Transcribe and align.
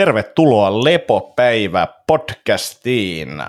Tervetuloa 0.00 0.84
Lepopäivä 0.84 1.88
podcastiin. 2.06 3.42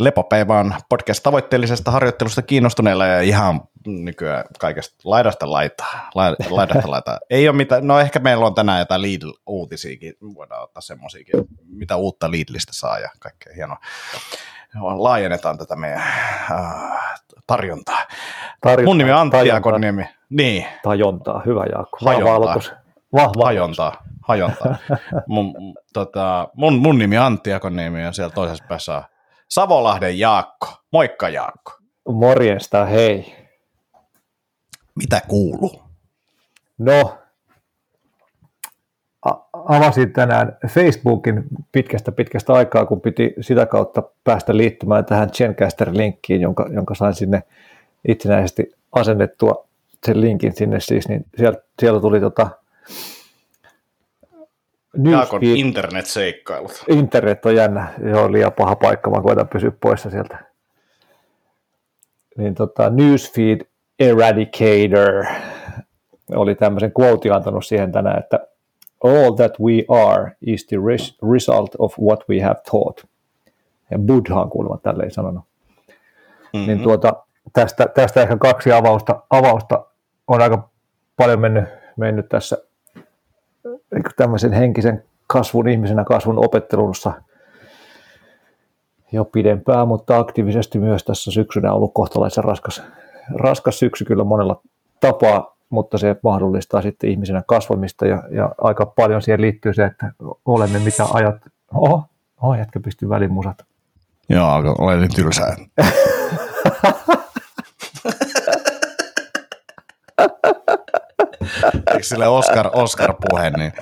Lepopäivä 0.00 0.58
on 0.58 0.74
podcast 0.88 1.22
tavoitteellisesta 1.22 1.90
harjoittelusta 1.90 2.42
kiinnostuneilla 2.42 3.06
ja 3.06 3.20
ihan 3.20 3.60
nykyään 3.86 4.44
kaikesta 4.58 4.96
laidasta 5.04 5.50
laitaa. 5.50 6.10
Laidasta 6.50 6.90
laitaa. 6.90 7.18
Ei 7.30 7.48
ole 7.48 7.56
mitään, 7.56 7.86
no 7.86 8.00
ehkä 8.00 8.18
meillä 8.18 8.46
on 8.46 8.54
tänään 8.54 8.78
jotain 8.78 9.02
Lidl-uutisiakin, 9.02 10.14
voidaan 10.34 10.62
ottaa 10.62 10.80
semmoisiakin, 10.80 11.34
mitä 11.66 11.96
uutta 11.96 12.30
Lidlistä 12.30 12.72
saa 12.74 12.98
ja 12.98 13.08
kaikkea 13.18 13.52
hienoa. 13.56 13.78
Laajennetaan 14.80 15.58
tätä 15.58 15.76
meidän 15.76 15.98
äh, 16.00 17.20
tarjontaa. 17.46 18.06
Tarjontaa. 18.60 18.84
Mun 18.84 18.98
nimi 18.98 19.12
on 19.12 19.18
Antti 19.18 19.48
Jaakoniemi. 19.48 20.04
Niin. 20.30 20.66
Tajontaa, 20.82 21.42
hyvä 21.46 21.64
Jaakko. 21.72 21.98
Hajontaa. 22.04 22.79
Vahva. 23.12 23.44
Hajontaa 23.44 24.10
hajontaa. 24.30 24.76
Mun, 25.26 25.54
tota, 25.92 26.48
mun, 26.54 26.78
mun 26.78 26.98
nimi 26.98 27.16
Antti 27.16 27.52
Akoniemi 27.52 28.02
ja 28.02 28.12
siellä 28.12 28.34
toisessa 28.34 28.64
päässä 28.68 28.96
on 28.96 29.02
Savolahden 29.48 30.18
Jaakko. 30.18 30.66
Moikka 30.92 31.28
Jaakko. 31.28 31.72
Morjesta, 32.08 32.84
hei. 32.84 33.34
Mitä 34.94 35.20
kuuluu? 35.28 35.82
No, 36.78 37.18
avasin 39.52 40.12
tänään 40.12 40.56
Facebookin 40.68 41.44
pitkästä 41.72 42.12
pitkästä 42.12 42.52
aikaa, 42.52 42.86
kun 42.86 43.00
piti 43.00 43.34
sitä 43.40 43.66
kautta 43.66 44.02
päästä 44.24 44.56
liittymään 44.56 45.04
tähän 45.04 45.30
Gencaster-linkkiin, 45.34 46.40
jonka, 46.40 46.66
jonka 46.70 46.94
sain 46.94 47.14
sinne 47.14 47.42
itsenäisesti 48.08 48.72
asennettua 48.92 49.66
sen 50.06 50.20
linkin 50.20 50.56
sinne 50.56 50.80
siis, 50.80 51.08
niin 51.08 51.24
siellä, 51.36 51.58
siellä 51.78 52.00
tuli 52.00 52.20
tota, 52.20 52.50
Jaakon 55.10 55.42
internet-seikkailut. 55.42 56.84
Internet 56.88 57.46
on 57.46 57.54
jännä, 57.54 57.88
joo, 58.04 58.32
liian 58.32 58.52
paha 58.52 58.76
paikka, 58.76 59.10
vaan 59.10 59.22
koitan 59.22 59.48
pysyä 59.48 59.72
poissa 59.80 60.10
sieltä. 60.10 60.38
Niin 62.36 62.54
tota, 62.54 62.90
Newsfeed 62.90 63.60
Eradicator 63.98 65.24
oli 66.34 66.54
tämmöisen 66.54 66.92
quote 67.00 67.30
antanut 67.30 67.66
siihen 67.66 67.92
tänään, 67.92 68.18
että 68.18 68.46
all 69.04 69.34
that 69.34 69.52
we 69.60 69.84
are 69.88 70.36
is 70.40 70.66
the 70.66 70.76
result 71.32 71.70
of 71.78 71.98
what 71.98 72.24
we 72.28 72.40
have 72.40 72.60
taught. 72.70 73.04
Ja 73.90 73.98
Buddha 73.98 74.40
on 74.40 74.50
kuulemma 74.50 74.78
tälleen 74.78 75.10
sanonut. 75.10 75.44
Mm-hmm. 76.52 76.66
Niin 76.66 76.82
tuota, 76.82 77.12
tästä, 77.52 77.86
tästä 77.94 78.22
ehkä 78.22 78.36
kaksi 78.36 78.72
avausta, 78.72 79.22
avausta 79.30 79.86
on 80.28 80.42
aika 80.42 80.68
paljon 81.16 81.40
mennyt, 81.40 81.64
mennyt 81.96 82.28
tässä 82.28 82.58
tämmöisen 84.16 84.52
henkisen 84.52 85.04
kasvun, 85.26 85.68
ihmisenä 85.68 86.04
kasvun 86.04 86.44
opettelussa 86.44 87.12
jo 89.12 89.24
pidempään, 89.24 89.88
mutta 89.88 90.18
aktiivisesti 90.18 90.78
myös 90.78 91.04
tässä 91.04 91.30
syksynä 91.30 91.70
on 91.70 91.76
ollut 91.76 91.94
kohtalaisen 91.94 92.44
raskas, 92.44 92.82
raskas 93.34 93.78
syksy 93.78 94.04
kyllä 94.04 94.24
monella 94.24 94.62
tapaa, 95.00 95.56
mutta 95.70 95.98
se 95.98 96.16
mahdollistaa 96.22 96.82
sitten 96.82 97.10
ihmisenä 97.10 97.42
kasvamista 97.46 98.06
ja, 98.06 98.22
ja 98.30 98.54
aika 98.60 98.86
paljon 98.86 99.22
siihen 99.22 99.40
liittyy 99.40 99.74
se, 99.74 99.84
että 99.84 100.12
olemme 100.44 100.78
mitä 100.78 101.04
ajat... 101.12 101.36
Oho, 101.74 102.02
oho 102.42 102.54
jätkä 102.54 102.80
pystyy 102.80 103.08
välimusat. 103.08 103.64
Joo, 104.28 104.74
olen 104.78 105.00
nyt 105.00 105.10
tylsää. 105.14 105.56
Eikö 111.92 112.02
sille 112.02 112.28
Oscar, 112.28 112.70
Oscar 112.72 113.14
puhe, 113.28 113.50
niin 113.50 113.72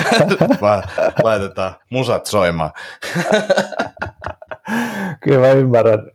vaan 0.60 0.82
laitetaan 1.22 1.74
musat 1.90 2.26
soimaan. 2.26 2.70
Kyllä 5.20 5.46
mä 5.46 5.52
ymmärrän. 5.52 6.10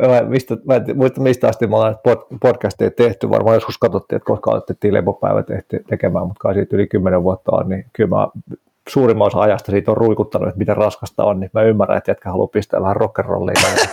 Mä, 0.00 0.22
mistä, 0.28 0.56
mä 0.64 0.74
en 0.74 0.96
muista 0.96 1.20
mistä 1.20 1.48
asti 1.48 1.66
me 1.66 1.76
ollaan 1.76 1.96
podcasteja 2.40 2.90
tehty, 2.90 3.30
varmaan 3.30 3.54
joskus 3.54 3.78
katsottiin, 3.78 4.16
että 4.16 4.26
koska 4.26 4.50
aloitettiin 4.50 4.94
lepopäivä 4.94 5.42
tehty, 5.42 5.84
tekemään, 5.88 6.26
mutta 6.26 6.40
kai 6.40 6.54
siitä 6.54 6.76
yli 6.76 6.86
kymmenen 6.86 7.22
vuotta 7.22 7.52
on, 7.52 7.68
niin 7.68 7.86
kyllä 7.92 8.16
mä 8.16 8.28
suurimman 8.88 9.26
osa 9.26 9.40
ajasta 9.40 9.72
siitä 9.72 9.90
on 9.90 9.96
ruikuttanut, 9.96 10.48
että 10.48 10.58
miten 10.58 10.76
raskasta 10.76 11.24
on, 11.24 11.40
niin 11.40 11.50
mä 11.52 11.62
ymmärrän, 11.62 11.98
että 11.98 12.10
jätkä 12.10 12.30
haluaa 12.30 12.48
pistää 12.48 12.82
vähän 12.82 12.96
rock'n'rollia 12.96 13.88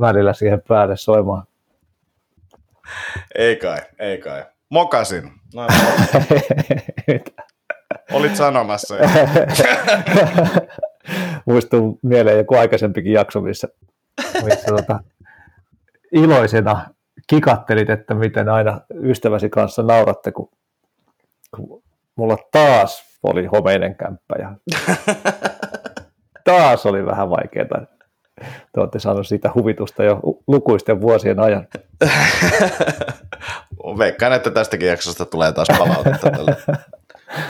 välillä 0.00 0.32
siihen 0.38 0.62
päälle 0.68 0.96
soimaan. 0.96 1.42
Ei 3.34 3.56
kai, 3.56 3.78
ei 3.98 4.18
kai. 4.18 4.44
Mokasin. 4.70 5.32
No, 5.54 5.66
Olit 8.12 8.36
sanomassa. 8.36 8.94
Muistuu 11.46 11.98
mieleen 12.02 12.38
joku 12.38 12.54
aikaisempikin 12.56 13.12
jakso, 13.12 13.40
missä, 13.40 13.68
missä 14.44 14.66
tota, 14.66 15.00
iloisena 16.12 16.86
kikattelit, 17.26 17.90
että 17.90 18.14
miten 18.14 18.48
aina 18.48 18.80
ystäväsi 19.02 19.48
kanssa 19.48 19.82
nauratte, 19.82 20.32
kun, 20.32 20.48
kun 21.56 21.82
mulla 22.16 22.36
taas 22.52 23.18
oli 23.22 23.46
homeinen 23.46 23.94
kämppä 23.96 24.34
ja 24.38 24.56
taas 26.44 26.86
oli 26.86 27.06
vähän 27.06 27.30
vaikeaa 27.30 27.86
te 28.72 28.80
olette 28.80 28.98
saaneet 28.98 29.26
siitä 29.26 29.50
huvitusta 29.54 30.04
jo 30.04 30.20
lukuisten 30.46 31.00
vuosien 31.00 31.40
ajan. 31.40 31.66
Veikkaan, 33.98 34.32
että 34.32 34.50
tästäkin 34.50 34.88
jaksosta 34.88 35.26
tulee 35.26 35.52
taas 35.52 35.68
palautetta 35.78 36.30
tältä, 36.30 36.56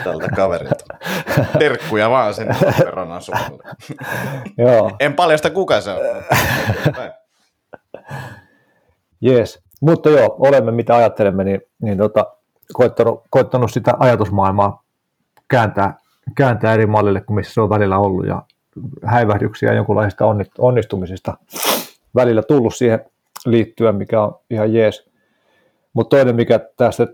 tältä 0.03 0.27
kaverilta. 0.35 0.85
Terkkuja 1.59 2.09
vaan 2.09 2.33
sen 2.33 2.47
verran 2.85 3.11
asumalle. 3.11 3.63
Joo. 4.57 4.91
En 4.99 5.13
paljasta 5.13 5.49
kuka 5.49 5.81
se 5.81 5.91
on. 5.91 5.99
Jees, 9.21 9.63
mutta 9.81 10.09
joo, 10.09 10.35
olemme 10.39 10.71
mitä 10.71 10.95
ajattelemme, 10.95 11.43
niin, 11.43 11.61
niin 11.81 11.97
tota, 11.97 12.25
koittanut, 12.73 13.23
koittanut 13.29 13.71
sitä 13.71 13.93
ajatusmaailmaa 13.99 14.83
kääntää, 15.47 15.99
kääntää 16.35 16.73
eri 16.73 16.85
mallille 16.85 17.21
kuin 17.21 17.35
missä 17.35 17.53
se 17.53 17.61
on 17.61 17.69
välillä 17.69 17.97
ollut 17.97 18.27
ja 18.27 18.41
häivähdyksiä 19.03 19.73
jonkunlaisista 19.73 20.25
onnistumisista 20.57 21.37
välillä 22.15 22.43
tullut 22.43 22.75
siihen 22.75 23.05
liittyen, 23.45 23.95
mikä 23.95 24.21
on 24.21 24.39
ihan 24.49 24.73
jees. 24.73 25.09
Mutta 25.93 26.17
toinen, 26.17 26.35
mikä 26.35 26.59
tästä 26.77 27.07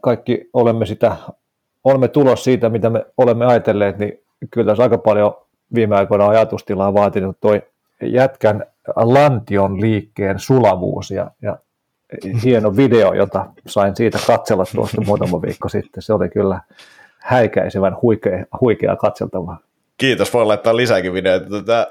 kaikki 0.00 0.50
olemme 0.52 0.86
sitä, 0.86 1.16
olemme 1.84 2.08
tulos 2.08 2.44
siitä, 2.44 2.68
mitä 2.68 2.90
me 2.90 3.06
olemme 3.16 3.46
ajatelleet, 3.46 3.98
niin 3.98 4.22
kyllä 4.50 4.70
tässä 4.70 4.82
aika 4.82 4.98
paljon 4.98 5.34
viime 5.74 5.96
aikoina 5.96 6.28
ajatustilaa 6.28 6.94
vaatinut 6.94 7.36
toi 7.40 7.62
jätkän 8.02 8.66
lantion 8.96 9.80
liikkeen 9.80 10.38
sulavuus 10.38 11.10
ja, 11.10 11.30
ja 11.42 11.58
hieno 12.44 12.76
video, 12.76 13.12
jota 13.12 13.46
sain 13.66 13.96
siitä 13.96 14.18
katsella 14.26 14.64
tuosta 14.74 15.00
muutama 15.00 15.42
viikko 15.42 15.68
sitten. 15.68 16.02
Se 16.02 16.12
oli 16.12 16.28
kyllä 16.28 16.60
häikäisevän 17.18 17.96
huikea, 18.02 18.44
huikea 18.60 18.96
katseltavaa. 18.96 19.58
Kiitos, 20.02 20.32
voi 20.32 20.46
laittaa 20.46 20.76
lisääkin 20.76 21.12
videoita. 21.12 21.46
Tätä. 21.50 21.86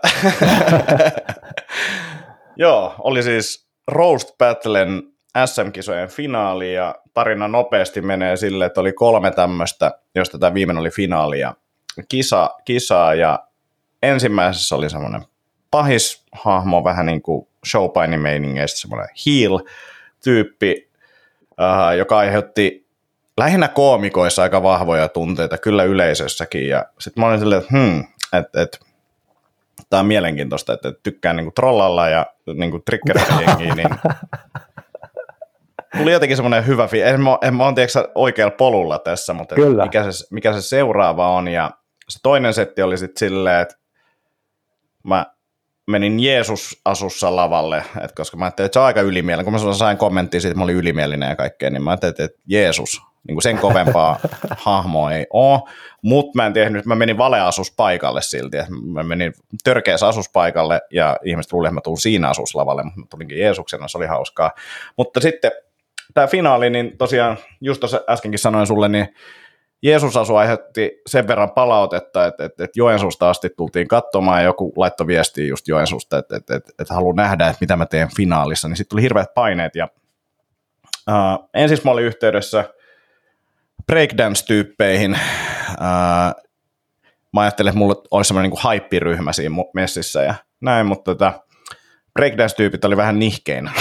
Joo, 2.55 2.95
oli 2.99 3.23
siis 3.23 3.67
Roast 3.88 4.38
Battlen 4.38 5.03
SM-kisojen 5.45 6.09
finaali 6.09 6.73
ja 6.73 6.95
tarina 7.13 7.47
nopeasti 7.47 8.01
menee 8.01 8.38
sille, 8.38 8.66
että 8.66 8.81
oli 8.81 8.94
kolme 8.94 9.31
tämmöistä, 9.31 9.91
josta 10.16 10.39
tämä 10.39 10.53
viimeinen 10.53 10.81
oli 10.81 10.89
finaali 10.89 11.39
ja 11.39 11.55
kisa, 12.07 12.50
kisaa 12.66 13.16
ja 13.16 13.39
ensimmäisessä 14.03 14.75
oli 14.75 14.89
semmoinen 14.89 15.25
pahishahmo, 15.71 16.83
vähän 16.83 17.05
niin 17.05 17.21
kuin 17.21 17.47
showpainimeiningeistä 17.67 18.79
semmoinen 18.79 19.09
heel-tyyppi, 19.25 20.89
uh, 21.51 21.97
joka 21.97 22.17
aiheutti 22.17 22.88
lähinnä 23.38 23.68
koomikoissa 23.68 24.42
aika 24.42 24.64
vahvoja 24.64 25.08
tunteita, 25.08 25.58
kyllä 25.58 25.84
yleisössäkin. 25.84 26.68
Ja 26.68 26.86
sitten 27.00 27.22
mä 27.22 27.28
olin 27.28 27.40
silleen, 27.40 27.62
että 27.62 27.78
hmm, 27.78 28.04
että 28.33 28.62
et, 28.62 28.80
tämä 29.89 30.00
on 30.00 30.06
mielenkiintoista, 30.06 30.74
että 30.74 30.92
tykkään 31.04 31.36
niinku 31.36 31.51
trollalla 31.51 32.10
ja 32.10 32.25
niinku 32.54 32.80
triggeritä 32.80 33.33
jengiä, 33.33 33.75
niin 33.86 33.89
tuli 35.98 36.12
jotenkin 36.12 36.38
semmoinen 36.38 36.68
hyvä 36.68 36.88
fi- 36.88 37.01
en 37.01 37.22
mä, 37.22 37.38
en 37.42 37.56
mä 37.56 37.66
ole 37.66 37.75
oikealla 38.16 38.56
polulla 38.57 39.00
tässä, 39.00 39.34
mutta 39.34 39.56
mikä 39.84 40.12
se, 40.12 40.27
mikä 40.31 40.54
se 40.54 40.62
seuraava 40.62 41.30
on. 41.30 41.48
Ja 41.48 41.72
se 42.10 42.19
toinen 42.24 42.54
setti 42.54 42.81
oli 42.81 42.98
sitten 42.98 43.19
silleen, 43.19 43.62
että 43.62 43.75
mä 45.04 45.25
menin 45.88 46.19
Jeesus-asussa 46.19 47.36
lavalle, 47.36 47.78
että 47.78 48.16
koska 48.16 48.38
mä 48.38 48.45
ajattelin, 48.45 48.66
että 48.66 48.74
se 48.74 48.80
on 48.80 48.86
aika 48.86 49.01
ylimielinen. 49.01 49.45
Kun 49.45 49.54
mä 49.54 49.74
sain 49.74 49.98
kommenttia 49.98 50.42
siitä, 50.42 50.51
että 50.51 50.60
mä 50.60 50.63
olin 50.63 50.75
ylimielinen 50.75 51.30
ja 51.30 51.36
kaikkea, 51.36 51.69
niin 51.69 51.83
mä 51.83 51.89
ajattelin, 51.89 52.16
että 52.19 52.39
Jeesus, 52.48 53.01
niin 53.28 53.36
kuin 53.36 53.44
sen 53.44 53.57
kovempaa 53.57 54.19
hahmoa 54.57 55.12
ei 55.12 55.28
ole. 55.30 55.60
Mutta 56.01 56.31
mä 56.36 56.45
en 56.45 56.54
tehnyt, 56.54 56.80
että 56.80 56.89
mä 56.89 56.95
menin 56.95 57.18
valeasuspaikalle 57.18 58.22
silti. 58.22 58.57
Mä 58.86 59.04
menin 59.04 59.33
törkeässä 59.63 60.07
asuspaikalle 60.07 60.81
ja 60.92 61.18
ihmiset 61.25 61.54
luulivat, 61.54 61.72
että 61.72 61.75
mä 61.75 61.81
tuun 61.81 62.00
siinä 62.00 62.30
asuslavalle, 62.30 62.84
mutta 62.84 63.00
mä 63.00 63.06
tulinkin 63.10 63.39
Jeesuksena, 63.39 63.88
se 63.88 63.98
oli 63.98 64.06
hauskaa. 64.07 64.51
Mutta 64.98 65.19
sitten 65.19 65.51
tämä 66.13 66.27
finaali, 66.27 66.69
niin 66.69 66.98
tosiaan 66.98 67.38
just 67.62 67.80
tuossa 67.80 68.01
äskenkin 68.10 68.39
sanoin 68.39 68.68
sulle, 68.68 68.89
niin 68.89 69.07
Jeesus 69.83 70.18
asu 70.18 70.36
aiheutti 70.36 71.01
sen 71.07 71.28
verran 71.28 71.51
palautetta, 71.51 72.25
että, 72.25 72.45
että, 72.45 72.63
että 72.63 72.80
Joensuusta 72.80 73.30
asti 73.30 73.50
tultiin 73.57 73.88
katsomaan 73.88 74.39
ja 74.39 74.45
joku 74.45 74.74
laittoi 74.75 75.07
viestiä 75.07 75.45
just 75.45 75.68
Joensuusta, 75.68 76.18
että, 76.18 76.36
että, 76.36 76.56
että, 76.56 76.72
että 76.80 76.94
haluan 76.94 77.16
nähdä, 77.16 77.48
että 77.48 77.57
mitä 77.62 77.75
mä 77.75 77.86
teen 77.86 78.10
finaalissa, 78.16 78.68
niin 78.68 78.78
sitten 78.78 78.89
tuli 78.89 79.01
hirveät 79.01 79.33
paineet 79.33 79.75
ja 79.75 79.88
uh, 81.10 81.50
ensin 81.54 81.78
mä 81.83 81.92
olin 81.92 82.06
yhteydessä 82.06 82.66
breakdance-tyyppeihin, 83.92 85.12
uh, 85.72 86.44
mä 87.34 87.42
ajattelin, 87.42 87.69
että 87.69 87.80
mulla 87.80 88.04
olisi 88.12 88.27
semmoinen 88.27 88.51
niin 88.51 88.72
hype-ryhmä 88.72 89.34
siinä 89.34 89.56
messissä 89.74 90.24
ja 90.24 90.36
näin, 90.62 90.86
mutta 90.86 91.12
tota, 91.12 91.34
breakdance-tyypit 92.19 92.86
oli 92.86 92.98
vähän 92.98 93.19
nihkeinä. 93.19 93.72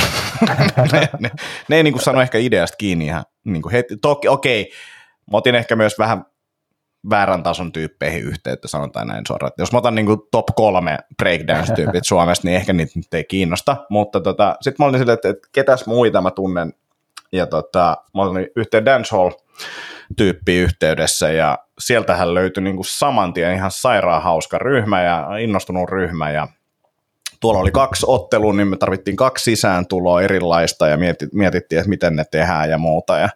ne, 0.92 1.08
ne, 1.18 1.30
ne, 1.68 1.76
ei 1.76 1.82
niin 1.82 2.00
sano 2.00 2.20
ehkä 2.20 2.38
ideasta 2.38 2.76
kiinni 2.76 3.06
ihan 3.06 3.24
niin 3.44 3.62
heti. 3.72 3.96
Toki, 3.96 4.28
okei, 4.28 4.62
okay, 4.62 4.72
mä 5.30 5.36
otin 5.36 5.54
ehkä 5.54 5.76
myös 5.76 5.98
vähän 5.98 6.24
väärän 7.10 7.42
tason 7.42 7.72
tyyppeihin 7.72 8.22
yhteyttä, 8.22 8.68
sanotaan 8.68 9.06
näin 9.06 9.24
suoraan. 9.28 9.52
Jos 9.58 9.72
mä 9.72 9.78
otan 9.78 9.94
niin 9.94 10.06
kuin 10.06 10.20
top 10.30 10.46
kolme 10.56 10.98
breakdance-tyypit 11.22 12.04
Suomesta, 12.08 12.48
niin 12.48 12.56
ehkä 12.56 12.72
niitä 12.72 12.92
nyt 12.94 13.14
ei 13.14 13.24
kiinnosta. 13.24 13.76
Mutta 13.90 14.20
tota, 14.20 14.56
sitten 14.60 14.84
mä 14.84 14.88
olin 14.88 14.98
silleen, 14.98 15.14
että, 15.14 15.28
että 15.28 15.48
ketäs 15.52 15.86
muita 15.86 16.20
mä 16.20 16.30
tunnen. 16.30 16.74
Ja 17.32 17.46
tota, 17.46 17.96
mä 18.14 18.22
olin 18.22 18.48
yhteen 18.56 18.84
dancehall 18.84 19.30
tyyppi 20.16 20.56
yhteydessä 20.56 21.32
ja 21.32 21.58
sieltähän 21.78 22.34
löytyi 22.34 22.62
niin 22.62 22.76
kuin 22.76 22.86
saman 22.86 23.32
tien 23.32 23.54
ihan 23.54 23.70
sairaan 23.70 24.22
hauska 24.22 24.58
ryhmä 24.58 25.02
ja 25.02 25.36
innostunut 25.36 25.90
ryhmä 25.90 26.30
ja 26.30 26.48
tuolla 27.40 27.60
oli 27.60 27.70
kaksi 27.70 28.06
ottelua, 28.08 28.52
niin 28.52 28.68
me 28.68 28.76
tarvittiin 28.76 29.16
kaksi 29.16 29.44
sisääntuloa 29.44 30.22
erilaista 30.22 30.88
ja 30.88 30.98
mietittiin, 31.32 31.78
että 31.78 31.88
miten 31.88 32.16
ne 32.16 32.24
tehdään 32.30 32.70
ja 32.70 32.78
muuta 32.78 33.18
ja 33.18 33.28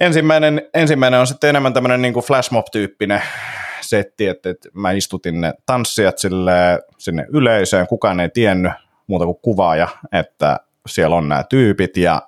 Ensimmäinen, 0.00 0.62
ensimmäinen 0.74 1.20
on 1.20 1.26
sitten 1.26 1.50
enemmän 1.50 1.72
tämmöinen 1.74 2.02
niin 2.02 2.14
kuin 2.14 2.24
flashmob-tyyppinen 2.24 3.22
setti, 3.80 4.26
että, 4.26 4.50
että 4.50 4.68
mä 4.72 4.90
istutin 4.90 5.40
ne 5.40 5.54
tanssijat 5.66 6.18
sille, 6.18 6.52
sinne 6.98 7.26
yleisöön, 7.28 7.86
kukaan 7.86 8.20
ei 8.20 8.28
tiennyt 8.28 8.72
muuta 9.06 9.24
kuin 9.24 9.38
kuvaaja, 9.42 9.88
että 10.12 10.60
siellä 10.88 11.16
on 11.16 11.28
nämä 11.28 11.44
tyypit 11.50 11.96
ja 11.96 12.22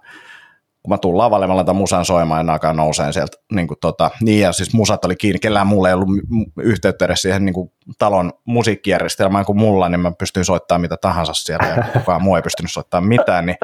kun 0.86 0.92
mä 0.92 0.98
tuun 0.98 1.18
lavalle, 1.18 1.46
mä 1.46 1.56
laitan 1.56 1.76
musan 1.76 2.04
soimaan 2.04 2.38
ja 2.38 2.42
ne 2.42 2.52
alkaa 2.52 2.72
nousee 2.72 3.12
sieltä. 3.12 3.36
Niin, 3.52 3.68
kuin 3.68 3.78
tota, 3.80 4.10
niin 4.20 4.40
ja 4.40 4.52
siis 4.52 4.74
musat 4.74 5.04
oli 5.04 5.16
kiinni, 5.16 5.38
kellään 5.38 5.66
mulla 5.66 5.88
ei 5.88 5.94
ollut 5.94 6.08
yhteyttä 6.60 7.04
edes 7.04 7.22
siihen 7.22 7.44
niin 7.44 7.54
kuin 7.54 7.72
talon 7.98 8.32
musiikkijärjestelmään 8.44 9.44
kuin 9.44 9.58
mulla, 9.58 9.88
niin 9.88 10.00
mä 10.00 10.12
pystyin 10.18 10.44
soittamaan 10.44 10.80
mitä 10.80 10.96
tahansa 10.96 11.34
siellä 11.34 11.66
ja 11.66 11.84
kukaan 11.92 12.22
muu 12.22 12.36
ei 12.36 12.42
pystynyt 12.42 12.72
soittamaan 12.72 13.08
mitään, 13.08 13.46
niin 13.46 13.56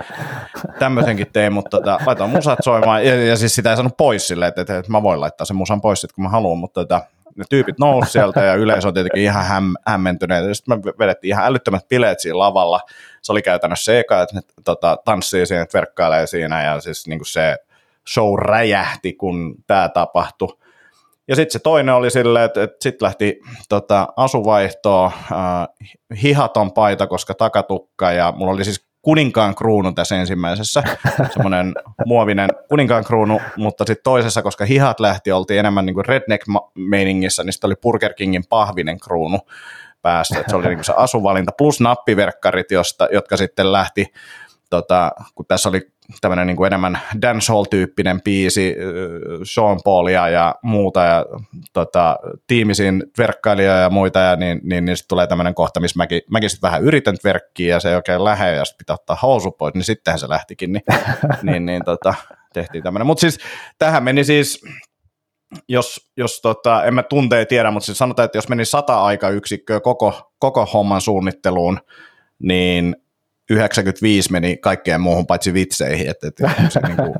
tämmöisenkin 0.79 1.27
tein, 1.33 1.53
mutta 1.53 1.71
tota, 1.71 1.99
laitoin 2.07 2.31
musat 2.31 2.59
soimaan 2.63 3.07
ja, 3.07 3.25
ja, 3.25 3.37
siis 3.37 3.55
sitä 3.55 3.71
ei 3.71 3.77
saanut 3.77 3.97
pois 3.97 4.29
silleen, 4.29 4.49
että, 4.49 4.61
että, 4.61 4.79
että 4.79 4.93
mä 4.93 5.03
voin 5.03 5.21
laittaa 5.21 5.45
sen 5.45 5.57
musan 5.57 5.81
pois 5.81 6.01
sit, 6.01 6.13
kun 6.13 6.25
mä 6.25 6.31
haluan, 6.31 6.59
mutta 6.59 6.81
tota, 6.81 7.01
ne 7.37 7.45
tyypit 7.51 7.79
nousi 7.79 8.11
sieltä 8.11 8.41
ja 8.41 8.55
yleisö 8.55 8.89
on 8.89 8.95
tietenkin 8.95 9.23
ihan 9.23 9.45
häm, 9.45 9.75
hämmentyneet. 9.87 10.45
Sitten 10.57 10.79
me 10.79 10.93
vedettiin 10.99 11.29
ihan 11.29 11.47
älyttömät 11.47 11.89
bileet 11.89 12.21
siinä 12.21 12.39
lavalla. 12.39 12.81
Se 13.23 13.33
oli 13.33 13.43
käytännössä 13.43 13.85
se 13.85 13.99
eka, 13.99 14.23
että 14.23 14.37
ne 14.37 14.41
tota, 14.65 14.99
tanssii 15.05 15.47
siinä, 15.47 15.67
verkkailee 15.75 16.27
siinä 16.27 16.65
ja 16.65 16.81
siis 16.81 17.07
niin 17.07 17.19
kuin 17.19 17.27
se 17.27 17.57
show 18.09 18.39
räjähti, 18.39 19.13
kun 19.13 19.55
tämä 19.67 19.89
tapahtui. 19.89 20.59
Ja 21.29 21.37
sitten 21.37 21.53
se 21.53 21.59
toinen 21.59 21.95
oli 21.95 22.11
silleen, 22.11 22.45
että, 22.45 22.63
että 22.63 22.77
sitten 22.81 23.07
lähti 23.07 23.41
tota, 23.69 24.09
asuvaihtoa, 24.17 25.07
äh, 25.07 25.69
hihaton 26.23 26.73
paita, 26.73 27.07
koska 27.07 27.35
takatukka, 27.35 28.13
ja 28.13 28.33
mulla 28.37 28.53
oli 28.53 28.65
siis 28.65 28.92
kuninkaan 29.03 29.55
kruunu 29.55 29.93
tässä 29.93 30.17
ensimmäisessä, 30.17 30.83
semmoinen 31.33 31.75
muovinen 32.07 32.51
kuninkaan 32.69 33.05
kruunu, 33.05 33.41
mutta 33.57 33.85
sitten 33.87 34.05
toisessa, 34.05 34.43
koska 34.43 34.65
hihat 34.65 35.01
lähti, 35.01 35.33
oltiin 35.33 35.61
enemmän 35.61 35.87
niin 35.87 35.95
kuin 35.95 36.05
redneck-meiningissä, 36.05 37.45
niin 37.45 37.53
sitten 37.53 37.69
oli 37.69 37.77
Burger 37.83 38.15
Kingin 38.15 38.45
pahvinen 38.49 39.01
kruunu 39.01 39.39
päässä, 40.03 40.41
että 40.41 40.51
se 40.51 40.57
oli 40.57 40.67
niin 40.67 40.77
kuin 40.77 40.85
se 40.85 40.93
asuvalinta, 40.97 41.53
plus 41.59 41.81
nappiverkkarit, 41.81 42.71
josta, 42.71 43.09
jotka 43.13 43.37
sitten 43.37 43.73
lähti, 43.73 44.07
tota, 44.71 45.13
kun 45.35 45.47
tässä 45.47 45.69
oli 45.69 45.93
tämmöinen 46.21 46.47
niin 46.47 46.57
kuin 46.57 46.67
enemmän 46.67 46.99
dancehall-tyyppinen 47.23 48.23
biisi, 48.23 48.77
Sean 49.43 49.79
Paulia 49.85 50.29
ja 50.29 50.55
muuta, 50.63 51.05
ja 51.05 51.27
tota, 51.73 52.17
tiimisin 52.47 53.05
verkkailijoja 53.19 53.79
ja 53.79 53.91
muita, 53.91 54.19
ja 54.19 54.37
niin, 54.37 54.61
niin, 54.63 54.85
niin 54.85 54.97
sitten 54.97 55.09
tulee 55.09 55.27
tämmöinen 55.27 55.55
kohta, 55.55 55.81
missä 55.81 55.97
mäkin, 55.97 56.23
mäkin 56.31 56.51
sitten 56.51 56.69
vähän 56.69 56.83
yritän 56.83 57.17
verkkiä, 57.25 57.75
ja 57.75 57.81
se 57.81 57.89
ei 57.89 57.97
oikein 57.97 58.25
lähde, 58.25 58.55
ja 58.55 58.65
sitten 58.65 58.79
pitää 58.79 58.95
ottaa 58.95 59.19
housu 59.23 59.51
pois, 59.51 59.75
niin 59.75 59.85
sittenhän 59.85 60.19
se 60.19 60.29
lähtikin, 60.29 60.73
niin, 60.73 60.85
niin, 61.43 61.67
niin 61.67 61.85
tota, 61.85 62.15
tehtiin 62.53 62.85
tämmöinen. 62.85 63.07
Mutta 63.07 63.21
siis 63.21 63.39
tähän 63.79 64.03
meni 64.03 64.25
siis, 64.25 64.65
jos, 65.69 66.11
jos 66.17 66.41
tota, 66.41 66.85
en 66.85 66.95
mä 66.95 67.03
tunteja 67.03 67.47
tiedä, 67.47 67.71
mutta 67.71 67.87
siis 67.87 67.99
sanotaan, 67.99 68.25
että 68.25 68.39
jos 68.39 68.49
meni 68.49 68.65
sata 68.65 69.03
aikayksikköä 69.03 69.81
koko, 69.81 70.33
koko 70.39 70.67
homman 70.67 71.01
suunnitteluun, 71.01 71.79
niin 72.39 72.97
95 73.51 74.33
meni 74.33 74.57
kaikkeen 74.57 75.01
muuhun 75.01 75.27
paitsi 75.27 75.55
vitseihin, 75.55 76.11
että, 76.11 76.29
että 76.29 76.51
se 76.69 76.81
niin 76.81 76.97
kuin 76.97 77.15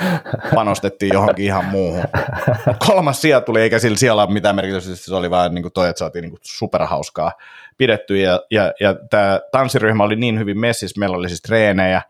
panostettiin 0.54 1.12
johonkin 1.12 1.44
ihan 1.44 1.64
muuhun. 1.64 2.04
Kolmas 2.86 3.22
sija 3.22 3.40
tuli, 3.40 3.60
eikä 3.60 3.78
sillä 3.78 3.96
siellä 3.96 4.22
ole 4.22 4.32
mitään 4.32 4.56
merkitystä, 4.56 4.96
se 4.96 5.14
oli 5.14 5.30
vain 5.30 5.54
niin 5.54 5.62
kuin 5.62 5.72
toi, 5.72 5.88
että 5.88 5.98
saatiin 5.98 6.22
niin 6.22 6.30
kuin 6.30 6.40
superhauskaa 6.42 7.32
pidetty, 7.78 8.16
ja, 8.16 8.40
ja, 8.50 8.72
ja 8.80 8.94
tämä 9.10 9.40
tanssiryhmä 9.52 10.04
oli 10.04 10.16
niin 10.16 10.38
hyvin 10.38 10.58
messissä, 10.58 11.00
meillä 11.00 11.16
oli 11.16 11.28
siis 11.28 11.42
treenejä, 11.42 12.02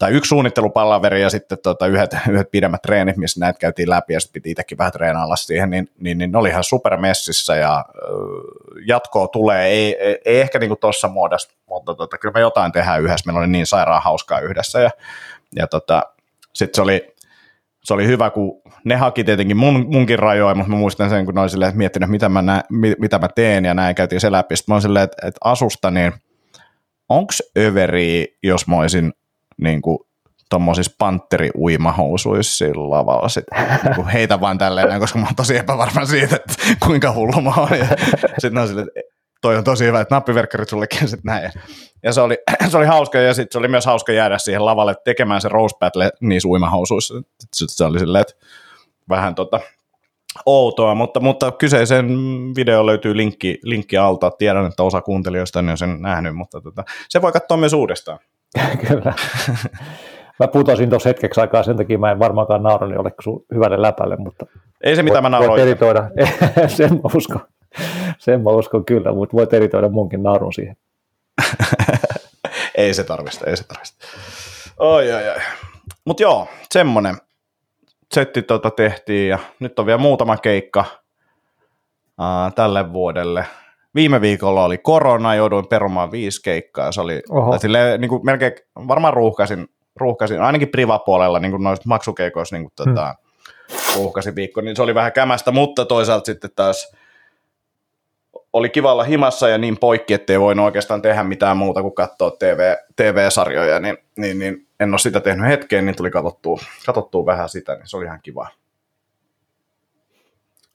tai 0.00 0.12
yksi 0.12 0.28
suunnittelupalaveri 0.28 1.22
ja 1.22 1.30
sitten 1.30 1.58
tota, 1.62 1.86
yhdet, 1.86 2.16
yhdet 2.30 2.50
pidemmät 2.50 2.82
treenit, 2.82 3.16
missä 3.16 3.40
näitä 3.40 3.58
käytiin 3.58 3.90
läpi 3.90 4.12
ja 4.12 4.20
sitten 4.20 4.32
piti 4.32 4.50
itsekin 4.50 4.78
vähän 4.78 4.92
treenailla 4.92 5.36
siihen, 5.36 5.70
niin, 5.70 5.88
niin, 6.00 6.18
niin 6.18 6.32
ne 6.32 6.38
oli 6.38 6.48
ihan 6.48 6.64
supermessissä 6.64 7.56
ja 7.56 7.84
jatkoa 8.86 9.28
tulee, 9.28 9.66
ei, 9.66 9.96
ei, 10.00 10.18
ei 10.24 10.40
ehkä 10.40 10.58
niin 10.58 10.78
tuossa 10.80 11.08
muodossa, 11.08 11.50
mutta 11.68 11.94
tota, 11.94 12.18
kyllä 12.18 12.32
me 12.32 12.40
jotain 12.40 12.72
tehdään 12.72 13.02
yhdessä, 13.02 13.26
meillä 13.26 13.38
oli 13.38 13.48
niin 13.48 13.66
sairaan 13.66 14.02
hauskaa 14.02 14.40
yhdessä 14.40 14.80
ja, 14.80 14.90
ja 15.56 15.66
tota, 15.66 16.02
sitten 16.54 16.74
se 16.74 16.82
oli, 16.82 17.14
se 17.84 17.94
oli 17.94 18.06
hyvä, 18.06 18.30
kun 18.30 18.62
ne 18.84 18.96
haki 18.96 19.24
tietenkin 19.24 19.56
mun, 19.56 19.86
munkin 19.88 20.18
rajoja, 20.18 20.54
mutta 20.54 20.70
mä 20.70 20.76
muistan 20.76 21.10
sen, 21.10 21.24
kun 21.24 21.34
ne 21.34 21.40
oli 21.40 21.50
silleen, 21.50 21.68
että 21.68 21.78
miettinyt, 21.78 22.10
mitä 22.10 22.28
mä, 22.28 22.42
nä, 22.42 22.62
mitä 22.98 23.18
mä 23.18 23.28
teen, 23.34 23.64
ja 23.64 23.74
näin 23.74 23.94
käytiin 23.94 24.20
se 24.20 24.32
läpi. 24.32 24.56
Sitten 24.56 24.72
mä 24.72 24.74
olin 24.74 24.82
silleen, 24.82 25.04
että, 25.04 25.26
että 25.26 25.38
asusta, 25.44 25.90
niin 25.90 26.12
onko 27.08 27.32
överi, 27.58 28.38
jos 28.42 28.66
mä 28.66 28.76
olisin 28.76 29.12
niin 29.60 29.82
kuin 29.82 29.98
tuommoisissa 30.50 30.92
panteri-uimahousuissa 30.98 32.56
sillä 32.56 32.90
lavalla 32.90 33.28
sit, 33.28 33.44
niin 33.96 34.06
heitä 34.06 34.40
vaan 34.40 34.58
tälleen, 34.58 35.00
koska 35.00 35.18
mä 35.18 35.24
oon 35.24 35.34
tosi 35.34 35.56
epävarma 35.56 36.04
siitä, 36.04 36.36
että 36.36 36.54
kuinka 36.86 37.12
hullu 37.12 37.40
mä 37.40 37.52
oon. 37.56 37.68
Sitten 38.38 38.58
on 38.58 38.68
silleen, 38.68 38.88
että 38.96 39.10
toi 39.40 39.56
on 39.56 39.64
tosi 39.64 39.84
hyvä, 39.84 40.00
että 40.00 40.14
nappiverkkarit 40.14 40.68
sullekin 40.68 41.08
sitten 41.08 41.20
näin. 41.24 41.52
Ja 42.02 42.12
se 42.12 42.20
oli, 42.20 42.38
se 42.70 42.76
oli 42.76 42.86
hauska, 42.86 43.18
ja 43.18 43.34
sitten 43.34 43.52
se 43.52 43.58
oli 43.58 43.68
myös 43.68 43.86
hauska 43.86 44.12
jäädä 44.12 44.38
siihen 44.38 44.64
lavalle 44.64 44.94
tekemään 45.04 45.40
se 45.40 45.48
Rose 45.48 45.76
Battle 45.78 46.10
niissä 46.20 46.48
uimahousuissa. 46.48 47.14
Sitten 47.54 47.76
se 47.76 47.84
oli 47.84 47.98
silleen, 47.98 48.22
että 48.22 48.34
vähän 49.08 49.34
tota, 49.34 49.60
outoa, 50.46 50.94
mutta, 50.94 51.20
mutta 51.20 51.52
kyseisen 51.52 52.08
video 52.56 52.86
löytyy 52.86 53.16
linkki, 53.16 53.58
linkki 53.62 53.96
alta. 53.96 54.30
Tiedän, 54.30 54.66
että 54.66 54.82
osa 54.82 55.00
kuuntelijoista 55.00 55.58
on 55.58 55.78
sen 55.78 56.02
nähnyt, 56.02 56.36
mutta 56.36 56.60
tota, 56.60 56.84
se 57.08 57.22
voi 57.22 57.32
katsoa 57.32 57.56
myös 57.56 57.72
uudestaan. 57.72 58.18
Kyllä. 58.88 59.14
Mä 60.40 60.48
putosin 60.48 60.90
tuossa 60.90 61.08
hetkeksi 61.08 61.40
aikaa, 61.40 61.62
sen 61.62 61.76
takia 61.76 61.98
mä 61.98 62.10
en 62.10 62.18
varmaankaan 62.18 62.62
naurani 62.62 62.96
ole 62.96 63.12
sun 63.20 63.44
hyvälle 63.54 63.82
läpälle, 63.82 64.16
mutta... 64.16 64.46
Ei 64.80 64.96
se 64.96 65.02
mitä 65.02 65.20
mä 65.20 65.28
nauroin. 65.28 65.62
editoida, 65.62 66.10
sen 66.76 66.92
mä 66.92 67.10
uskon, 67.16 67.40
sen 68.18 68.42
mä 68.42 68.50
uskon 68.50 68.84
kyllä, 68.84 69.12
mutta 69.12 69.36
voit 69.36 69.52
editoida 69.52 69.88
munkin 69.88 70.22
naurun 70.22 70.52
siihen. 70.52 70.76
ei 72.74 72.94
se 72.94 73.04
tarvista, 73.04 73.50
ei 73.50 73.56
se 73.56 73.64
tarvista. 73.64 74.06
Oi, 74.78 75.12
oi, 75.12 75.28
oi. 75.28 75.36
Mutta 76.04 76.22
joo, 76.22 76.48
semmonen 76.70 77.16
setti 78.12 78.42
tota 78.42 78.70
tehtiin 78.70 79.28
ja 79.28 79.38
nyt 79.60 79.78
on 79.78 79.86
vielä 79.86 79.98
muutama 79.98 80.36
keikka 80.36 80.84
uh, 82.18 82.54
tälle 82.54 82.92
vuodelle. 82.92 83.46
Viime 83.94 84.20
viikolla 84.20 84.64
oli 84.64 84.78
korona, 84.78 85.34
jouduin 85.34 85.66
perumaan 85.66 86.10
viisi 86.10 86.42
keikkaa. 86.42 86.92
Se 86.92 87.00
oli 87.00 87.22
silleen, 87.60 88.00
niin 88.00 88.08
kuin 88.08 88.24
melkein, 88.24 88.52
varmaan 88.88 89.14
ruuhkasin, 89.14 89.68
ruuhkasin 89.96 90.40
ainakin 90.40 90.68
privapuolella 90.68 91.38
niin 91.38 91.50
kuin 91.50 91.62
noista 91.62 91.88
maksukeikoissa 91.88 92.56
niin 92.56 92.64
kuin, 92.64 92.72
tota, 92.76 93.14
hmm. 93.14 93.96
ruuhkasin 93.96 94.36
viikko, 94.36 94.60
niin 94.60 94.76
se 94.76 94.82
oli 94.82 94.94
vähän 94.94 95.12
kämästä, 95.12 95.50
mutta 95.50 95.84
toisaalta 95.84 96.26
sitten 96.26 96.50
taas 96.56 96.96
oli 98.52 98.70
kivalla 98.70 99.04
himassa 99.04 99.48
ja 99.48 99.58
niin 99.58 99.78
poikki, 99.78 100.14
ettei 100.14 100.40
voinut 100.40 100.64
oikeastaan 100.64 101.02
tehdä 101.02 101.24
mitään 101.24 101.56
muuta 101.56 101.82
kuin 101.82 101.94
katsoa 101.94 102.30
TV, 102.30 102.74
TV-sarjoja, 102.96 103.80
niin, 103.80 103.98
niin, 104.16 104.38
niin 104.38 104.66
en 104.80 104.90
ole 104.90 104.98
sitä 104.98 105.20
tehnyt 105.20 105.46
hetkeen, 105.46 105.86
niin 105.86 105.96
tuli 105.96 106.10
katsottua, 106.10 106.58
katsottua 106.86 107.26
vähän 107.26 107.48
sitä, 107.48 107.74
niin 107.74 107.88
se 107.88 107.96
oli 107.96 108.04
ihan 108.04 108.20
kiva. 108.22 108.48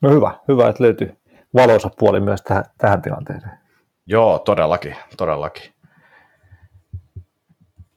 No 0.01 0.09
hyvä, 0.09 0.31
hyvä, 0.47 0.69
että 0.69 0.83
löytyi 0.83 1.11
valoisa 1.55 1.89
puoli 1.99 2.19
myös 2.19 2.41
tähän, 2.41 2.63
tähän 2.77 3.01
tilanteeseen. 3.01 3.57
Joo, 4.05 4.39
todellakin, 4.39 4.95
todellakin. 5.17 5.71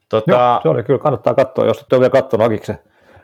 Tota... 0.08 0.30
Joo, 0.30 0.60
se 0.62 0.68
oli 0.68 0.82
kyllä, 0.82 0.98
kannattaa 0.98 1.34
katsoa, 1.34 1.66
jos 1.66 1.80
et 1.80 1.92
ole 1.92 2.00
vielä 2.00 2.10
katsonut 2.10 2.46
Akiksen 2.46 2.78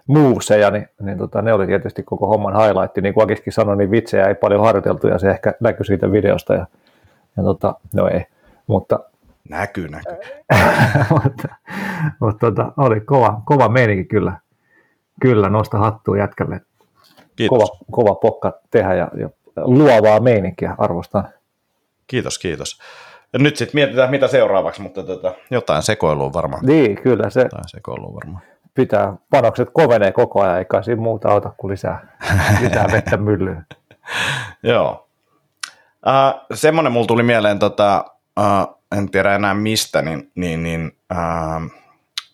moveseja, 0.07 0.71
niin, 0.71 0.89
niin 1.01 1.19
tota, 1.19 1.43
ne 1.43 1.53
oli 1.53 1.67
tietysti 1.67 2.03
koko 2.03 2.27
homman 2.27 2.57
highlight. 2.57 2.97
Niin 2.97 3.15
kuin 3.15 3.25
Akiskin 3.25 3.53
sanoi, 3.53 3.77
niin 3.77 3.91
vitsejä 3.91 4.27
ei 4.27 4.35
paljon 4.35 4.61
harjoiteltu 4.61 5.09
ja 5.09 5.19
se 5.19 5.31
ehkä 5.31 5.55
näkyi 5.61 5.87
siitä 5.87 6.13
videosta. 6.13 6.55
Ja, 6.55 6.67
ja 7.37 7.43
tota, 7.43 7.75
no 7.95 8.09
ei, 8.09 8.27
mutta 8.67 9.01
Näkyy, 9.49 9.89
näkyy. 9.89 10.17
mutta, 11.23 11.49
mutta 12.21 12.51
tota, 12.51 12.73
oli 12.77 13.01
kova, 13.01 13.43
kova 13.45 13.69
meininki 13.69 14.05
kyllä. 14.05 14.33
Kyllä, 15.21 15.49
nosta 15.49 15.79
hattua 15.79 16.19
jätkälle. 16.19 16.61
Kiitos. 17.37 17.59
Kova, 17.59 17.79
kova 17.91 18.15
pokka 18.15 18.53
tehdä 18.71 18.95
ja, 18.95 19.11
ja 19.21 19.31
luovaa 19.57 20.21
meininkiä 20.21 20.75
arvostan. 20.79 21.29
Kiitos, 22.07 22.39
kiitos. 22.39 22.79
Ja 23.33 23.39
nyt 23.39 23.57
sitten 23.57 23.77
mietitään, 23.77 24.11
mitä 24.11 24.29
seuraavaksi, 24.29 24.83
mutta 24.83 25.03
tota, 25.03 25.33
jotain 25.51 25.83
sekoilua 25.83 26.33
varmaan. 26.33 26.67
Niin, 26.67 27.03
kyllä 27.03 27.31
se 27.31 27.41
Jotain 27.41 27.69
sekoilua 27.69 28.15
varmaan. 28.15 28.43
pitää, 28.75 29.15
panokset 29.31 29.69
kovenee 29.73 30.13
koko 30.13 30.43
ajan, 30.43 30.59
eikä 30.59 30.83
siinä 30.83 31.03
muuta 31.03 31.29
auta 31.29 31.53
kuin 31.57 31.71
lisää, 31.71 32.19
lisää 32.61 32.87
vettä 32.93 33.17
myllyyn. 33.17 33.67
Joo. 34.63 35.09
Uh, 36.07 36.47
semmoinen 36.55 36.93
mulla 36.93 37.07
tuli 37.07 37.23
mieleen, 37.23 37.59
tota, 37.59 38.05
uh, 38.41 38.79
en 38.99 39.11
tiedä 39.11 39.35
enää 39.35 39.55
mistä, 39.55 40.03
niin, 40.03 40.31
niin, 40.35 40.63
niin 40.63 40.97
uh, 41.13 41.71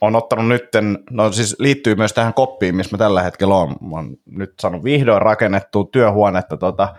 on 0.01 0.17
ottanut 0.17 0.49
nytten, 0.49 0.99
no 1.11 1.33
siis 1.33 1.57
liittyy 1.59 1.95
myös 1.95 2.13
tähän 2.13 2.35
koppiin, 2.35 2.77
missä 2.77 2.97
mä 2.97 2.99
tällä 2.99 3.23
hetkellä 3.23 3.55
on. 3.55 3.69
Mä 3.69 3.97
oon 3.97 4.17
nyt 4.27 4.55
saanut 4.61 4.85
vihdoin 4.85 5.23
rakennettua 5.23 5.89
työhuonetta 5.93 6.57
tota, 6.57 6.95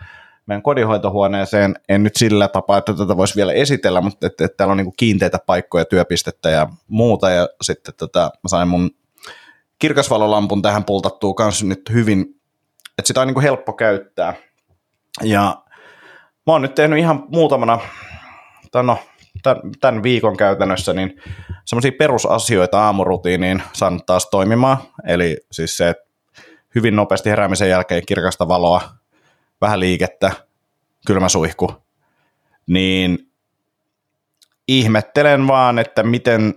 meidän 0.46 0.62
kodinhoitohuoneeseen. 0.62 1.75
En 1.89 2.03
nyt 2.03 2.15
sillä 2.15 2.48
tapaa, 2.48 2.77
että 2.77 2.93
tätä 2.93 3.17
voisi 3.17 3.36
vielä 3.36 3.53
esitellä, 3.53 4.01
mutta 4.01 4.27
että, 4.27 4.46
että 4.46 4.58
täällä 4.58 4.72
on 4.72 4.77
niin 4.77 4.93
kiinteitä 4.98 5.39
paikkoja, 5.46 5.86
työpistettä 5.86 6.50
ja 6.50 6.67
muuta. 6.88 7.29
Ja 7.29 7.50
sitten 7.62 7.93
tota, 7.98 8.31
mä 8.43 8.48
sain 8.48 8.67
mun 8.67 8.91
kirkasvalolampun 9.79 10.62
tähän 10.62 10.84
pultattua 10.84 11.34
kanssa 11.34 11.65
nyt 11.65 11.89
hyvin, 11.93 12.22
että 12.98 13.08
sitä 13.08 13.22
on 13.22 13.27
niin 13.27 13.34
kuin 13.34 13.43
helppo 13.43 13.74
käyttää. 13.74 14.34
Ja 15.24 15.63
mä 16.48 16.53
oon 16.53 16.62
nyt 16.62 16.75
tehnyt 16.75 17.00
ihan 17.00 17.24
muutamana, 17.29 17.79
tai 18.72 18.84
no, 18.84 18.98
tämän, 19.43 19.62
tämän 19.81 20.03
viikon 20.03 20.38
käytännössä, 20.38 20.93
niin 20.93 21.21
semmoisia 21.65 21.91
perusasioita 22.00 22.83
aamurutiiniin 22.83 23.63
saanut 23.74 24.05
taas 24.05 24.29
toimimaan. 24.29 24.77
Eli 25.07 25.38
siis 25.51 25.77
se, 25.77 25.89
että 25.89 26.12
hyvin 26.75 26.95
nopeasti 26.95 27.29
heräämisen 27.29 27.69
jälkeen 27.69 28.03
kirkasta 28.07 28.48
valoa, 28.48 28.81
vähän 29.62 29.79
liikettä, 29.79 30.31
kylmä 31.07 31.29
suihku, 31.29 31.74
niin 32.67 33.31
ihmettelen 34.67 35.48
vaan, 35.48 35.79
että 35.79 36.03
miten 36.03 36.53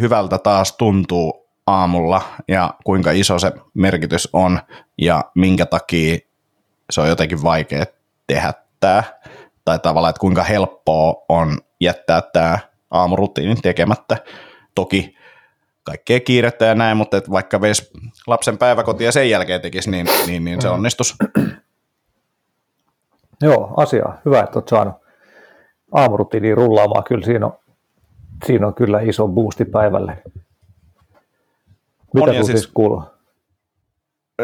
hyvältä 0.00 0.38
taas 0.38 0.72
tuntuu 0.72 1.48
aamulla 1.66 2.22
ja 2.48 2.74
kuinka 2.84 3.10
iso 3.10 3.38
se 3.38 3.52
merkitys 3.74 4.28
on 4.32 4.60
ja 4.98 5.24
minkä 5.34 5.66
takia 5.66 6.18
se 6.90 7.00
on 7.00 7.08
jotenkin 7.08 7.42
vaikea 7.42 7.84
tehdä 8.26 8.52
tämä. 8.80 9.02
Tai 9.64 9.78
tavallaan, 9.78 10.10
että 10.10 10.20
kuinka 10.20 10.42
helppoa 10.42 11.24
on 11.28 11.58
jättää 11.80 12.22
tämä 12.32 12.58
aamurutiini 12.90 13.56
tekemättä. 13.56 14.16
Toki 14.74 15.16
kaikkea 15.84 16.20
kiirettä 16.20 16.64
ja 16.64 16.74
näin, 16.74 16.96
mutta 16.96 17.16
että 17.16 17.30
vaikka 17.30 17.60
veisi 17.60 17.90
lapsen 18.26 18.58
päiväkotia 18.58 19.08
ja 19.08 19.12
sen 19.12 19.30
jälkeen 19.30 19.60
tekisi, 19.60 19.90
niin, 19.90 20.06
niin, 20.26 20.44
niin 20.44 20.62
se 20.62 20.68
onnistus. 20.68 21.16
Joo, 23.42 23.74
asia. 23.76 24.04
Hyvä, 24.24 24.40
että 24.40 24.58
olet 24.58 24.68
saanut 24.68 24.94
aamurutiiniin 25.92 26.56
rullaamaan. 26.56 27.04
Kyllä 27.04 27.24
siinä 27.24 27.46
on, 27.46 27.52
siinä 28.46 28.66
on 28.66 28.74
kyllä 28.74 29.00
iso 29.00 29.28
boosti 29.28 29.64
päivälle. 29.64 30.22
Mitä 32.14 32.30
On, 32.30 32.34
siis- 32.34 32.46
siis 32.46 32.66
kuuluu? 32.66 33.02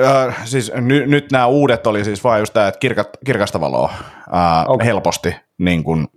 Äh, 0.04 0.46
siis 0.46 0.72
ny, 0.74 1.06
nyt 1.06 1.32
nämä 1.32 1.46
uudet 1.46 1.86
oli 1.86 2.04
siis 2.04 2.24
vaan 2.24 2.40
just 2.40 2.54
tämä, 2.54 2.68
että 2.68 2.78
kirka, 2.78 3.04
kirkasta 3.26 3.60
valoa 3.60 3.92
äh, 4.34 4.64
Okei. 4.68 4.86
helposti 4.86 5.36
niin 5.58 5.84
kuin 5.84 6.08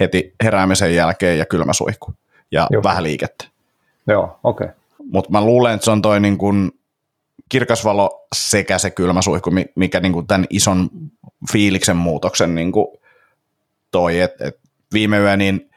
heti 0.00 0.34
heräämisen 0.44 0.94
jälkeen 0.94 1.38
ja 1.38 1.46
kylmä 1.46 1.72
suihku 1.72 2.14
ja 2.52 2.66
Just. 2.72 2.84
vähän 2.84 3.02
liikettä. 3.02 3.44
Joo, 4.06 4.38
okei. 4.44 4.64
Okay. 4.64 4.76
Mutta 5.10 5.30
mä 5.32 5.40
luulen, 5.40 5.74
että 5.74 5.84
se 5.84 5.90
on 5.90 6.02
toi 6.02 6.20
niin 6.20 6.38
kuin 6.38 6.70
kirkas 7.48 7.84
valo 7.84 8.26
sekä 8.34 8.78
se 8.78 8.90
kylmä 8.90 9.22
suihku, 9.22 9.50
mi- 9.50 9.72
mikä 9.74 10.00
niin 10.00 10.12
kuin 10.12 10.26
tämän 10.26 10.46
ison 10.50 10.90
fiiliksen 11.52 11.96
muutoksen 11.96 12.54
niin 12.54 12.72
kuin 12.72 12.86
toi. 13.90 14.20
Et, 14.20 14.40
et 14.40 14.58
viime 14.92 15.18
yö 15.18 15.36
niin 15.36 15.70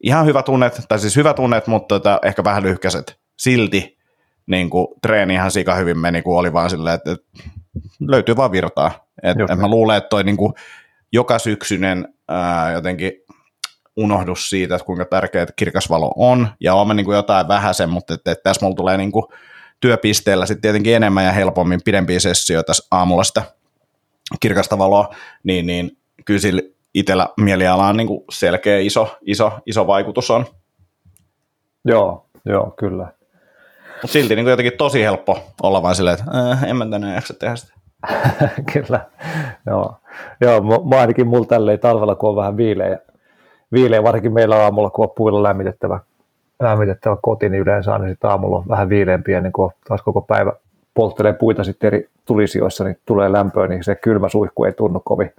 ihan 0.00 0.26
hyvä 0.26 0.42
tunnet, 0.42 0.80
tai 0.88 0.98
siis 0.98 1.16
hyvä 1.16 1.34
tunnet, 1.34 1.66
mutta 1.66 1.94
tota, 1.94 2.18
ehkä 2.22 2.44
vähän 2.44 2.62
lyhkäiset. 2.62 3.18
Silti 3.36 3.98
niin 4.46 4.70
kuin, 4.70 4.86
treeni 5.02 5.34
ihan 5.34 5.50
sika 5.50 5.74
hyvin 5.74 5.98
meni, 5.98 6.22
kun 6.22 6.38
oli 6.38 6.52
vaan 6.52 6.70
silleen, 6.70 6.94
että, 6.94 7.12
että 7.12 7.26
löytyy 8.00 8.36
vaan 8.36 8.52
virtaa. 8.52 9.06
Et, 9.22 9.38
Just 9.38 9.52
et 9.52 9.58
mä 9.58 9.68
luulen, 9.68 9.96
että 9.96 10.08
toi 10.08 10.24
niin 10.24 10.36
kuin, 10.36 10.52
joka 11.12 11.38
syksyinen 11.38 12.08
ää, 12.28 12.72
jotenkin 12.72 13.12
unohdus 13.96 14.50
siitä, 14.50 14.74
että 14.74 14.86
kuinka 14.86 15.04
tärkeä 15.04 15.46
kirkas 15.56 15.90
valo 15.90 16.12
on, 16.16 16.48
ja 16.60 16.74
on 16.74 16.86
mä 16.86 16.94
niin 16.94 17.06
kuin 17.06 17.16
jotain 17.16 17.48
vähäsen, 17.48 17.90
mutta 17.90 18.14
että, 18.14 18.32
että 18.32 18.42
tässä 18.42 18.66
mulla 18.66 18.76
tulee 18.76 18.96
niin 18.96 19.12
kuin 19.12 19.24
työpisteellä 19.80 20.46
sitten 20.46 20.62
tietenkin 20.62 20.96
enemmän 20.96 21.24
ja 21.24 21.32
helpommin 21.32 21.80
pidempiä 21.84 22.20
sessioita 22.20 22.72
aamulla 22.90 23.24
sitä 23.24 23.42
kirkasta 24.40 24.78
valoa, 24.78 25.14
niin, 25.44 25.66
niin 25.66 25.96
kyllä 26.24 26.40
sillä 26.40 26.62
itsellä 26.94 27.28
mielialaan 27.40 27.96
niin 27.96 28.06
kuin 28.06 28.24
selkeä 28.30 28.78
iso, 28.78 29.18
iso, 29.22 29.52
iso 29.66 29.86
vaikutus 29.86 30.30
on. 30.30 30.46
Joo, 31.84 32.26
joo, 32.44 32.74
kyllä. 32.78 33.12
Mutta 34.02 34.12
silti 34.12 34.36
niin 34.36 34.44
kuin 34.44 34.50
jotenkin 34.50 34.78
tosi 34.78 35.02
helppo 35.02 35.38
olla 35.62 35.82
vaan 35.82 35.94
silleen, 35.94 36.18
että 36.18 36.50
äh, 36.50 36.64
en 36.64 36.76
mä 36.76 36.86
tänään 36.86 37.14
jaksa 37.14 37.34
tehdä 37.34 37.56
sitä. 37.56 37.72
Kyllä, 38.72 39.06
joo. 39.66 39.96
joo 40.40 40.60
mä, 40.62 40.74
mä 40.90 41.00
ainakin 41.00 41.26
mulla 41.26 41.46
tälleen 41.46 41.78
talvella, 41.78 42.14
kun 42.14 42.28
on 42.28 42.36
vähän 42.36 42.56
viileä, 42.56 42.98
viileä 43.72 44.02
varsinkin 44.02 44.32
meillä 44.32 44.56
aamulla, 44.56 44.90
kun 44.90 45.04
on 45.04 45.12
puilla 45.16 45.42
lämmitettävä, 45.42 46.00
lämmitettävä 46.60 47.16
koti, 47.22 47.48
niin 47.48 47.62
yleensä 47.62 47.92
aina 47.92 48.08
sitten 48.08 48.30
aamulla 48.30 48.56
on 48.56 48.68
vähän 48.68 48.88
viileämpi, 48.88 49.32
ennen 49.32 49.52
kuin 49.52 49.72
taas 49.88 50.02
koko 50.02 50.20
päivä 50.20 50.52
polttelee 50.94 51.32
puita 51.32 51.64
sitten 51.64 51.88
eri 51.88 52.08
tulisijoissa, 52.24 52.84
niin 52.84 52.98
tulee 53.06 53.32
lämpöä, 53.32 53.66
niin 53.66 53.84
se 53.84 53.94
kylmä 53.94 54.28
suihku 54.28 54.64
ei 54.64 54.72
tunnu 54.72 55.00
kovin 55.04 55.32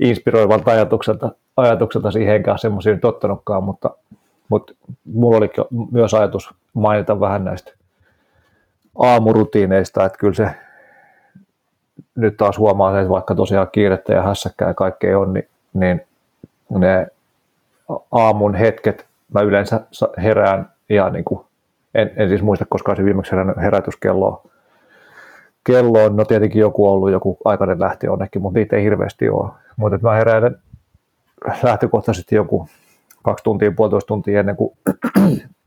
inspiroivalta 0.00 0.70
ajatukselta, 0.70 1.30
ajatukselta 1.56 2.10
siihen 2.10 2.42
kanssa 2.42 2.62
semmoisia 2.62 2.94
nyt 2.94 3.04
ottanutkaan, 3.04 3.64
mutta, 3.64 3.90
mutta 4.48 4.74
mulla 5.04 5.36
oli 5.36 5.50
myös 5.90 6.14
ajatus 6.14 6.54
mainita 6.74 7.20
vähän 7.20 7.44
näistä 7.44 7.72
aamurutiineista, 8.98 10.04
että 10.04 10.18
kyllä 10.18 10.34
se 10.34 10.50
nyt 12.14 12.36
taas 12.36 12.58
huomaa 12.58 13.00
että 13.00 13.08
vaikka 13.08 13.34
tosiaan 13.34 13.68
kiirettä 13.72 14.12
ja 14.12 14.22
hässäkkää 14.22 14.74
kaikkea 14.74 15.18
on, 15.18 15.32
niin, 15.32 15.48
niin 15.74 16.00
ne 16.70 17.06
aamun 18.12 18.54
hetket, 18.54 19.06
mä 19.34 19.40
yleensä 19.40 19.80
herään 20.22 20.70
ja 20.88 21.10
niin 21.10 21.24
kuin, 21.24 21.40
en, 21.94 22.10
en 22.16 22.28
siis 22.28 22.42
muista 22.42 22.64
koskaan 22.68 22.96
se 22.96 23.04
viimeksi 23.04 23.32
herännyt 23.32 23.56
herätyskelloa. 23.56 24.42
Kello 25.64 26.04
on, 26.04 26.16
no 26.16 26.24
tietenkin 26.24 26.60
joku 26.60 26.86
on 26.86 26.92
ollut, 26.92 27.10
joku 27.10 27.38
aikainen 27.44 27.80
lähti 27.80 28.06
jonnekin, 28.06 28.42
mutta 28.42 28.58
niitä 28.58 28.76
ei 28.76 28.84
hirveästi 28.84 29.28
ole. 29.28 29.50
Mutta 29.76 29.98
mä 30.02 30.14
heräilen 30.14 30.56
lähtökohtaisesti 31.62 32.34
joku 32.34 32.68
kaksi 33.22 33.44
tuntia, 33.44 33.72
puolitoista 33.76 34.08
tuntia 34.08 34.40
ennen 34.40 34.56
kuin 34.56 34.76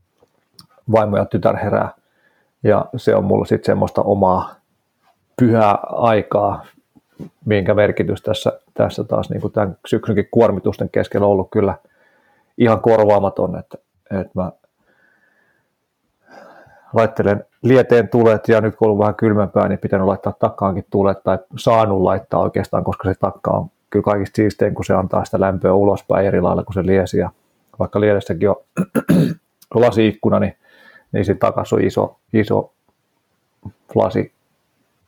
vaimo 0.91 1.17
ja 1.17 1.25
tytär 1.25 1.57
herää. 1.57 1.89
Ja 2.63 2.85
se 2.95 3.15
on 3.15 3.23
mulla 3.23 3.45
sitten 3.45 3.65
semmoista 3.65 4.01
omaa 4.01 4.55
pyhää 5.39 5.77
aikaa, 5.89 6.65
minkä 7.45 7.73
merkitys 7.73 8.21
tässä, 8.21 8.59
tässä 8.73 9.03
taas 9.03 9.29
niin 9.29 9.41
kuin 9.41 9.53
tämän 9.53 9.77
syksynkin 9.87 10.27
kuormitusten 10.31 10.89
keskellä 10.89 11.25
on 11.25 11.31
ollut 11.31 11.51
kyllä 11.51 11.75
ihan 12.61 12.81
korvaamaton, 12.81 13.59
että, 13.59 13.77
että 14.11 14.31
mä 14.35 14.51
laittelen 16.93 17.45
lieteen 17.61 18.09
tulet 18.09 18.47
ja 18.47 18.61
nyt 18.61 18.75
kun 18.75 18.91
on 18.91 18.99
vähän 18.99 19.15
kylmempää, 19.15 19.67
niin 19.67 19.79
pitänyt 19.79 20.07
laittaa 20.07 20.33
takkaankin 20.39 20.85
tulet 20.89 21.23
tai 21.23 21.37
saanut 21.57 22.01
laittaa 22.01 22.39
oikeastaan, 22.39 22.83
koska 22.83 23.09
se 23.09 23.15
takka 23.19 23.51
on 23.51 23.67
kyllä 23.89 24.03
kaikista 24.03 24.35
siistein, 24.35 24.75
kun 24.75 24.85
se 24.85 24.93
antaa 24.93 25.25
sitä 25.25 25.39
lämpöä 25.39 25.73
ulospäin 25.73 26.27
eri 26.27 26.41
lailla 26.41 26.63
kuin 26.63 26.73
se 26.73 26.85
liesi. 26.85 27.17
Ja 27.17 27.29
vaikka 27.79 27.99
liedessäkin 27.99 28.49
on 28.49 28.55
lasi-ikkuna, 29.85 30.39
niin, 30.39 30.57
niin 31.11 31.25
siinä 31.25 31.39
takassa 31.39 31.75
on 31.75 31.83
iso, 31.83 32.17
iso 32.33 32.73
lasi 33.95 34.33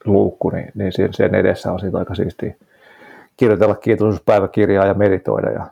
luukku, 0.05 0.49
niin, 0.49 0.71
niin 0.75 0.91
sen 1.11 1.35
edessä 1.35 1.71
on 1.71 1.79
siitä 1.79 1.97
aika 1.97 2.15
siistiä 2.15 2.55
kirjoitella 3.37 3.75
kiitollisuuspäiväkirjaa 3.75 4.85
ja 4.85 4.93
meditoida 4.93 5.51
ja, 5.51 5.67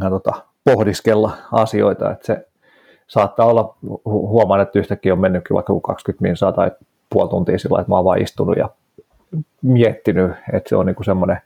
ja 0.00 0.10
tota, 0.10 0.32
pohdiskella 0.64 1.36
asioita, 1.52 2.12
että 2.12 2.26
se 2.26 2.46
saattaa 3.06 3.46
olla, 3.46 3.76
hu- 3.86 4.00
huomaan, 4.06 4.60
että 4.60 4.78
yhtäkkiä 4.78 5.12
on 5.12 5.20
mennytkin 5.20 5.54
vaikka 5.54 5.70
joku 5.70 5.80
20 5.80 6.22
minsaa 6.22 6.52
tai 6.52 6.70
puoli 7.10 7.30
tuntia 7.30 7.58
sillä 7.58 7.80
että 7.80 7.90
mä 7.90 7.96
oon 7.96 8.04
vaan 8.04 8.22
istunut 8.22 8.56
ja 8.56 8.68
miettinyt, 9.62 10.32
että 10.52 10.68
se 10.68 10.76
on 10.76 10.86
niin 10.86 11.04
semmoinen 11.04 11.38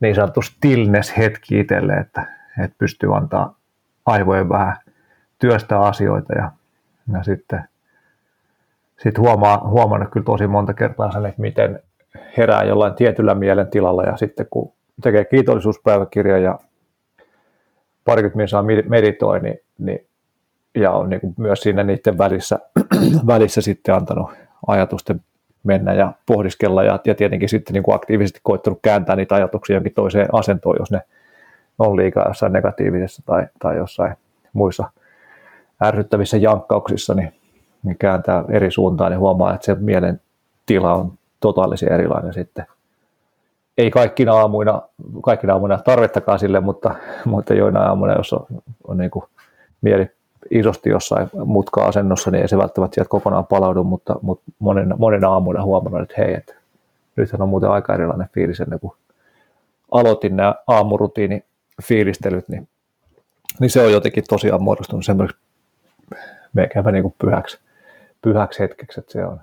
niin 0.00 0.14
sanottu 0.14 0.42
stillness-hetki 0.42 1.58
itselle, 1.60 1.92
että, 1.92 2.26
että 2.64 2.76
pystyy 2.78 3.16
antaa 3.16 3.54
aivojen 4.06 4.48
vähän 4.48 4.76
työstää 5.38 5.80
asioita 5.80 6.32
ja, 6.34 6.50
ja 7.12 7.22
sitten 7.22 7.64
sitten 9.02 9.24
huomaa, 9.24 9.68
huomannut 9.68 10.10
kyllä 10.12 10.24
tosi 10.24 10.46
monta 10.46 10.74
kertaa 10.74 11.12
sen, 11.12 11.26
että 11.26 11.40
miten 11.40 11.80
herää 12.36 12.64
jollain 12.64 12.94
tietyllä 12.94 13.34
mielentilalla 13.34 14.02
ja 14.02 14.16
sitten 14.16 14.46
kun 14.50 14.72
tekee 15.02 15.24
kiitollisuuspäiväkirja 15.24 16.38
ja 16.38 16.58
parikymmentä 18.04 18.36
minsaa 18.36 18.64
meditoi, 18.88 19.40
niin, 19.40 19.60
niin, 19.78 20.06
ja 20.74 20.90
on 20.90 21.10
niin 21.10 21.20
kuin 21.20 21.34
myös 21.36 21.60
siinä 21.60 21.82
niiden 21.82 22.18
välissä, 22.18 22.58
välissä 23.26 23.60
sitten 23.60 23.94
antanut 23.94 24.30
ajatusten 24.66 25.20
mennä 25.64 25.92
ja 25.92 26.12
pohdiskella 26.26 26.82
ja, 26.82 27.00
ja 27.04 27.14
tietenkin 27.14 27.48
sitten 27.48 27.74
niin 27.74 27.82
kuin 27.82 27.94
aktiivisesti 27.94 28.40
koittanut 28.42 28.78
kääntää 28.82 29.16
niitä 29.16 29.34
ajatuksia 29.34 29.76
jonkin 29.76 29.94
toiseen 29.94 30.28
asentoon, 30.32 30.76
jos 30.78 30.90
ne 30.90 31.00
on 31.78 31.96
liikaa 31.96 32.28
jossain 32.28 32.52
negatiivisessa 32.52 33.22
tai, 33.26 33.46
tai 33.58 33.76
jossain 33.76 34.14
muissa 34.52 34.90
ärsyttävissä 35.84 36.36
jankkauksissa, 36.36 37.14
niin, 37.14 37.32
niin 37.82 37.98
kääntää 37.98 38.44
eri 38.48 38.70
suuntaan 38.70 39.10
niin 39.10 39.20
huomaa, 39.20 39.54
että 39.54 39.64
se 39.64 39.74
mielen 39.74 40.20
tila 40.66 40.94
on 40.94 41.12
totaalisen 41.40 41.92
erilainen 41.92 42.34
sitten. 42.34 42.66
Ei 43.80 43.90
kaikkina 43.90 44.34
aamuina, 44.34 44.82
kaikkina 45.22 45.52
aamuina 45.52 45.78
tarvettakaan 45.78 46.38
sille, 46.38 46.60
mutta, 46.60 46.94
mutta 47.24 47.54
joina 47.54 47.80
aamuina, 47.80 48.14
jos 48.14 48.32
on, 48.32 48.46
on 48.88 48.96
niin 48.98 49.10
kuin 49.10 49.24
mieli 49.80 50.10
isosti 50.50 50.90
jossain 50.90 51.30
mutka-asennossa, 51.44 52.30
niin 52.30 52.42
ei 52.42 52.48
se 52.48 52.58
välttämättä 52.58 52.94
sieltä 52.94 53.08
kokonaan 53.08 53.46
palaudu, 53.46 53.84
mutta, 53.84 54.16
mutta 54.22 54.44
monen, 54.58 54.94
monen 54.98 55.24
aamuna 55.24 55.62
huomannut, 55.62 56.02
että 56.02 56.14
hei, 56.18 56.34
että 56.34 56.54
nythän 57.16 57.42
on 57.42 57.48
muuten 57.48 57.70
aika 57.70 57.94
erilainen 57.94 58.28
fiilis 58.34 58.60
ennen 58.60 58.80
kuin 58.80 58.92
aloitin 59.90 60.36
nämä 60.36 60.54
aamurutiini 60.66 61.44
fiilistelyt, 61.82 62.48
niin, 62.48 62.68
niin 63.60 63.70
se 63.70 63.82
on 63.82 63.92
jotenkin 63.92 64.24
tosiaan 64.28 64.62
muodostunut 64.62 65.04
semmoiseksi 65.04 65.42
meikäpä 66.52 66.92
niin 66.92 67.14
pyhäksi, 67.18 67.58
pyhäksi 68.22 68.60
hetkeksi, 68.62 69.00
että 69.00 69.12
se 69.12 69.24
on 69.24 69.40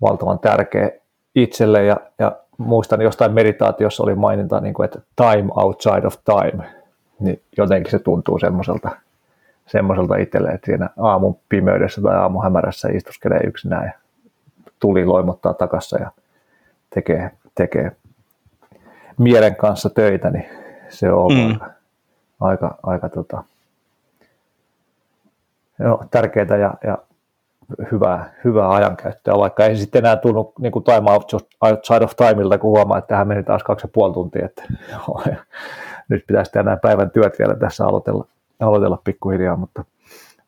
valtavan 0.00 0.38
tärkeä 0.38 0.90
itselle 1.34 1.84
ja, 1.84 1.96
ja 2.18 2.36
muistan 2.58 3.00
jostain 3.00 3.32
meditaatiossa 3.32 4.02
oli 4.02 4.14
maininta, 4.14 4.60
niin 4.60 4.74
kuin, 4.74 4.84
että 4.84 5.00
time 5.16 5.48
outside 5.56 6.06
of 6.06 6.14
time, 6.24 6.64
niin 7.20 7.42
jotenkin 7.56 7.90
se 7.90 7.98
tuntuu 7.98 8.38
semmoiselta, 8.38 8.90
semmoiselta 9.66 10.16
itselle, 10.16 10.48
että 10.48 10.66
siinä 10.66 10.90
aamun 10.98 11.38
pimeydessä 11.48 12.02
tai 12.02 12.16
aamun 12.16 12.42
hämärässä 12.42 12.88
istuskelee 12.88 13.40
yksinään 13.44 13.84
ja 13.84 13.92
tuli 14.80 15.04
loimottaa 15.04 15.54
takassa 15.54 15.98
ja 15.98 16.10
tekee, 16.94 17.30
tekee 17.54 17.92
mielen 19.18 19.56
kanssa 19.56 19.90
töitä, 19.90 20.30
niin 20.30 20.46
se 20.88 21.12
on 21.12 21.32
mm. 21.34 21.50
aika, 21.50 21.70
aika, 22.40 22.78
aika 22.82 23.08
tota, 23.08 23.44
no, 25.78 26.00
tärkeää 26.10 26.56
ja, 26.60 26.74
ja 26.84 26.98
hyvää, 27.92 28.34
hyvää 28.44 28.70
ajankäyttöä, 28.70 29.34
vaikka 29.38 29.64
ei 29.64 29.76
sitten 29.76 29.98
enää 29.98 30.16
tunnu 30.16 30.52
niin 30.60 30.72
kuin 30.72 30.84
time 30.84 31.10
outside 31.60 32.04
of 32.04 32.16
timeilta, 32.16 32.58
kun 32.58 32.70
huomaa, 32.70 32.98
että 32.98 33.08
tähän 33.08 33.28
meni 33.28 33.42
taas 33.42 33.62
kaksi 33.62 33.86
ja 33.86 33.90
puoli 33.92 34.14
tuntia, 34.14 34.46
että 34.46 34.62
nyt 36.08 36.24
pitäisi 36.26 36.52
tehdä 36.52 36.64
nämä 36.64 36.76
päivän 36.76 37.10
työt 37.10 37.38
vielä 37.38 37.54
tässä 37.54 37.86
aloitella, 37.86 38.26
aloitella 38.60 38.98
pikkuhiljaa, 39.04 39.56
mutta, 39.56 39.84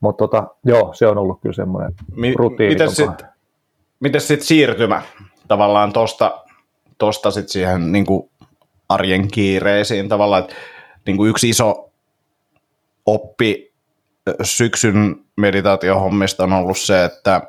mutta 0.00 0.18
tota, 0.28 0.46
joo, 0.64 0.92
se 0.94 1.06
on 1.06 1.18
ollut 1.18 1.40
kyllä 1.40 1.54
semmoinen 1.54 1.92
Mi- 2.16 2.34
rutiini. 2.38 2.74
Miten 2.74 2.90
sitten 2.90 3.28
sit, 4.12 4.22
sit 4.22 4.42
siirtymä 4.42 5.02
tavallaan 5.48 5.92
tuosta 5.92 6.44
tosta 6.98 7.30
sit 7.30 7.48
siihen 7.48 7.92
niin 7.92 8.06
kuin 8.06 8.30
arjen 8.88 9.28
kiireisiin 9.28 10.08
tavallaan, 10.08 10.42
että 10.42 10.54
niin 11.06 11.16
kuin 11.16 11.30
yksi 11.30 11.48
iso 11.48 11.90
oppi 13.06 13.67
syksyn 14.42 15.16
meditaatiohommista 15.36 16.44
on 16.44 16.52
ollut 16.52 16.78
se, 16.78 17.04
että 17.04 17.42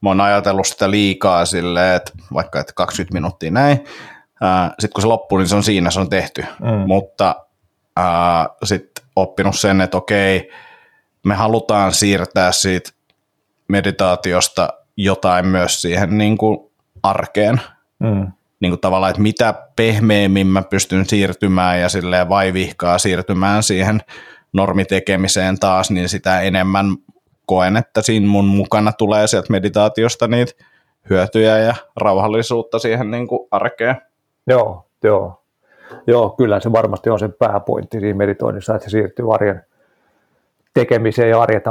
mä 0.00 0.10
oon 0.10 0.20
ajatellut 0.20 0.66
sitä 0.66 0.90
liikaa 0.90 1.44
silleen, 1.44 1.96
että 1.96 2.12
vaikka 2.32 2.60
että 2.60 2.72
20 2.76 3.14
minuuttia 3.14 3.50
näin, 3.50 3.76
sitten 4.78 4.92
kun 4.94 5.02
se 5.02 5.08
loppuu, 5.08 5.38
niin 5.38 5.48
se 5.48 5.56
on 5.56 5.64
siinä, 5.64 5.90
se 5.90 6.00
on 6.00 6.08
tehty. 6.08 6.44
Mm. 6.60 6.86
Mutta 6.86 7.46
sitten 8.64 9.04
oppinut 9.16 9.58
sen, 9.58 9.80
että 9.80 9.96
okei, 9.96 10.50
me 11.24 11.34
halutaan 11.34 11.92
siirtää 11.92 12.52
siitä 12.52 12.90
meditaatiosta 13.68 14.68
jotain 14.96 15.46
myös 15.46 15.82
siihen 15.82 16.18
niin 16.18 16.38
kuin 16.38 16.58
arkeen. 17.02 17.60
Mm 17.98 18.32
niin 18.62 18.70
kuin 18.70 18.80
tavallaan, 18.80 19.10
että 19.10 19.22
mitä 19.22 19.54
pehmeämmin 19.76 20.46
mä 20.46 20.62
pystyn 20.62 21.06
siirtymään 21.06 21.80
ja 21.80 21.88
silleen 21.88 22.28
vaivihkaa 22.28 22.98
siirtymään 22.98 23.62
siihen 23.62 24.00
normitekemiseen 24.52 25.60
taas, 25.60 25.90
niin 25.90 26.08
sitä 26.08 26.40
enemmän 26.40 26.86
koen, 27.46 27.76
että 27.76 28.02
siinä 28.02 28.26
mun 28.26 28.44
mukana 28.44 28.92
tulee 28.92 29.26
sieltä 29.26 29.50
meditaatiosta 29.50 30.28
niitä 30.28 30.52
hyötyjä 31.10 31.58
ja 31.58 31.74
rauhallisuutta 31.96 32.78
siihen 32.78 33.10
niin 33.10 33.26
kuin 33.26 33.48
arkeen. 33.50 33.96
Joo, 34.46 34.86
joo. 35.04 35.42
Joo, 36.06 36.30
kyllä 36.30 36.60
se 36.60 36.72
varmasti 36.72 37.10
on 37.10 37.18
se 37.18 37.28
pääpointti 37.28 38.00
siinä 38.00 38.16
meditoinnissa, 38.16 38.74
että 38.74 38.84
se 38.84 38.90
siirtyy 38.90 39.34
arjen 39.34 39.62
tekemiseen 40.74 41.30
ja 41.30 41.42
arjen 41.42 41.62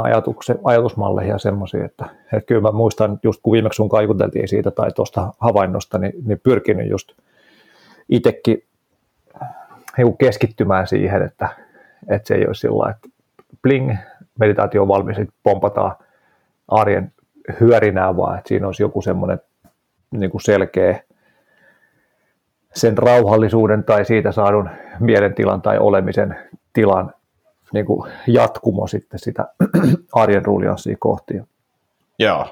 ajatusmalleihin 0.64 1.30
ja 1.30 1.38
semmoisiin, 1.38 1.84
että, 1.84 2.04
että 2.24 2.46
kyllä 2.46 2.60
mä 2.60 2.72
muistan, 2.72 3.18
just 3.22 3.40
kun 3.42 3.52
viimeksi 3.52 3.76
sun 3.76 3.88
kaikuteltiin 3.88 4.48
siitä 4.48 4.70
tai 4.70 4.92
tuosta 4.92 5.32
havainnosta, 5.38 5.98
niin, 5.98 6.12
niin 6.24 6.40
pyrkinyt 6.42 6.90
just 6.90 7.12
itsekin 8.08 8.64
keskittymään 10.18 10.86
siihen, 10.86 11.22
että, 11.22 11.48
että 12.08 12.28
se 12.28 12.34
ei 12.34 12.46
ole 12.46 12.54
sillä 12.54 12.90
että 12.90 13.08
bling, 13.62 13.96
meditaatio 14.40 14.82
on 14.82 14.88
valmis, 14.88 15.18
että 15.18 15.34
pompataan 15.42 15.96
arjen 16.68 17.12
hyörinää, 17.60 18.16
vaan 18.16 18.38
että 18.38 18.48
siinä 18.48 18.66
olisi 18.66 18.82
joku 18.82 19.02
semmoinen 19.02 19.40
niin 20.10 20.30
kuin 20.30 20.40
selkeä 20.40 21.02
sen 22.74 22.98
rauhallisuuden 22.98 23.84
tai 23.84 24.04
siitä 24.04 24.32
saadun 24.32 24.70
mielentilan 25.00 25.62
tai 25.62 25.78
olemisen 25.78 26.36
tilan 26.72 27.14
niin 27.72 27.86
kuin 27.86 28.12
jatkumo 28.26 28.86
sitten 28.86 29.18
sitä 29.18 29.44
arjen 30.12 30.44
rulianssia 30.44 30.96
kohti. 30.98 31.42
Joo. 32.18 32.46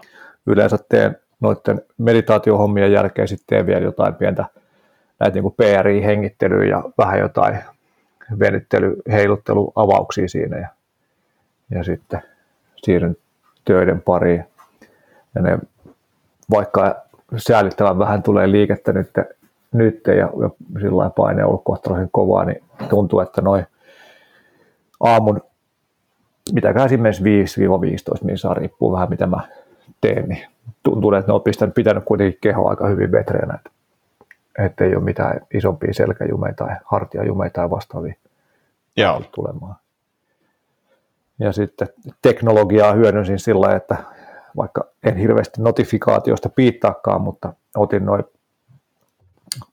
Yleensä 0.46 0.78
teen 0.88 1.16
noiden 1.40 1.82
meditaatiohommien 1.98 2.92
jälkeen 2.92 3.28
sitten 3.28 3.46
teen 3.46 3.66
vielä 3.66 3.84
jotain 3.84 4.14
pientä 4.14 4.44
näitä 5.20 5.40
niin 5.40 5.54
PRI-hengittelyä 5.56 6.64
ja 6.64 6.82
vähän 6.98 7.18
jotain 7.18 7.58
venyttely, 8.38 8.96
heiluttelu, 9.12 9.72
avauksia 9.76 10.28
siinä 10.28 10.58
ja, 10.58 10.68
ja 11.70 11.84
sitten 11.84 12.22
siirryn 12.76 13.16
töiden 13.64 14.02
pariin. 14.02 14.44
Ja 15.34 15.42
ne, 15.42 15.58
vaikka 16.50 16.96
säällittävän 17.36 17.98
vähän 17.98 18.22
tulee 18.22 18.50
liikettä 18.50 18.92
nyt, 18.92 19.10
nyt 19.72 20.06
ja, 20.06 20.14
ja 20.14 20.50
sillä 20.80 21.10
paine 21.10 21.44
on 21.44 21.48
ollut 21.48 21.64
kohtalaisen 21.64 22.08
kovaa, 22.12 22.44
niin 22.44 22.62
tuntuu, 22.88 23.20
että 23.20 23.42
noin 23.42 23.66
aamun, 25.00 25.40
mitäkään 26.52 26.86
esimerkiksi 26.86 27.22
5-15 27.22 28.24
minuuttia, 28.24 28.54
riippuu 28.54 28.92
vähän 28.92 29.10
mitä 29.10 29.26
mä 29.26 29.40
teen, 30.00 30.28
niin 30.28 30.46
tuntuu, 30.82 31.14
että 31.14 31.32
ne 31.32 31.34
on 31.34 31.72
pitänyt 31.74 32.04
kuitenkin 32.04 32.38
keho 32.40 32.68
aika 32.68 32.88
hyvin 32.88 33.12
vetreänä, 33.12 33.54
että, 33.54 33.70
että 34.64 34.84
ei 34.84 34.94
ole 34.94 35.04
mitään 35.04 35.40
isompia 35.54 35.94
selkäjumeita 35.94 36.64
tai 36.64 36.76
hartiajumeita 36.84 37.54
tai 37.54 37.70
vastaavia 37.70 38.14
Joo. 38.96 39.22
tulemaan. 39.34 39.74
Ja 41.38 41.52
sitten 41.52 41.88
teknologiaa 42.22 42.92
hyödynsin 42.92 43.38
sillä, 43.38 43.76
että 43.76 43.96
vaikka 44.56 44.84
en 45.04 45.16
hirveästi 45.16 45.62
notifikaatiosta 45.62 46.48
piittaakaan, 46.48 47.20
mutta 47.20 47.52
otin 47.76 48.04
noin 48.04 48.24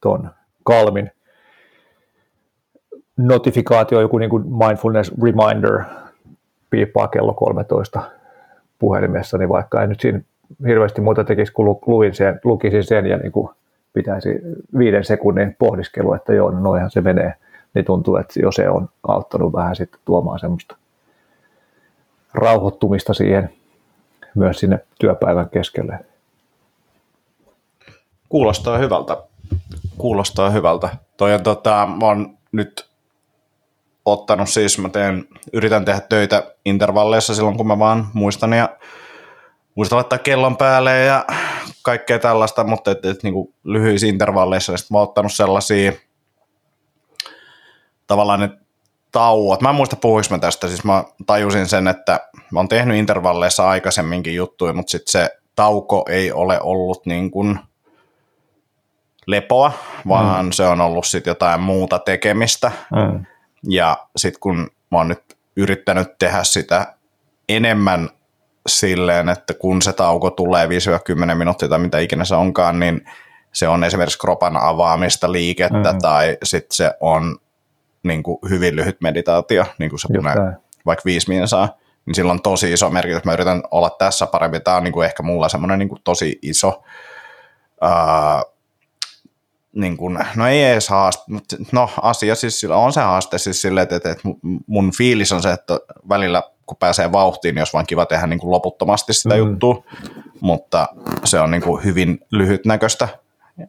tuon 0.02 0.30
Kalmin 0.64 1.12
notifikaatio, 3.18 4.02
joku 4.02 4.18
niin 4.18 4.30
kuin 4.30 4.44
mindfulness 4.48 5.12
reminder 5.24 5.84
piippaa 6.70 7.08
kello 7.08 7.34
13 7.34 8.02
puhelimessa, 8.80 9.38
niin 9.38 9.50
vaikka 9.50 9.84
en 9.84 9.90
nyt 9.90 10.00
siinä 10.00 10.22
hirveästi 10.68 11.02
muuta 11.02 11.24
tekisi, 11.24 11.54
kun 11.54 11.80
luin 11.86 12.16
sen, 12.16 12.40
lukisin 12.44 12.84
sen 12.84 13.06
ja 13.06 13.18
niin 13.18 13.32
kuin 13.32 13.50
pitäisi 13.94 14.30
viiden 14.78 15.06
sekunnin 15.06 15.56
pohdiskelu, 15.60 16.14
että 16.14 16.34
joo, 16.34 16.52
no 16.52 16.60
noihan 16.60 16.92
se 16.92 17.02
menee, 17.02 17.34
niin 17.74 17.86
tuntuu, 17.86 18.16
että 18.16 18.40
jo 18.40 18.52
se 18.52 18.70
on 18.70 18.90
auttanut 19.08 19.54
vähän 19.54 19.76
sitten 19.76 20.00
tuomaan 20.06 20.40
semmoista 20.40 20.78
rauhoittumista 22.34 23.14
siihen 23.14 23.50
myös 24.36 24.60
sinne 24.60 24.80
työpäivän 25.00 25.50
keskelle. 25.50 26.00
Kuulostaa 28.30 28.78
hyvältä. 28.78 29.18
Kuulostaa 29.98 30.50
hyvältä. 30.50 30.90
Toi 31.18 31.34
on, 31.34 31.44
tota, 31.44 31.90
mä 32.00 32.06
oon 32.06 32.38
nyt 32.52 32.90
ottanut 34.06 34.50
siis, 34.50 34.78
mä 34.80 34.90
teen, 34.90 35.26
yritän 35.54 35.86
tehdä 35.86 36.02
töitä 36.10 36.56
intervalleissa 36.66 37.36
silloin, 37.36 37.58
kun 37.58 37.68
mä 37.68 37.80
vaan 37.80 38.08
muistan 38.14 38.54
ja 38.54 38.70
muistan 39.78 39.98
laittaa 39.98 40.20
kellon 40.20 40.58
päälle 40.58 41.00
ja 41.00 41.26
kaikkea 41.82 42.20
tällaista, 42.20 42.64
mutta 42.64 42.92
et, 42.92 43.06
et, 43.06 43.24
niin 43.24 43.34
kuin 43.34 43.54
lyhyissä 43.64 44.08
intervalleissa, 44.08 44.72
niin 44.72 44.80
mä 44.92 44.98
oon 44.98 45.08
ottanut 45.08 45.34
sellaisia 45.34 45.92
tavallaan, 48.08 48.44
että 48.44 48.66
tauot. 49.12 49.62
Mä 49.62 49.70
en 49.70 49.76
muista 49.76 49.96
puhuis 49.96 50.30
mä 50.30 50.40
tästä, 50.40 50.68
siis 50.68 50.84
mä 50.84 51.04
tajusin 51.26 51.68
sen, 51.68 51.88
että 51.88 52.20
mä 52.52 52.60
oon 52.60 52.68
tehnyt 52.68 52.98
intervalleissa 52.98 53.70
aikaisemminkin 53.70 54.36
juttuja, 54.36 54.74
mutta 54.74 54.92
sitten 54.92 55.12
se 55.12 55.30
tauko 55.56 56.06
ei 56.10 56.32
ole 56.32 56.60
ollut 56.62 57.06
niin 57.06 57.32
kuin 57.32 57.60
lepoa, 59.26 59.72
vaan 60.08 60.46
mm. 60.46 60.52
se 60.52 60.68
on 60.68 60.82
ollut 60.82 61.08
sitten 61.08 61.32
jotain 61.32 61.62
muuta 61.62 62.00
tekemistä. 62.00 62.72
Mm. 62.96 63.26
Ja 63.64 63.98
sitten 64.16 64.40
kun 64.40 64.72
mä 64.92 64.98
oon 64.98 65.08
nyt 65.08 65.38
yrittänyt 65.56 66.18
tehdä 66.20 66.44
sitä 66.44 66.94
enemmän 67.50 68.10
silleen, 68.68 69.30
että 69.30 69.54
kun 69.54 69.82
se 69.82 69.94
tauko 69.94 70.30
tulee 70.30 70.68
5-10 70.68 71.36
minuuttia 71.36 71.70
tai 71.70 71.80
mitä 71.80 72.00
ikinä 72.00 72.26
se 72.26 72.36
onkaan, 72.36 72.80
niin 72.80 73.06
se 73.54 73.68
on 73.68 73.84
esimerkiksi 73.84 74.20
kropan 74.20 74.58
avaamista, 74.58 75.32
liikettä 75.32 75.94
mm. 75.94 76.00
tai 76.00 76.38
sitten 76.44 76.76
se 76.76 76.92
on 77.00 77.38
niin 78.04 78.24
kuin 78.24 78.38
hyvin 78.50 78.76
lyhyt 78.76 79.02
meditaatio, 79.02 79.66
niin 79.80 79.90
kuin 79.90 80.00
se 80.00 80.08
punee 80.08 80.36
vaikka 80.86 81.02
viisi 81.06 81.30
minsaa, 81.30 81.70
niin 82.06 82.16
sillä 82.16 82.32
on 82.32 82.42
tosi 82.42 82.74
iso 82.74 82.90
merkitys. 82.90 83.24
Mä 83.24 83.34
yritän 83.34 83.64
olla 83.72 83.90
tässä 83.90 84.28
parempi. 84.28 84.60
Tämä 84.60 84.78
on 84.78 84.84
niin 84.84 84.94
kuin 84.94 85.06
ehkä 85.06 85.24
mulla 85.24 85.50
semmoinen 85.50 85.80
niin 85.80 85.90
kuin 85.90 86.02
tosi 86.04 86.40
iso, 86.42 86.84
uh, 87.84 88.54
niin 89.76 89.98
kuin, 89.98 90.20
no 90.36 90.48
ei 90.48 90.64
edes 90.64 90.90
haaste, 90.90 91.24
mutta 91.28 91.56
no 91.72 91.90
asia 92.02 92.36
siis 92.36 92.64
on 92.64 92.94
se 92.94 93.02
haaste 93.02 93.38
siis 93.38 93.66
että, 93.66 93.96
että, 93.96 94.12
että 94.12 94.24
mun 94.68 94.92
fiilis 94.98 95.32
on 95.32 95.42
se, 95.42 95.52
että 95.52 95.80
välillä 96.10 96.44
kun 96.68 96.78
pääsee 96.78 97.12
vauhtiin, 97.12 97.56
niin 97.56 97.62
jos 97.62 97.74
vaan 97.74 97.86
kiva 97.86 98.06
tehdä 98.06 98.28
niin 98.28 98.40
kuin 98.40 98.52
loputtomasti 98.52 99.14
sitä 99.14 99.34
mm. 99.34 99.38
juttua, 99.38 99.84
mutta 100.40 100.88
se 101.24 101.40
on 101.40 101.52
niin 101.52 101.62
kuin 101.62 101.84
hyvin 101.84 102.20
lyhytnäköistä, 102.32 103.08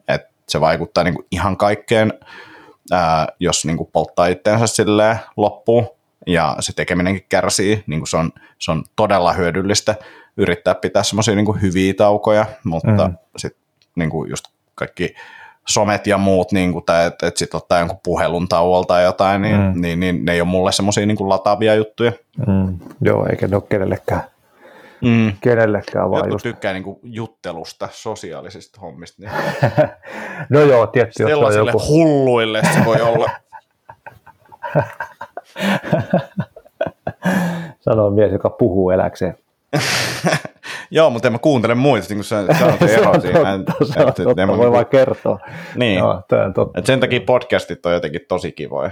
että 0.07 0.29
se 0.49 0.61
vaikuttaa 0.61 1.03
niin 1.03 1.15
kuin 1.15 1.27
ihan 1.31 1.57
kaikkeen, 1.57 2.13
ää, 2.91 3.27
jos 3.39 3.65
niin 3.65 3.77
kuin 3.77 3.89
polttaa 3.93 4.27
itseensä 4.27 4.67
silleen 4.67 5.19
loppuun 5.37 5.87
ja 6.27 6.55
se 6.59 6.73
tekeminenkin 6.73 7.25
kärsii, 7.29 7.83
niin 7.87 7.99
kuin 7.99 8.07
se, 8.07 8.17
on, 8.17 8.31
se 8.59 8.71
on 8.71 8.83
todella 8.95 9.33
hyödyllistä 9.33 9.95
yrittää 10.37 10.75
pitää 10.75 11.03
semmoisia 11.03 11.35
niin 11.35 11.61
hyviä 11.61 11.93
taukoja, 11.93 12.45
mutta 12.63 13.07
mm. 13.07 13.17
sitten 13.37 13.61
niin 13.95 14.09
kuin 14.09 14.29
just 14.29 14.45
kaikki 14.75 15.15
somet 15.69 16.07
ja 16.07 16.17
muut, 16.17 16.51
niin 16.51 16.73
kuin, 16.73 16.85
tai 16.85 17.05
että 17.05 17.27
et 17.27 17.37
sitten 17.37 17.57
ottaa 17.57 17.79
jonkun 17.79 17.99
puhelun 18.03 18.47
tauolta 18.47 18.87
tai 18.87 19.03
jotain, 19.03 19.41
niin, 19.41 19.55
mm. 19.55 19.81
niin, 19.81 19.99
niin, 19.99 20.25
ne 20.25 20.33
ei 20.33 20.41
ole 20.41 20.49
mulle 20.49 20.71
semmoisia 20.71 21.05
niin 21.05 21.29
lataavia 21.29 21.75
juttuja. 21.75 22.11
Mm. 22.47 22.77
Joo, 23.01 23.25
eikä 23.29 23.47
ne 23.47 23.55
ole 23.55 23.63
kenellekään. 23.69 24.23
Mm. 25.01 25.33
Kenellekään 25.41 26.11
vaan 26.11 26.19
Jotkut 26.19 26.33
just... 26.33 26.43
tykkää 26.43 26.73
niin 26.73 26.83
kuin 26.83 26.99
juttelusta, 27.03 27.89
sosiaalisista 27.91 28.81
hommista. 28.81 29.21
Niin... 29.21 29.31
no 30.49 30.59
joo, 30.59 30.87
tietysti 30.87 31.23
on 31.23 31.55
joku... 31.55 31.81
hulluille 31.87 32.61
se 32.73 32.85
voi 32.85 33.01
olla. 33.01 33.29
Sanoo 37.79 38.09
mies, 38.09 38.31
joka 38.31 38.49
puhuu 38.49 38.89
eläkseen. 38.89 39.37
Joo, 40.91 41.09
mutta 41.09 41.27
en 41.27 41.31
mä 41.31 41.39
kuuntele 41.39 41.75
muita, 41.75 42.05
niin 42.09 42.17
kuin 42.17 42.23
sä 42.23 42.45
sanoit 42.59 42.81
ero 42.81 43.21
siinä. 43.21 43.53
En, 43.53 43.63
se 43.83 43.99
on 43.99 44.05
totta, 44.13 44.23
voi 44.25 44.35
niinku- 44.35 44.71
vaan 44.71 44.85
kertoa. 44.85 45.39
Niin, 45.75 45.97
Joo, 45.99 46.09
on 46.45 46.53
totta. 46.53 46.79
Et 46.79 46.85
sen 46.85 46.99
takia 46.99 47.19
podcastit 47.25 47.85
on 47.85 47.93
jotenkin 47.93 48.21
tosi 48.27 48.51
kivoja. 48.51 48.91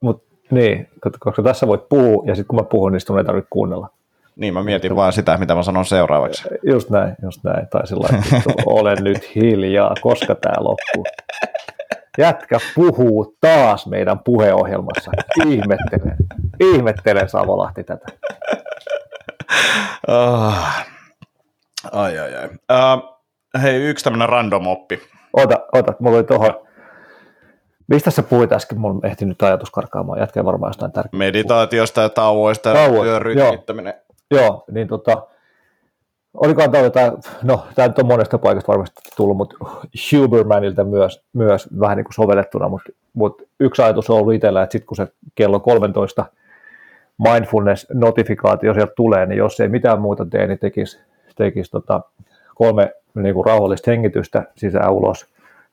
Mut, 0.00 0.24
niin, 0.50 0.88
koska 1.20 1.42
tässä 1.42 1.66
voit 1.66 1.88
puhua, 1.88 2.24
ja 2.26 2.34
sitten 2.34 2.48
kun 2.48 2.58
mä 2.58 2.64
puhun, 2.64 2.92
niin 2.92 3.00
sun 3.00 3.18
ei 3.18 3.24
tarvitse 3.24 3.48
kuunnella. 3.50 3.88
Niin, 4.36 4.54
mä 4.54 4.62
mietin 4.62 4.96
vaan 4.96 5.12
sitä, 5.12 5.36
mitä 5.36 5.54
mä 5.54 5.62
sanon 5.62 5.84
seuraavaksi. 5.84 6.48
Just 6.62 6.90
näin, 6.90 7.14
just 7.22 7.44
näin. 7.44 7.66
Tai 7.70 7.86
sillä 7.86 8.08
olen 8.66 8.98
nyt 9.04 9.34
hiljaa, 9.34 9.94
koska 10.00 10.34
tämä 10.34 10.54
loppuu. 10.58 11.04
Jätkä 12.18 12.58
puhuu 12.74 13.36
taas 13.40 13.86
meidän 13.86 14.18
puheohjelmassa. 14.18 15.10
Ihmettelen, 15.46 16.16
ihmettelen 16.60 17.28
Savolahti 17.28 17.84
tätä. 17.84 18.06
Oh. 20.08 20.54
Ai, 21.92 22.18
ai, 22.18 22.34
ai. 22.34 22.48
Uh, 22.48 23.18
hei, 23.62 23.82
yksi 23.82 24.04
tämmöinen 24.04 24.28
random 24.28 24.66
oppi. 24.66 25.00
Ota, 25.32 25.58
ota, 25.72 25.94
mulla 26.00 26.16
oli 26.16 26.24
tuohon. 26.24 26.54
Mistä 27.86 28.10
sä 28.10 28.22
puhuit 28.22 28.52
äsken? 28.52 28.80
Mulla 28.80 28.94
on 28.94 29.06
ehtinyt 29.06 29.42
ajatus 29.42 29.70
karkaamaan. 29.70 30.18
Jätkä 30.18 30.44
varmaan 30.44 30.70
jostain 30.70 30.92
tärkeää. 30.92 31.18
Meditaatiosta 31.18 32.00
ja 32.00 32.08
tauoista 32.08 32.68
ja 32.68 32.88
työn 33.02 33.22
rytmittäminen. 33.22 33.94
Joo, 34.30 34.42
joo, 34.42 34.64
niin 34.70 34.88
tota, 34.88 35.26
olikohan 36.34 36.70
tämä 36.70 36.84
jotain, 36.84 37.12
no 37.42 37.66
tämä 37.74 37.88
nyt 37.88 37.98
on 37.98 38.06
monesta 38.06 38.38
paikasta 38.38 38.72
varmasti 38.72 39.00
tullut, 39.16 39.36
mutta 39.36 39.56
Hubermanilta 40.12 40.84
myös, 40.84 41.24
myös 41.32 41.68
vähän 41.80 41.96
niin 41.96 42.04
kuin 42.04 42.14
sovellettuna, 42.14 42.68
mutta, 42.68 42.92
mutta 43.12 43.44
yksi 43.60 43.82
ajatus 43.82 44.10
on 44.10 44.16
ollut 44.16 44.34
itsellä, 44.34 44.62
että 44.62 44.72
sitten 44.72 44.86
kun 44.86 44.96
se 44.96 45.08
kello 45.34 45.60
13 45.60 46.24
mindfulness-notifikaatio 47.18 48.74
sieltä 48.74 48.92
tulee, 48.96 49.26
niin 49.26 49.38
jos 49.38 49.60
ei 49.60 49.68
mitään 49.68 50.00
muuta 50.00 50.26
tee, 50.26 50.46
niin 50.46 50.58
tekisi 50.58 51.00
tekisi 51.36 51.70
tota 51.70 52.00
kolme 52.54 52.92
niin 53.14 53.34
kuin 53.34 53.46
rauhallista 53.46 53.90
hengitystä 53.90 54.42
sisään 54.56 54.92
ulos, 54.92 55.26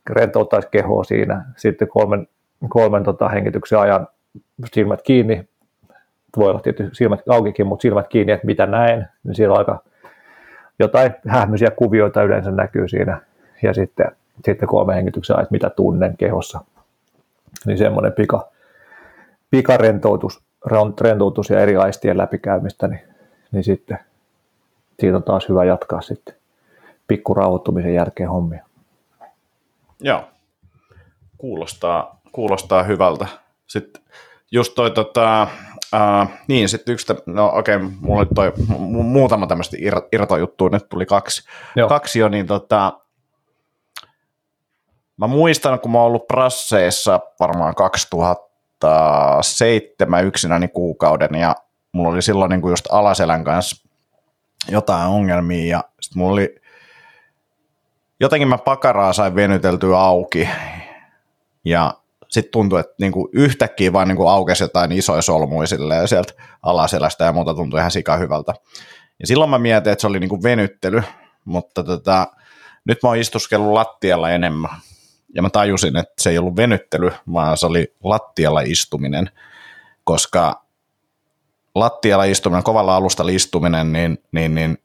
rentouttaisi 0.10 0.68
kehoa 0.72 1.04
siinä, 1.04 1.46
sitten 1.58 1.88
kolmen, 1.88 2.28
kolmen 2.70 3.04
tota, 3.04 3.30
hengityksen 3.30 3.80
ajan 3.80 4.08
silmät 4.74 5.02
kiinni, 5.02 5.48
voi 6.38 6.50
olla 6.50 6.60
tietysti 6.60 6.96
silmät 6.96 7.30
aukikin, 7.30 7.68
mutta 7.68 7.82
silmät 7.82 8.08
kiinni, 8.08 8.34
että 8.34 8.46
mitä 8.46 8.66
näen, 8.66 9.08
niin 9.24 9.36
siellä 9.36 9.58
aika 9.58 9.84
jotain 10.80 11.12
hähmyisiä 11.28 11.72
kuvioita 11.72 12.24
yleensä 12.24 12.52
näkyy 12.52 12.88
siinä, 12.88 13.22
ja 13.64 13.74
sitten, 13.74 14.12
sitten 14.46 14.70
kolme 14.70 14.96
hengityksen 14.96 15.36
ajan, 15.36 15.44
että 15.44 15.54
mitä 15.54 15.70
tunnen 15.70 16.18
kehossa, 16.18 16.62
niin 17.66 17.78
semmoinen 17.78 18.14
pika, 18.14 18.50
pikarentoutus, 19.52 20.44
rentoutus 21.02 21.50
ja 21.50 21.60
eri 21.60 21.76
aistien 21.76 22.18
läpikäymistä, 22.18 22.88
niin, 22.88 23.02
niin 23.52 23.64
sitten 23.64 24.00
siitä 25.00 25.18
on 25.18 25.24
taas 25.24 25.50
hyvä 25.50 25.66
jatkaa 25.66 26.02
sitten 26.02 26.36
pikku 27.08 27.34
rauhoittumisen 27.34 27.94
jälkeen 27.94 28.30
hommia. 28.30 28.66
Joo, 30.00 30.24
kuulostaa, 31.38 32.20
kuulostaa 32.32 32.84
hyvältä. 32.84 33.28
Sitten 33.68 34.02
just 34.52 34.76
toi 34.76 34.92
tota, 34.92 35.48
uh, 35.94 36.28
niin 36.48 36.70
sitten 36.70 36.94
yksi, 36.94 37.14
no 37.26 37.52
okei, 37.56 37.76
okay, 37.76 37.90
mulla 38.02 38.20
oli 38.20 38.28
toi 38.36 38.54
muutama 38.90 39.48
tämmöistä 39.48 39.78
ir, 39.80 39.96
irtojuttua, 40.12 40.70
nyt 40.70 40.90
tuli 40.90 41.06
kaksi, 41.06 41.44
Joo. 41.76 41.90
kaksi 41.90 42.20
jo, 42.20 42.30
niin 42.30 42.48
tota, 42.48 43.00
mä 45.18 45.28
muistan, 45.28 45.80
kun 45.80 45.92
mä 45.92 45.98
oon 45.98 46.08
ollut 46.08 46.28
Prasseissa 46.28 47.20
varmaan 47.40 47.76
2007 47.76 50.26
yksinäni 50.26 50.68
kuukauden, 50.68 51.36
ja 51.36 51.56
mulla 51.92 52.10
oli 52.10 52.22
silloin 52.22 52.50
niin 52.50 52.62
kuin 52.62 52.72
just 52.72 52.86
Alaselän 52.92 53.44
kanssa 53.44 53.89
jotain 54.72 55.08
ongelmia 55.08 55.78
ja 55.78 55.84
sitten 56.02 56.20
mulla 56.20 56.34
oli, 56.34 56.56
jotenkin 58.20 58.48
mä 58.48 58.58
pakaraa 58.58 59.14
sain 59.14 59.36
venyteltyä 59.36 60.00
auki 60.00 60.50
ja 61.66 61.94
sitten 62.28 62.52
tuntui, 62.52 62.80
että 62.80 62.96
niinku 63.00 63.30
yhtäkkiä 63.34 63.94
vaan 63.94 64.08
niinku 64.08 64.28
aukesi 64.28 64.64
jotain 64.64 64.92
isoja 64.92 65.22
solmuja 65.22 65.68
sieltä 66.06 66.34
alaselästä 66.64 67.26
ja 67.26 67.34
muuta 67.34 67.54
tuntui 67.54 67.80
ihan 67.80 67.92
sika 67.92 68.18
hyvältä. 68.18 68.54
Ja 69.20 69.28
silloin 69.28 69.50
mä 69.50 69.60
mietin, 69.60 69.92
että 69.94 70.02
se 70.02 70.08
oli 70.08 70.20
niinku 70.20 70.44
venyttely, 70.44 71.04
mutta 71.46 71.84
tota, 71.84 72.28
nyt 72.86 72.98
mä 73.04 73.10
oon 73.10 73.18
istuskellut 73.18 73.74
lattialla 73.74 74.30
enemmän. 74.30 74.72
Ja 75.36 75.42
mä 75.42 75.50
tajusin, 75.50 75.98
että 75.98 76.14
se 76.20 76.30
ei 76.30 76.38
ollut 76.38 76.56
venyttely, 76.56 77.12
vaan 77.34 77.58
se 77.58 77.66
oli 77.66 77.96
lattialla 78.04 78.62
istuminen, 78.62 79.32
koska 80.04 80.66
lattialla 81.80 82.24
istuminen, 82.24 82.64
kovalla 82.64 82.96
alustalla 82.96 83.32
istuminen, 83.32 83.94
niin, 83.94 84.18
niin, 84.32 84.56
niin 84.56 84.78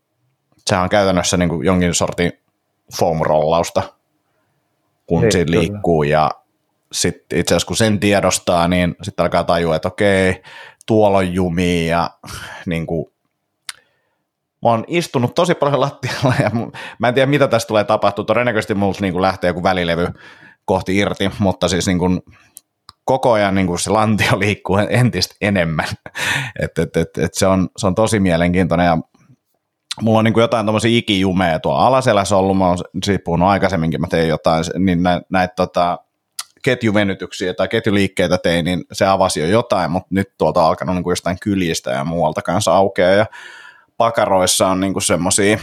sehän 0.66 0.85
on 0.85 0.90
käytännössä 0.90 1.37
niin 1.37 1.48
kuin 1.48 1.66
jonkin 1.66 1.94
sortin 1.94 2.33
foam-rollausta, 2.98 3.83
kun 5.07 5.20
niin, 5.20 5.33
siinä 5.33 5.50
liikkuu. 5.50 6.02
Ja 6.02 6.30
sitten 6.92 7.38
itse 7.38 7.54
asiassa 7.54 7.66
kun 7.66 7.76
sen 7.76 8.00
tiedostaa, 8.00 8.68
niin 8.68 8.96
sitten 9.02 9.22
alkaa 9.22 9.44
tajua, 9.44 9.76
että 9.76 9.88
okei, 9.88 10.42
tuolla 10.87 11.18
on 11.18 11.35
jumi 11.35 11.88
ja 11.88 12.11
niin 12.66 12.87
kuin, 12.87 13.07
mä 14.62 14.70
oon 14.70 14.85
istunut 14.87 15.35
tosi 15.35 15.54
paljon 15.54 15.80
lattialla 15.80 16.35
ja 16.42 16.50
mä 16.98 17.09
en 17.09 17.14
tiedä 17.14 17.26
mitä 17.26 17.48
tästä 17.48 17.68
tulee 17.68 17.85
tapahtua, 17.85 18.24
todennäköisesti 18.24 18.74
multa 18.74 18.98
niin 19.00 19.22
lähtee 19.22 19.48
joku 19.48 19.62
välilevy 19.62 20.09
kohti 20.64 20.96
irti, 20.96 21.30
mutta 21.38 21.68
siis 21.68 21.87
niin 21.87 21.98
kuin, 21.98 22.22
koko 23.05 23.33
ajan 23.33 23.55
niin 23.55 23.67
kuin 23.67 23.79
se 23.79 23.90
lantio 23.90 24.38
liikkuu 24.40 24.77
entistä 24.77 25.35
enemmän. 25.40 25.87
et, 26.62 26.79
et, 26.79 26.97
et, 26.97 27.19
et 27.19 27.35
se, 27.35 27.47
on, 27.47 27.69
se 27.77 27.87
on 27.87 27.95
tosi 27.95 28.21
mielenkiintoinen 28.21 28.87
ja 28.87 28.99
mulla 30.03 30.19
on 30.19 30.25
niin 30.25 30.35
kuin 30.35 30.43
jotain 30.43 30.67
tuommoisia 30.67 30.99
ikijumeja 30.99 31.59
tuolla 31.59 31.87
alaselässä 31.87 32.37
ollut, 32.37 32.59
mä 32.59 32.69
oon 32.69 32.79
siitä 33.05 33.25
puhunut 33.25 33.49
aikaisemminkin, 33.49 34.01
mä 34.01 34.07
tein 34.07 34.29
jotain, 34.29 34.64
niin 34.79 35.03
näitä 35.03 35.27
näit, 35.31 35.55
tota, 35.57 35.99
ketjuvenytyksiä 36.62 37.55
tai 37.55 37.69
ketjuliikkeitä 37.69 38.38
tein, 38.38 38.64
niin 38.64 38.85
se 38.93 39.07
avasi 39.07 39.40
jo 39.40 39.47
jotain, 39.47 39.90
mutta 39.90 40.09
nyt 40.11 40.29
tuolta 40.38 40.62
on 40.62 40.67
alkanut 40.67 40.95
niin 40.95 41.03
kuin 41.03 41.12
jostain 41.12 41.37
kyljistä 41.43 41.90
ja 41.90 42.05
muualta 42.05 42.43
kanssa 42.43 42.75
aukeaa. 42.75 43.11
Ja 43.11 43.27
pakaroissa 43.97 44.69
on 44.69 44.81
niin 44.81 45.03
semmoisia 45.03 45.59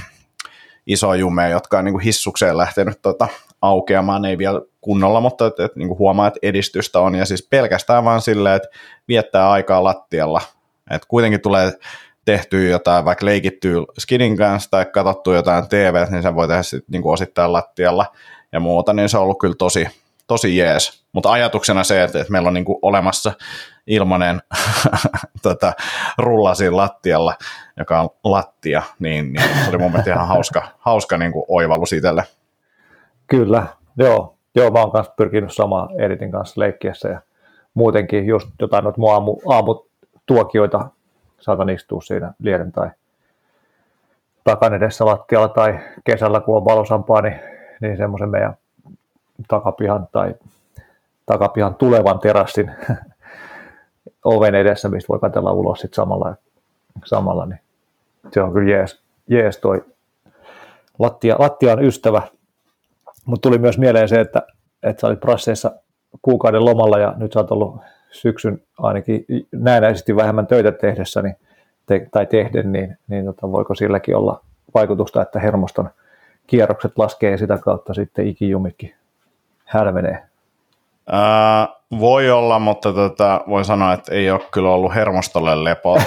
isoja 0.88 1.20
jumeja, 1.20 1.50
jotka 1.50 1.78
on 1.80 1.86
niin 1.86 1.94
kuin 1.94 2.04
hissukseen 2.04 2.58
lähtenyt 2.58 3.02
tota, 3.02 3.28
aukeamaan, 3.62 4.26
ei 4.26 4.38
vielä 4.38 4.62
kunnolla, 4.82 5.22
mutta 5.22 5.48
et, 5.48 5.60
et, 5.60 5.76
niin 5.76 5.98
huomaa, 5.98 6.28
että 6.28 6.40
edistystä 6.42 7.00
on. 7.00 7.16
Ja 7.16 7.26
siis 7.26 7.48
pelkästään 7.50 8.06
vaan 8.06 8.22
silleen, 8.22 8.56
että 8.56 8.70
viettää 9.08 9.52
aikaa 9.52 9.84
lattialla. 9.84 10.42
Et 10.92 11.06
kuitenkin 11.08 11.42
tulee 11.42 11.74
tehtyä 12.26 12.70
jotain, 12.70 13.06
vaikka 13.06 13.26
leikittyä 13.26 13.76
skinin 14.00 14.38
kanssa 14.38 14.72
tai 14.72 14.86
katsottu 14.86 15.34
jotain 15.34 15.68
TV, 15.70 16.06
niin 16.10 16.24
sen 16.24 16.36
voi 16.36 16.48
tehdä 16.48 16.64
sit, 16.64 16.86
niin 16.88 17.02
kuin 17.02 17.14
osittain 17.14 17.54
lattialla 17.54 18.06
ja 18.52 18.60
muuta, 18.60 18.94
niin 18.94 19.10
se 19.10 19.18
on 19.18 19.24
ollut 19.24 19.40
kyllä 19.40 19.56
tosi, 19.58 19.88
tosi 20.28 20.58
jees. 20.58 21.04
Mutta 21.12 21.32
ajatuksena 21.32 21.84
se, 21.84 22.04
että, 22.04 22.20
että 22.20 22.32
meillä 22.32 22.48
on 22.48 22.54
niin 22.54 22.66
kuin 22.66 22.80
olemassa 22.82 23.32
ilmanen 23.88 24.42
tota, 25.44 25.74
rulla 26.18 26.56
siinä 26.56 26.78
lattialla, 26.78 27.36
joka 27.78 28.02
on 28.02 28.10
lattia, 28.24 28.82
niin, 29.00 29.34
niin 29.34 29.50
se 29.64 29.70
oli 29.70 29.78
mun 29.78 29.92
mielestä 29.92 30.14
ihan 30.14 30.28
hauska, 30.28 30.68
hauska 30.80 31.18
niin 31.18 31.32
kuin 31.32 31.46
oivallus 31.48 31.94
itselle. 31.94 32.24
Kyllä, 33.28 33.68
joo. 33.98 34.38
Joo, 34.56 34.72
mä 34.72 34.80
oon 34.80 34.92
kanssa 34.92 35.14
pyrkinyt 35.18 35.54
samaa 35.54 35.90
Editin 35.98 36.32
kanssa 36.32 36.62
leikkiessä 36.62 37.10
ja 37.10 37.22
muutenkin 37.74 38.28
just 38.28 38.50
jotain 38.62 38.84
noita 38.84 39.00
mun 39.00 39.12
aamu, 39.12 39.38
aamutuokioita 39.50 40.90
saatan 41.40 41.70
istua 41.70 42.02
siinä 42.02 42.34
lieden 42.40 42.72
tai 42.72 42.90
takan 44.44 44.74
edessä 44.74 45.06
lattialla 45.06 45.48
tai 45.48 45.80
kesällä, 46.04 46.40
kun 46.40 46.58
on 46.58 46.66
valosampaa, 46.66 47.22
niin, 47.22 47.40
niin 47.82 47.98
semmoisen 47.98 48.30
meidän 48.30 48.54
takapihan 49.48 50.08
tai 50.12 50.36
takapihan 51.26 51.76
tulevan 51.76 52.20
terassin 52.20 52.72
oven 54.26 54.56
edessä, 54.56 54.90
mistä 54.90 55.08
voi 55.08 55.20
katsella 55.20 55.54
ulos 55.54 55.80
sit 55.80 55.94
samalla, 55.94 56.36
samalla 57.06 57.46
niin 57.46 57.60
se 58.32 58.42
on 58.42 58.54
kyllä 58.54 58.72
jees, 58.72 59.02
jees 59.28 59.58
toi 59.58 59.84
lattia, 61.00 61.36
lattian 61.40 61.86
ystävä. 61.86 62.22
Mutta 63.26 63.50
tuli 63.50 63.58
myös 63.58 63.78
mieleen 63.78 64.10
se, 64.10 64.20
että, 64.20 64.42
että 64.84 65.02
sä 65.02 65.08
olit 65.08 65.20
Brasseissa 65.20 65.72
kuukauden 66.22 66.66
lomalla 66.66 67.00
ja 67.00 67.14
nyt 67.18 67.34
sä 67.34 67.40
oot 67.40 67.52
ollut 67.52 67.76
syksyn 68.12 68.62
ainakin 68.78 69.26
näennäisesti 69.52 70.16
vähemmän 70.16 70.48
töitä 70.48 70.72
tehdessä 70.72 71.22
niin, 71.22 71.36
te, 71.86 72.08
tai 72.12 72.26
tehden, 72.26 72.72
niin, 72.72 72.98
niin 73.08 73.26
tota, 73.26 73.52
voiko 73.52 73.76
silläkin 73.76 74.16
olla 74.16 74.42
vaikutusta, 74.74 75.22
että 75.22 75.40
hermoston 75.40 75.90
kierrokset 76.48 76.98
laskee 76.98 77.32
ja 77.32 77.38
sitä 77.38 77.58
kautta 77.58 77.94
sitten 77.94 78.28
ikijumitkin 78.28 78.94
hälvenee? 79.66 80.31
Ää, 81.08 81.68
voi 82.00 82.32
olla, 82.32 82.60
mutta 82.60 82.94
tota, 82.94 83.42
voin 83.48 83.66
sanoa, 83.66 83.94
että 83.94 84.14
ei 84.14 84.32
ole 84.32 84.42
kyllä 84.52 84.70
ollut 84.70 84.96
hermostolle 84.96 85.64
lepoa 85.64 86.02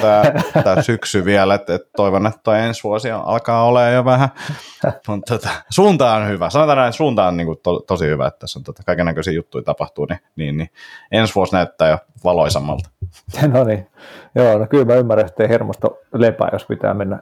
tämä, 0.64 0.83
syksy 0.83 1.24
vielä, 1.24 1.54
että, 1.54 1.74
että 1.74 1.88
toivon, 1.96 2.26
että 2.26 2.59
ensi 2.59 2.85
vuosi 2.85 3.11
alkaa 3.11 3.64
olla 3.64 3.88
jo 3.88 4.04
vähän, 4.04 4.28
mutta 5.09 5.35
tota, 5.35 5.48
suunta 5.70 6.12
on 6.14 6.28
hyvä. 6.28 6.50
Sanotaan 6.50 6.76
näin, 6.76 6.88
että 6.88 6.96
suunta 6.96 7.26
on 7.26 7.37
niin 7.37 7.46
kuin 7.46 7.59
to, 7.62 7.80
tosi 7.80 8.07
hyvä, 8.07 8.26
että 8.26 8.38
tässä 8.38 8.59
on 8.59 8.64
tota, 8.64 8.83
kaiken 8.87 9.07
näköisiä 9.07 9.33
juttuja 9.33 9.64
tapahtuu, 9.64 10.07
niin, 10.07 10.20
niin, 10.37 10.57
niin 10.57 10.70
ensi 11.12 11.35
vuosi 11.35 11.52
näyttää 11.52 11.88
jo 11.88 11.98
valoisammalta. 12.24 12.90
No 13.52 13.64
niin, 13.64 13.87
joo, 14.35 14.59
no 14.59 14.66
kyllä 14.66 14.85
mä 14.85 14.94
ymmärrän, 14.94 15.26
että 15.26 15.42
ei 15.42 15.48
hermosto 15.48 15.98
lepää, 16.12 16.48
jos 16.52 16.66
pitää 16.66 16.94
mennä, 16.94 17.18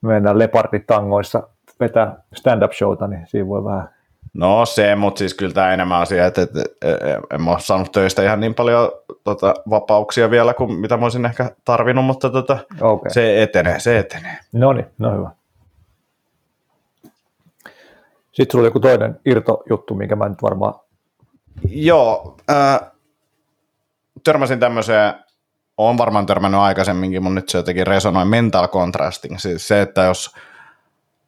mennä 0.00 0.38
leparditangoissa 0.38 1.48
vetää 1.80 2.22
stand-up 2.34 2.72
showta, 2.72 3.06
niin 3.06 3.26
siinä 3.26 3.48
voi 3.48 3.64
vähän 3.64 3.91
No 4.34 4.66
se, 4.66 4.94
mutta 4.94 5.18
siis 5.18 5.34
kyllä 5.34 5.54
tämä 5.54 5.72
enemmän 5.72 6.00
asia, 6.00 6.26
että, 6.26 6.42
että, 6.42 6.60
että 6.82 7.20
en 7.34 7.48
ole 7.48 7.60
saanut 7.60 7.92
töistä 7.92 8.22
ihan 8.22 8.40
niin 8.40 8.54
paljon 8.54 8.92
tota, 9.24 9.54
vapauksia 9.70 10.30
vielä 10.30 10.54
kuin 10.54 10.72
mitä 10.72 10.96
mä 10.96 11.04
olisin 11.04 11.24
ehkä 11.24 11.50
tarvinnut, 11.64 12.04
mutta 12.04 12.30
tota, 12.30 12.58
okay. 12.80 13.10
se 13.10 13.42
etenee, 13.42 13.80
se 13.80 13.98
etenee. 13.98 14.38
No 14.52 14.72
niin, 14.72 14.86
no 14.98 15.12
hyvä. 15.12 15.30
Sitten 18.32 18.52
sulla 18.52 18.62
oli 18.62 18.66
joku 18.66 18.80
toinen 18.80 19.20
irtojuttu, 19.26 19.94
minkä 19.94 20.16
mä 20.16 20.28
nyt 20.28 20.42
varmaan... 20.42 20.74
Joo, 21.68 22.36
äh, 22.50 22.80
törmäsin 24.24 24.60
tämmöiseen, 24.60 25.14
olen 25.76 25.98
varmaan 25.98 26.26
törmännyt 26.26 26.60
aikaisemminkin, 26.60 27.22
mutta 27.22 27.34
nyt 27.34 27.48
se 27.48 27.58
jotenkin 27.58 27.86
resonoi 27.86 28.24
mental 28.24 28.68
contrasting, 28.68 29.38
siis 29.38 29.68
se, 29.68 29.82
että 29.82 30.02
jos 30.02 30.34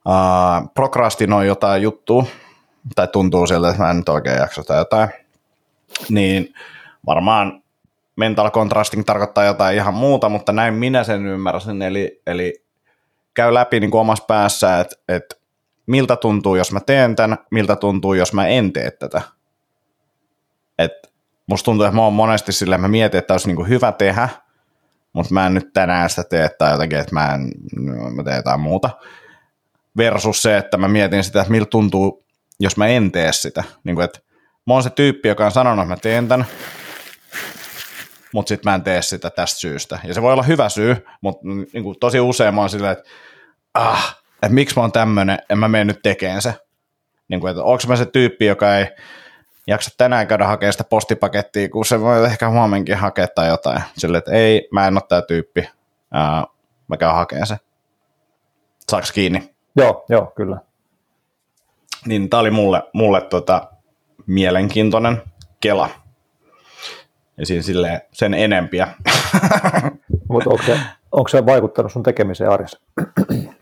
äh, 0.08 0.68
prokrastinoi 0.74 1.46
jotain 1.46 1.82
juttua, 1.82 2.24
tai 2.94 3.08
tuntuu 3.08 3.46
siltä, 3.46 3.68
että 3.68 3.82
mä 3.82 3.90
en 3.90 3.96
nyt 3.96 4.08
oikein 4.08 4.38
jaksa 4.38 4.62
tai 4.62 4.78
jotain, 4.78 5.08
niin 6.08 6.54
varmaan 7.06 7.62
mental 8.16 8.50
contrasting 8.50 9.04
tarkoittaa 9.04 9.44
jotain 9.44 9.76
ihan 9.76 9.94
muuta, 9.94 10.28
mutta 10.28 10.52
näin 10.52 10.74
minä 10.74 11.04
sen 11.04 11.26
ymmärsin, 11.26 11.82
eli, 11.82 12.22
eli 12.26 12.64
käy 13.34 13.54
läpi 13.54 13.80
niin 13.80 13.90
kuin 13.90 14.00
omassa 14.00 14.24
päässä, 14.24 14.80
että, 14.80 14.96
että 15.08 15.36
miltä 15.86 16.16
tuntuu, 16.16 16.56
jos 16.56 16.72
mä 16.72 16.80
teen 16.80 17.16
tämän, 17.16 17.38
miltä 17.50 17.76
tuntuu, 17.76 18.14
jos 18.14 18.32
mä 18.32 18.46
en 18.46 18.72
tee 18.72 18.90
tätä. 18.90 19.22
Et 20.78 20.92
musta 21.46 21.64
tuntuu, 21.64 21.86
että 21.86 21.96
mä 21.96 22.02
oon 22.02 22.12
monesti 22.12 22.52
silleen, 22.52 22.80
mä 22.80 22.88
mietin, 22.88 23.18
että 23.18 23.34
olisi 23.34 23.46
niin 23.46 23.56
kuin 23.56 23.68
hyvä 23.68 23.92
tehdä, 23.92 24.28
mutta 25.12 25.34
mä 25.34 25.46
en 25.46 25.54
nyt 25.54 25.72
tänään 25.72 26.10
sitä 26.10 26.24
tee 26.24 26.48
tai 26.48 26.72
jotenkin, 26.72 26.98
että 26.98 27.14
mä, 27.14 27.34
en, 27.34 27.50
mä 28.14 28.22
teen 28.22 28.36
jotain 28.36 28.60
muuta. 28.60 28.90
Versus 29.96 30.42
se, 30.42 30.56
että 30.56 30.76
mä 30.76 30.88
mietin 30.88 31.24
sitä, 31.24 31.40
että 31.40 31.50
miltä 31.50 31.70
tuntuu, 31.70 32.23
jos 32.60 32.76
mä 32.76 32.86
en 32.86 33.12
tee 33.12 33.32
sitä. 33.32 33.64
Niin 33.84 33.96
kuin, 33.96 34.04
että 34.04 34.20
mä 34.66 34.74
oon 34.74 34.82
se 34.82 34.90
tyyppi, 34.90 35.28
joka 35.28 35.44
on 35.44 35.52
sanonut, 35.52 35.82
että 35.82 35.94
mä 35.94 35.96
teen 35.96 36.28
tämän, 36.28 36.46
mutta 38.32 38.48
sitten 38.48 38.70
mä 38.70 38.74
en 38.74 38.82
tee 38.82 39.02
sitä 39.02 39.30
tästä 39.30 39.60
syystä. 39.60 39.98
Ja 40.04 40.14
se 40.14 40.22
voi 40.22 40.32
olla 40.32 40.42
hyvä 40.42 40.68
syy, 40.68 41.06
mutta 41.20 41.42
niin 41.72 41.84
kuin 41.84 41.98
tosi 42.00 42.20
usein 42.20 42.54
mä 42.54 42.60
oon 42.60 42.70
silleen, 42.70 42.92
että 42.92 43.10
ah, 43.74 44.16
että 44.34 44.54
miksi 44.54 44.76
mä 44.76 44.82
oon 44.82 44.92
tämmönen, 44.92 45.38
en 45.50 45.58
mä 45.58 45.68
mene 45.68 45.84
nyt 45.84 46.02
tekemään 46.02 46.42
se. 46.42 46.54
Niin 47.28 47.40
kuin, 47.40 47.50
että 47.50 47.62
onko 47.62 47.82
mä 47.88 47.96
se 47.96 48.06
tyyppi, 48.06 48.46
joka 48.46 48.76
ei 48.76 48.86
jaksa 49.66 49.90
tänään 49.98 50.26
käydä 50.26 50.46
hakemaan 50.46 50.72
sitä 50.72 50.84
postipakettia, 50.84 51.68
kun 51.68 51.84
se 51.84 52.00
voi 52.00 52.24
ehkä 52.24 52.50
huomenkin 52.50 52.96
hakea 52.96 53.28
tai 53.28 53.48
jotain. 53.48 53.82
Silleen, 53.98 54.18
että 54.18 54.32
ei, 54.32 54.68
mä 54.72 54.86
en 54.86 54.94
ole 54.94 55.02
tää 55.08 55.22
tyyppi, 55.22 55.68
ää, 56.12 56.44
mä 56.88 56.96
käyn 56.96 57.14
hakemaan 57.14 57.46
se. 57.46 57.56
Saaks 58.88 59.12
kiinni? 59.12 59.54
Joo, 59.76 60.04
joo, 60.08 60.32
kyllä 60.36 60.58
niin 62.06 62.30
tämä 62.30 62.40
oli 62.40 62.50
mulle, 62.50 62.82
mulle 62.92 63.20
tota, 63.20 63.68
mielenkiintoinen 64.26 65.22
kela. 65.60 65.88
Ja 67.36 67.46
siinä 67.46 67.62
silleen 67.62 68.00
sen 68.12 68.34
enempiä. 68.34 68.88
Mutta 70.28 70.50
onko 70.50 70.62
se, 70.62 70.78
onko 71.12 71.28
se 71.28 71.46
vaikuttanut 71.46 71.92
sun 71.92 72.02
tekemiseen 72.02 72.50
arjessa? 72.50 72.80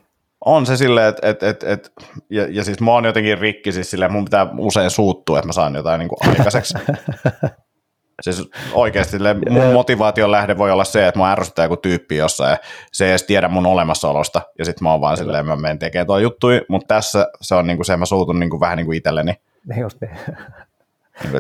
On 0.45 0.67
se 0.67 0.77
silleen, 0.77 1.09
että 1.09 1.29
et, 1.29 1.43
et, 1.43 1.63
et, 1.63 1.93
ja, 2.31 2.47
ja 2.51 2.65
siis 2.65 2.81
mä 2.81 2.91
oon 2.91 3.05
jotenkin 3.05 3.39
rikki 3.39 3.73
siis 3.73 3.91
silleen, 3.91 4.13
mun 4.13 4.25
pitää 4.25 4.47
usein 4.59 4.91
suuttua, 4.91 5.39
että 5.39 5.47
mä 5.47 5.53
saan 5.53 5.75
jotain 5.75 5.99
niin 5.99 6.09
kuin 6.09 6.31
aikaiseksi. 6.31 6.75
Siis 8.20 8.51
oikeasti 8.72 9.16
mun 9.51 9.72
motivaation 9.72 10.31
lähde 10.31 10.59
voi 10.59 10.70
olla 10.70 10.85
se, 10.85 11.07
että 11.07 11.20
mä 11.20 11.33
ärsyttää 11.33 11.64
joku 11.64 11.77
tyyppi 11.77 12.16
jossain 12.16 12.51
ja 12.51 12.57
se 12.92 13.05
ei 13.05 13.11
edes 13.11 13.22
tiedä 13.22 13.48
mun 13.48 13.66
olemassaolosta 13.66 14.42
ja 14.59 14.64
sitten 14.64 14.85
mä 14.85 14.90
oon 14.90 15.01
vaan 15.01 15.16
silleen, 15.16 15.46
mä 15.46 15.57
menen 15.57 15.79
tekemään 15.79 16.07
tuo 16.07 16.18
juttui, 16.18 16.64
mutta 16.68 16.94
tässä 16.94 17.27
se 17.40 17.55
on 17.55 17.66
niinku 17.66 17.85
se, 17.85 17.96
mä 17.96 18.07
suutun 18.07 18.40
niinku 18.40 18.61
vähän 18.61 18.77
niin 18.77 18.87
kuin 18.87 18.96
itselleni. 18.96 19.35
Just 19.81 19.98
niin. 20.01 20.11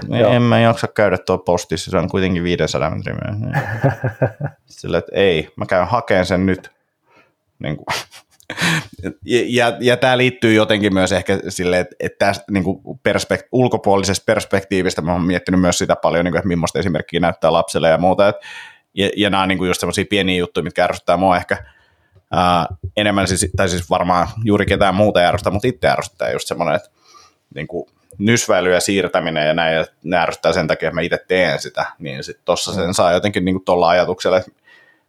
Niin, 0.08 0.26
en 0.26 0.42
mä 0.42 0.60
jaksa 0.60 0.88
käydä 0.88 1.18
tuo 1.18 1.38
postissa, 1.38 1.90
se 1.90 1.98
on 1.98 2.08
kuitenkin 2.10 2.44
500 2.44 2.90
metriä. 2.90 3.16
Sillä 4.66 4.98
että 4.98 5.12
ei, 5.14 5.48
mä 5.56 5.66
käyn 5.66 5.86
hakemaan 5.86 6.26
sen 6.26 6.46
nyt. 6.46 6.70
Niin 7.58 7.76
kuin 7.76 7.86
ja, 9.24 9.42
ja, 9.46 9.76
ja 9.80 9.96
tämä 9.96 10.18
liittyy 10.18 10.54
jotenkin 10.54 10.94
myös 10.94 11.12
ehkä 11.12 11.38
sille, 11.48 11.78
että, 11.80 11.96
että 12.00 12.26
tästä 12.26 12.44
niin 12.50 12.64
kuin 12.64 13.00
perspekt- 13.08 13.48
ulkopuolisesta 13.52 14.24
perspektiivistä 14.26 15.02
mä 15.02 15.12
oon 15.12 15.22
miettinyt 15.22 15.60
myös 15.60 15.78
sitä 15.78 15.96
paljon, 15.96 16.24
niin 16.24 16.32
kuin, 16.32 16.38
että 16.38 16.48
millaista 16.48 16.78
esimerkkiä 16.78 17.20
näyttää 17.20 17.52
lapselle 17.52 17.88
ja 17.88 17.98
muuta. 17.98 18.28
Et, 18.28 18.36
ja, 18.94 19.10
ja 19.16 19.30
nämä 19.30 19.42
on 19.42 19.48
niin 19.48 19.58
kuin 19.58 19.68
just 19.68 19.80
sellaisia 19.80 20.04
pieniä 20.10 20.38
juttuja, 20.38 20.64
mitkä 20.64 20.84
ärsyttää 20.84 21.16
mua 21.16 21.36
ehkä 21.36 21.56
ää, 22.30 22.66
enemmän, 22.96 23.28
siis, 23.28 23.46
tai 23.56 23.68
siis 23.68 23.90
varmaan 23.90 24.28
juuri 24.44 24.66
ketään 24.66 24.94
muuta 24.94 25.20
ärsyttää, 25.20 25.52
mutta 25.52 25.68
itse 25.68 25.88
ärsyttää 25.88 26.30
just 26.30 26.48
semmoinen, 26.48 26.76
että 26.76 26.90
niin 27.54 27.66
kuin, 27.66 27.86
nysväily 28.18 28.72
ja 28.72 28.80
siirtäminen 28.80 29.46
ja 29.46 29.54
näin, 29.54 29.86
ne 30.02 30.16
ärsyttää 30.16 30.52
sen 30.52 30.66
takia, 30.66 30.88
että 30.88 30.94
mä 30.94 31.00
itse 31.00 31.24
teen 31.28 31.58
sitä, 31.58 31.84
niin 31.98 32.24
sitten 32.24 32.44
tuossa 32.44 32.74
sen 32.74 32.94
saa 32.94 33.12
jotenkin 33.12 33.44
niin 33.44 33.64
tuolla 33.64 33.88
ajatuksella, 33.88 34.36
että 34.36 34.50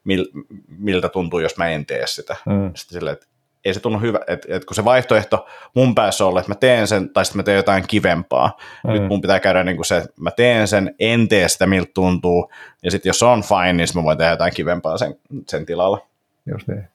mil, 0.03 0.25
miltä 0.67 1.09
tuntuu, 1.09 1.39
jos 1.39 1.57
mä 1.57 1.69
en 1.69 1.85
tee 1.85 2.07
sitä. 2.07 2.35
Mm. 2.45 2.71
Sitten 2.75 2.99
silleen, 2.99 3.13
että 3.13 3.27
ei 3.65 3.73
se 3.73 3.79
tunnu 3.79 3.99
hyvä, 3.99 4.19
että, 4.27 4.55
että 4.55 4.65
kun 4.65 4.75
se 4.75 4.85
vaihtoehto 4.85 5.47
mun 5.73 5.95
päässä 5.95 6.25
on, 6.25 6.37
että 6.37 6.51
mä 6.51 6.55
teen 6.55 6.87
sen, 6.87 7.09
tai 7.09 7.25
sitten 7.25 7.39
mä 7.39 7.43
teen 7.43 7.57
jotain 7.57 7.83
kivempaa. 7.87 8.57
Mm. 8.83 8.93
Nyt 8.93 9.07
mun 9.07 9.21
pitää 9.21 9.39
käydä 9.39 9.63
niin 9.63 9.75
kuin 9.75 9.85
se, 9.85 9.97
että 9.97 10.09
mä 10.19 10.31
teen 10.31 10.67
sen, 10.67 10.95
en 10.99 11.27
tee 11.27 11.49
sitä, 11.49 11.67
miltä 11.67 11.91
tuntuu, 11.93 12.51
ja 12.83 12.91
sitten 12.91 13.09
jos 13.09 13.23
on 13.23 13.43
fine, 13.43 13.73
niin 13.73 13.87
mä 13.95 14.03
voin 14.03 14.17
tehdä 14.17 14.31
jotain 14.31 14.53
kivempaa 14.53 14.97
sen, 14.97 15.15
sen 15.47 15.65
tilalla. 15.65 16.07
Just 16.51 16.67
niin. 16.67 16.87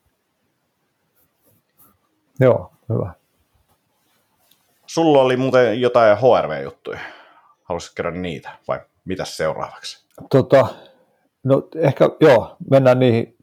Joo, 2.41 2.73
hyvä. 2.89 3.13
Sulla 4.87 5.23
oli 5.23 5.37
muuten 5.37 5.81
jotain 5.81 6.17
HRV-juttuja. 6.17 6.99
Haluaisitko 7.65 7.95
kertoa 7.97 8.21
niitä, 8.21 8.51
vai 8.69 8.81
mitä 9.05 9.25
seuraavaksi? 9.25 10.05
Tota, 10.31 10.67
no 11.45 11.69
ehkä 11.77 12.09
joo, 12.21 12.57
mennään 12.71 12.99
niihin 12.99 13.38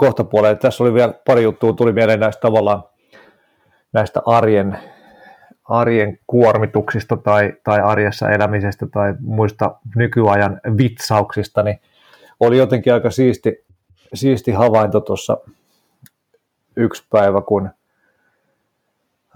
kohtapuolelle. 0.00 0.56
Tässä 0.56 0.84
oli 0.84 0.94
vielä 0.94 1.14
pari 1.26 1.42
juttua, 1.42 1.72
tuli 1.72 1.92
mieleen 1.92 2.20
näistä 2.20 2.40
tavallaan 2.40 2.84
näistä 3.92 4.22
arjen, 4.26 4.78
arjen 5.64 6.18
kuormituksista 6.26 7.16
tai, 7.16 7.52
tai 7.64 7.80
arjessa 7.80 8.30
elämisestä 8.30 8.86
tai 8.86 9.14
muista 9.20 9.74
nykyajan 9.96 10.60
vitsauksista, 10.78 11.62
niin 11.62 11.80
oli 12.40 12.58
jotenkin 12.58 12.94
aika 12.94 13.10
siisti, 13.10 13.64
siisti 14.14 14.52
havainto 14.52 15.00
tuossa 15.00 15.36
yksi 16.76 17.06
päivä, 17.10 17.40
kun 17.40 17.70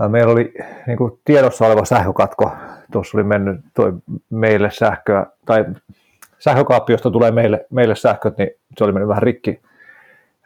meillä 0.09 0.33
oli 0.33 0.55
niin 0.87 0.98
kuin 0.98 1.20
tiedossa 1.24 1.66
oleva 1.66 1.85
sähkökatko. 1.85 2.53
Tuossa 2.92 3.18
oli 3.18 3.24
mennyt 3.24 3.61
toi 3.74 3.92
meille 4.31 4.70
sähköä, 4.70 5.27
tai 5.46 5.64
sähkökaappiosta 6.38 7.11
tulee 7.11 7.31
meille, 7.31 7.66
meille 7.70 7.96
sähköt, 7.96 8.38
niin 8.38 8.50
se 8.79 8.85
oli 8.85 8.92
mennyt 8.92 9.09
vähän 9.09 9.22
rikki, 9.22 9.61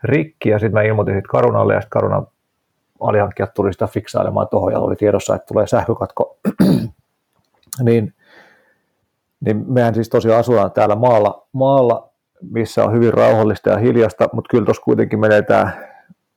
rikki 0.05 0.49
ja 0.49 0.59
sitten 0.59 0.75
mä 0.75 0.83
ilmoitin 0.83 1.15
siitä 1.15 1.29
Karunalle 1.29 1.75
ja 1.75 1.81
sitten 1.81 2.01
Karunan 2.01 2.27
alihankkijat 3.01 3.55
tuli 3.55 3.73
sitä 3.73 3.87
fiksailemaan 3.87 4.49
tuohon 4.49 4.73
ja 4.73 4.79
oli 4.79 4.97
tiedossa, 4.97 5.35
että 5.35 5.47
tulee 5.47 5.67
sähkökatko. 5.67 6.39
niin, 7.87 8.15
niin 9.41 9.65
mehän 9.69 9.95
siis 9.95 10.09
tosiaan 10.09 10.41
asutaan 10.41 10.73
täällä 10.73 10.97
maalla, 10.97 11.47
maalla, 11.53 12.09
missä 12.51 12.85
on 12.85 12.93
hyvin 12.93 13.15
rauhallista 13.15 13.71
ja 13.71 13.79
hiljasta, 13.79 14.29
mutta 14.33 14.49
kyllä 14.51 14.65
tuossa 14.65 14.83
kuitenkin 14.83 15.21
menee 15.21 15.43
tämä, 15.43 15.71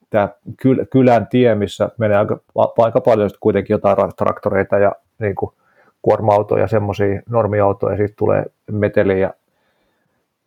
tämä 0.10 0.30
kylän 0.92 1.28
tie, 1.28 1.56
missä 1.56 1.90
menee 1.98 2.18
aika, 2.18 2.40
aika 2.78 3.02
paljon 3.02 3.30
kuitenkin 3.40 3.74
jotain 3.74 3.98
traktoreita 4.18 4.78
ja 4.78 4.92
niin 5.20 5.36
kuin 5.36 5.52
kuorma-autoja, 6.02 6.68
semmoisia 6.68 7.22
normiautoja, 7.30 7.98
siitä 7.98 8.14
tulee 8.18 8.46
meteliä 8.72 9.34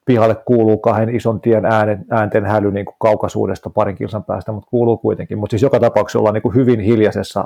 pihalle 0.04 0.34
kuuluu 0.34 0.78
kahden 0.78 1.14
ison 1.14 1.40
tien 1.40 1.64
äänen, 1.64 2.04
äänten 2.10 2.44
häly 2.44 2.70
niin 2.70 2.86
kuin 2.86 2.96
kaukaisuudesta 2.98 3.70
parin 3.70 3.96
kilsan 3.96 4.24
päästä, 4.24 4.52
mutta 4.52 4.70
kuuluu 4.70 4.96
kuitenkin. 4.96 5.38
Mutta 5.38 5.52
siis 5.52 5.62
joka 5.62 5.80
tapauksessa 5.80 6.18
ollaan 6.18 6.34
niin 6.34 6.42
kuin 6.42 6.54
hyvin 6.54 6.80
hiljaisessa 6.80 7.44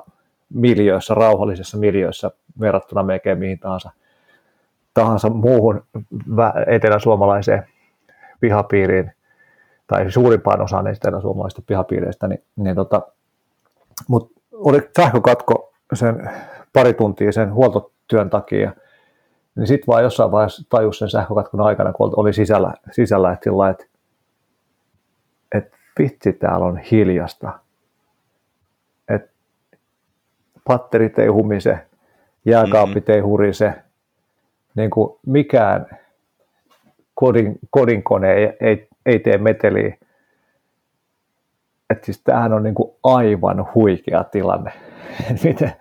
miljöössä, 0.54 1.14
rauhallisessa 1.14 1.78
miljöössä 1.78 2.30
verrattuna 2.60 3.02
melkein 3.02 3.38
mihin 3.38 3.58
tahansa, 3.58 3.90
tahansa 4.94 5.28
muuhun 5.28 5.84
eteläsuomalaiseen 6.66 7.66
pihapiiriin, 8.40 9.12
tai 9.86 10.10
suurimpaan 10.10 10.62
osaan 10.62 10.86
eteläsuomalaisista 10.86 11.62
pihapiireistä, 11.66 12.28
niin, 12.28 12.42
niin 12.56 12.76
tota, 12.76 13.02
mutta 14.08 14.40
oli 14.52 14.88
sähkökatko 14.96 15.72
sen 15.92 16.30
pari 16.72 16.94
tuntia 16.94 17.32
sen 17.32 17.54
huoltotyön 17.54 18.30
takia, 18.30 18.72
niin 19.58 19.66
sitten 19.66 19.86
vaan 19.86 20.02
jossain 20.02 20.30
vaiheessa 20.30 20.62
tajus 20.68 20.98
sen 20.98 21.10
sähkökatkon 21.10 21.60
aikana, 21.60 21.92
kun 21.92 22.12
oli 22.16 22.32
sisällä, 22.32 22.74
sisällä 22.90 23.32
että, 23.32 23.44
sillä, 23.44 23.68
että, 23.68 23.84
että 25.54 25.76
vitsi, 25.98 26.32
täällä 26.32 26.66
on 26.66 26.78
hiljasta. 26.78 27.58
Että 29.08 29.30
patterit 30.64 31.18
ei 31.18 31.28
humise, 31.28 31.86
jääkaapit 32.44 32.94
mm-hmm. 32.94 33.14
ei 33.14 33.20
hurise, 33.20 33.74
niin 34.74 34.90
kuin 34.90 35.18
mikään 35.26 35.86
kodin, 37.14 37.58
kodinkone 37.70 38.32
ei, 38.32 38.56
ei, 38.60 38.88
ei 39.06 39.18
tee 39.18 39.38
meteliä. 39.38 39.96
Että 41.90 42.06
siis 42.06 42.22
tämähän 42.22 42.52
on 42.52 42.62
niin 42.62 42.74
kuin 42.74 42.90
aivan 43.04 43.66
huikea 43.74 44.24
tilanne. 44.24 44.72
Miten, 45.44 45.72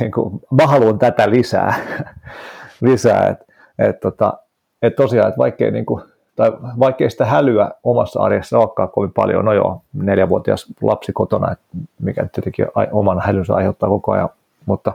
niin 0.00 0.12
kuin, 0.12 0.40
mä 0.50 0.66
haluan 0.66 0.98
tätä 0.98 1.30
lisää 1.30 1.74
lisää. 2.82 3.28
Että 3.28 3.44
et, 3.78 4.00
tota, 4.00 4.34
et 4.82 4.96
tosiaan, 4.96 5.28
että 5.28 5.38
vaikkei, 5.38 5.70
niin 5.70 5.86
kuin, 5.86 6.02
tai 6.36 6.52
vaikkei 6.78 7.10
sitä 7.10 7.26
hälyä 7.26 7.70
omassa 7.84 8.20
arjessa 8.20 8.58
olekaan 8.58 8.90
kovin 8.90 9.12
paljon, 9.12 9.44
no 9.44 9.52
joo, 9.52 9.82
neljävuotias 9.92 10.66
lapsi 10.82 11.12
kotona, 11.12 11.52
että 11.52 11.64
mikä 12.00 12.22
nyt 12.22 12.36
jotenkin 12.36 12.66
oman 12.92 13.20
hälynsä 13.20 13.54
aiheuttaa 13.54 13.88
koko 13.88 14.12
ajan, 14.12 14.28
mutta, 14.66 14.92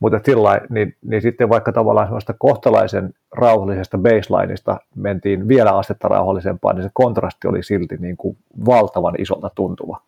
mutta 0.00 0.20
sillä 0.24 0.60
niin, 0.68 0.96
niin 1.02 1.22
sitten 1.22 1.48
vaikka 1.48 1.72
tavallaan 1.72 2.06
sellaista 2.06 2.34
kohtalaisen 2.38 3.14
rauhallisesta 3.32 3.98
baselineista 3.98 4.80
mentiin 4.94 5.48
vielä 5.48 5.76
astetta 5.76 6.08
rauhallisempaan, 6.08 6.76
niin 6.76 6.82
se 6.82 6.90
kontrasti 6.92 7.48
oli 7.48 7.62
silti 7.62 7.96
niin 7.96 8.16
kuin 8.16 8.36
valtavan 8.66 9.14
isolta 9.18 9.50
tuntuva. 9.54 10.00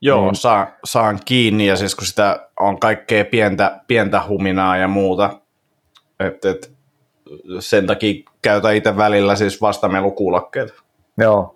Joo, 0.00 0.24
niin. 0.24 0.34
saan, 0.34 0.66
saan 0.84 1.18
kiinni 1.24 1.66
ja 1.66 1.76
siis 1.76 1.94
kun 1.94 2.06
sitä 2.06 2.48
on 2.60 2.80
kaikkea 2.80 3.24
pientä, 3.24 3.80
pientä 3.86 4.22
huminaa 4.28 4.76
ja 4.76 4.88
muuta, 4.88 5.30
et, 6.20 6.44
et, 6.44 6.72
sen 7.60 7.86
takia 7.86 8.30
käytän 8.42 8.74
itse 8.74 8.96
välillä 8.96 9.36
siis 9.36 9.60
vastamelukuulokkeita. 9.60 10.74
Joo. 11.18 11.54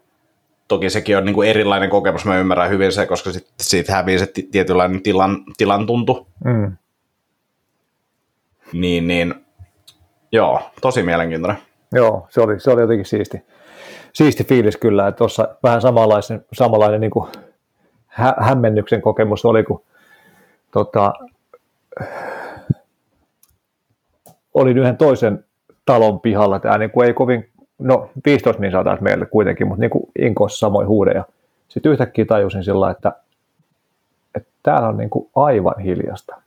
Toki 0.69 0.91
sekin 0.91 1.17
on 1.17 1.25
niin 1.25 1.35
kuin 1.35 1.49
erilainen 1.49 1.91
kokemus, 1.91 2.25
mä 2.25 2.39
ymmärrän 2.39 2.71
hyvin 2.71 2.93
se, 2.93 3.07
koska 3.07 3.33
sit, 3.33 3.49
siitä 3.61 3.93
hävii 3.93 4.19
se 4.19 4.33
tietynlainen 4.53 5.03
tilan, 5.03 5.45
tilan 5.57 5.87
tuntu. 5.87 6.27
Mm. 6.45 6.77
Niin, 8.73 9.07
niin, 9.07 9.35
joo, 10.33 10.61
tosi 10.81 11.03
mielenkiintoinen. 11.03 11.63
Joo, 11.93 12.27
se 12.31 12.41
oli, 12.41 12.61
se 12.61 12.71
oli 12.71 12.81
jotenkin 12.81 13.07
siisti, 13.07 13.43
siisti 14.13 14.45
fiilis 14.45 14.77
kyllä, 14.77 15.09
että 15.09 15.19
tuossa 15.19 15.49
vähän 15.63 15.81
samanlainen, 15.81 16.45
samanlainen 16.53 17.01
niin 17.01 17.11
kuin 17.11 17.29
hä, 18.07 18.35
hämmennyksen 18.41 19.03
kokemus 19.03 19.45
oli, 19.45 19.65
kun 19.65 19.85
tota, 20.71 21.13
olin 24.55 24.79
yhden 24.79 24.97
toisen 24.97 25.45
talon 25.85 26.21
pihalla. 26.21 26.59
Tämä 26.59 26.79
niin 26.79 26.91
kuin 26.91 27.07
ei 27.07 27.15
kovin, 27.15 27.49
no 27.79 28.11
15 28.27 28.61
min 28.61 28.73
taas 28.85 29.01
meille 29.01 29.27
kuitenkin, 29.27 29.67
mutta 29.67 29.81
niin 29.81 29.91
kuin 29.91 30.05
Inkoossa 30.19 30.59
samoin 30.59 30.89
huudeja. 30.89 31.25
Sitten 31.69 31.93
yhtäkkiä 31.93 32.25
tajusin 32.25 32.65
sillä, 32.65 32.91
että, 32.91 33.13
että 34.35 34.51
täällä 34.63 34.89
on 34.89 34.97
niin 34.97 35.11
kuin 35.11 35.31
aivan 35.37 35.79
hiljasta. 35.79 36.43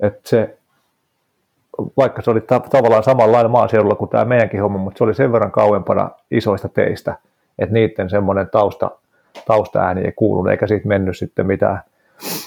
Että 0.00 0.20
se, 0.24 0.58
vaikka 1.96 2.22
se 2.22 2.30
oli 2.30 2.40
ta- 2.40 2.60
tavallaan 2.60 3.02
samanlainen 3.02 3.50
maaseudulla 3.50 3.94
kuin 3.94 4.10
tämä 4.10 4.24
meidänkin 4.24 4.62
homma, 4.62 4.78
mutta 4.78 4.98
se 4.98 5.04
oli 5.04 5.14
sen 5.14 5.32
verran 5.32 5.52
kauempana 5.52 6.10
isoista 6.30 6.68
teistä, 6.68 7.16
että 7.58 7.72
niiden 7.72 8.10
semmoinen 8.10 8.48
tausta, 8.52 8.90
taustaääni 9.46 10.00
ei 10.00 10.12
kuulunut, 10.12 10.50
eikä 10.50 10.66
siitä 10.66 10.88
mennyt 10.88 11.16
sitten 11.16 11.46
mitään 11.46 11.80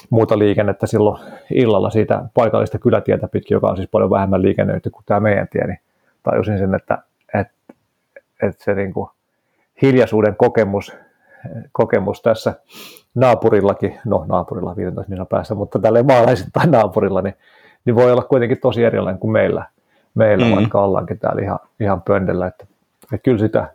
muuta 0.10 0.40
liikennettä 0.40 0.88
silloin 0.88 1.22
illalla 1.52 1.90
siitä 1.90 2.22
paikallista 2.34 2.80
kylätietä 2.80 3.28
pitkin, 3.28 3.56
joka 3.56 3.68
on 3.68 3.78
siis 3.78 3.90
paljon 3.90 4.10
vähemmän 4.10 4.42
liikennöity 4.42 4.90
kuin 4.90 5.04
tämä 5.06 5.20
meidän 5.20 5.48
tie, 5.52 5.68
niin 5.68 5.80
tajusin 6.24 6.58
sen, 6.58 6.76
että, 6.76 6.98
että, 7.34 7.54
että 8.42 8.64
se 8.64 8.74
niin 8.74 8.94
kuin 8.94 9.10
hiljaisuuden 9.82 10.36
kokemus, 10.36 10.96
kokemus 11.72 12.22
tässä 12.22 12.54
naapurillakin, 13.16 14.00
no 14.06 14.26
naapurilla 14.28 14.76
15 14.76 15.10
minuutin 15.10 15.30
päässä, 15.30 15.56
mutta 15.56 15.80
tälle 15.80 16.04
maalaisittain 16.04 16.72
naapurilla, 16.72 17.22
niin, 17.22 17.36
niin 17.86 17.96
voi 17.96 18.12
olla 18.12 18.24
kuitenkin 18.24 18.60
tosi 18.60 18.84
erilainen 18.84 19.20
kuin 19.20 19.32
meillä, 19.32 19.66
meillä 20.16 20.46
mm. 20.46 20.56
vaikka 20.56 20.82
ollaankin 20.82 21.20
täällä 21.20 21.42
ihan, 21.42 21.60
ihan 21.80 22.02
pöndellä, 22.02 22.48
että, 22.48 22.66
että 23.04 23.24
kyllä 23.24 23.38
sitä 23.38 23.74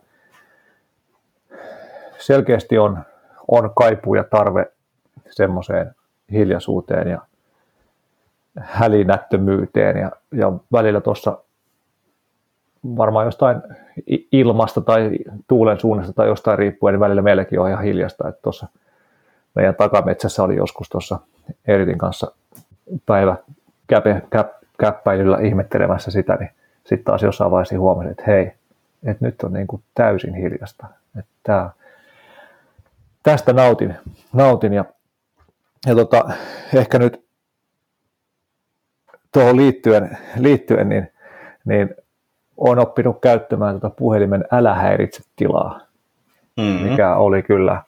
selkeästi 2.17 2.77
on, 2.77 2.99
on 3.47 3.71
kaipuu 3.75 4.15
ja 4.15 4.23
tarve 4.23 4.65
semmoiseen 5.29 5.95
hiljaisuuteen 6.31 7.07
ja 7.07 7.21
hälinättömyyteen 8.59 9.97
ja, 9.97 10.11
ja 10.31 10.53
välillä 10.71 11.01
tuossa 11.01 11.37
varmaan 12.97 13.25
jostain 13.25 13.61
ilmasta 14.31 14.81
tai 14.81 15.11
tuulen 15.47 15.79
suunnasta 15.79 16.13
tai 16.13 16.27
jostain 16.27 16.59
riippuen, 16.59 16.93
niin 16.93 16.99
välillä 16.99 17.21
meilläkin 17.21 17.59
on 17.59 17.69
ihan 17.69 17.83
hiljasta, 17.83 18.27
että 18.27 18.41
tuossa 18.41 18.67
meidän 19.55 19.75
takametsässä 19.75 20.43
oli 20.43 20.55
joskus 20.55 20.89
tuossa 20.89 21.19
Eritin 21.67 21.97
kanssa 21.97 22.31
päivä 23.05 23.37
käpe, 23.87 24.21
käp, 24.29 24.47
käppäilyllä 24.79 25.37
ihmettelemässä 25.37 26.11
sitä, 26.11 26.35
niin 26.35 26.49
sitten 26.79 27.03
taas 27.03 27.23
jossain 27.23 27.51
vaiheessa 27.51 27.79
huomasin, 27.79 28.11
että 28.11 28.23
hei, 28.27 28.51
että 29.05 29.25
nyt 29.25 29.43
on 29.43 29.53
niin 29.53 29.67
kuin 29.67 29.81
täysin 29.95 30.33
hiljasta. 30.33 30.87
Että 31.19 31.31
tää, 31.43 31.69
tästä 33.23 33.53
nautin, 33.53 33.95
nautin 34.33 34.73
ja 34.73 34.85
ja 35.87 35.95
tota, 35.95 36.25
ehkä 36.73 36.99
nyt 36.99 37.27
tuohon 39.33 39.57
liittyen, 39.57 40.17
liittyen 40.35 40.89
niin, 40.89 41.11
niin 41.65 41.95
olen 42.57 42.79
oppinut 42.79 43.21
käyttämään 43.21 43.79
tuota 43.79 43.95
puhelimen 43.95 44.45
älä 44.51 44.75
häiritse 44.75 45.23
tilaa, 45.35 45.79
mm-hmm. 46.57 46.89
mikä 46.89 47.15
oli 47.15 47.43
kyllä 47.43 47.83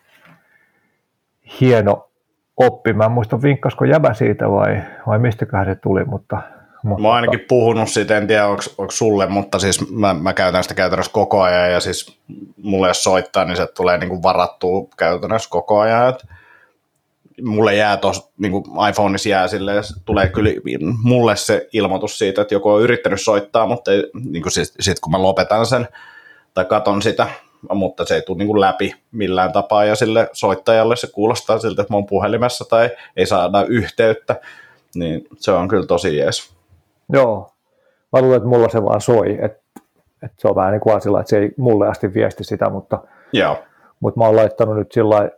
hieno 1.61 2.09
oppi. 2.57 2.93
Mä 2.93 3.05
en 3.05 3.11
muista 3.11 3.41
vinkkasko 3.41 3.85
jäbä 3.85 4.13
siitä 4.13 4.51
vai, 4.51 4.81
vai 5.07 5.19
mistäköhän 5.19 5.65
se 5.65 5.75
tuli, 5.75 6.05
mutta... 6.05 6.41
mutta... 6.83 7.01
Mä 7.01 7.07
oon 7.07 7.15
ainakin 7.15 7.45
puhunut 7.49 7.89
siitä, 7.89 8.17
en 8.17 8.27
tiedä 8.27 8.47
onko, 8.47 8.63
onko 8.77 8.91
sulle, 8.91 9.27
mutta 9.27 9.59
siis 9.59 9.91
mä, 9.91 10.13
mä 10.13 10.33
käytän 10.33 10.63
sitä 10.63 10.75
käytännössä 10.75 11.11
koko 11.13 11.41
ajan 11.41 11.71
ja 11.71 11.79
siis 11.79 12.19
mulle 12.63 12.87
jos 12.87 13.03
soittaa, 13.03 13.45
niin 13.45 13.57
se 13.57 13.67
tulee 13.67 13.97
niin 13.97 14.09
kuin 14.09 14.23
varattua 14.23 14.87
käytännössä 14.97 15.49
koko 15.49 15.79
ajan. 15.79 16.09
Että 16.09 16.27
mulle 17.43 17.75
jää 17.75 17.97
tuossa, 17.97 18.31
niin 18.37 18.51
kuin 18.51 18.63
iPhoneissa 18.89 19.29
jää 19.29 19.47
sille, 19.47 19.71
tulee 20.05 20.27
kyllä 20.27 20.49
mulle 21.03 21.35
se 21.35 21.67
ilmoitus 21.73 22.17
siitä, 22.17 22.41
että 22.41 22.55
joku 22.55 22.69
on 22.69 22.81
yrittänyt 22.81 23.21
soittaa, 23.21 23.67
mutta 23.67 23.91
niin 24.29 24.43
kuin 24.43 24.51
sitten 24.51 24.83
sit 24.83 24.99
kun 24.99 25.11
mä 25.11 25.21
lopetan 25.21 25.65
sen 25.65 25.87
tai 26.53 26.65
katon 26.65 27.01
sitä, 27.01 27.27
mutta 27.73 28.05
se 28.05 28.15
ei 28.15 28.21
tule 28.21 28.37
niin 28.37 28.47
kuin 28.47 28.61
läpi 28.61 28.95
millään 29.11 29.51
tapaa 29.51 29.85
ja 29.85 29.95
sille 29.95 30.29
soittajalle 30.33 30.95
se 30.95 31.07
kuulostaa 31.11 31.59
siltä, 31.59 31.81
että 31.81 31.93
mä 31.93 31.97
oon 31.97 32.05
puhelimessa 32.05 32.65
tai 32.69 32.89
ei 33.15 33.25
saada 33.25 33.63
yhteyttä. 33.67 34.35
niin 34.95 35.27
se 35.35 35.51
on 35.51 35.67
kyllä 35.67 35.85
tosi 35.85 36.17
jees. 36.17 36.53
Joo, 37.13 37.51
mä 38.13 38.21
luulen, 38.21 38.37
että 38.37 38.49
mulla 38.49 38.69
se 38.69 38.83
vaan 38.83 39.01
soi, 39.01 39.33
että, 39.33 39.61
että 40.23 40.37
se 40.37 40.47
on 40.47 40.55
vähän 40.55 40.71
niin 40.71 40.81
kuin 40.81 41.01
sillä, 41.01 41.19
että 41.19 41.29
se 41.29 41.37
ei 41.37 41.51
mulle 41.57 41.87
asti 41.87 42.13
viesti 42.13 42.43
sitä, 42.43 42.69
mutta, 42.69 42.99
Joo. 43.33 43.57
mutta 43.99 44.19
mä 44.19 44.25
oon 44.25 44.35
laittanut 44.35 44.77
nyt 44.77 44.91
sillä 44.91 45.29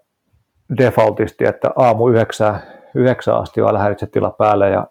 defaultisti, 0.78 1.48
että 1.48 1.72
aamu 1.76 2.08
yhdeksää, 2.08 2.62
yhdeksää 2.96 3.38
asti 3.38 3.62
on 3.62 3.70
älä 3.70 4.32
päälle 4.38 4.70
ja 4.70 4.88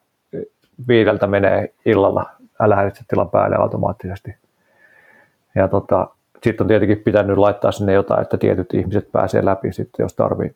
viideltä 0.88 1.26
menee 1.26 1.74
illalla 1.86 2.30
älä 2.60 2.76
päälle 3.32 3.56
automaattisesti. 3.56 4.34
Ja 5.54 5.68
tota, 5.68 6.08
sitten 6.42 6.64
on 6.64 6.68
tietenkin 6.68 6.98
pitänyt 6.98 7.38
laittaa 7.38 7.72
sinne 7.72 7.92
jotain, 7.92 8.22
että 8.22 8.38
tietyt 8.38 8.74
ihmiset 8.74 9.12
pääsee 9.12 9.44
läpi 9.44 9.72
sitten, 9.72 10.04
jos 10.04 10.14
tarvii, 10.14 10.54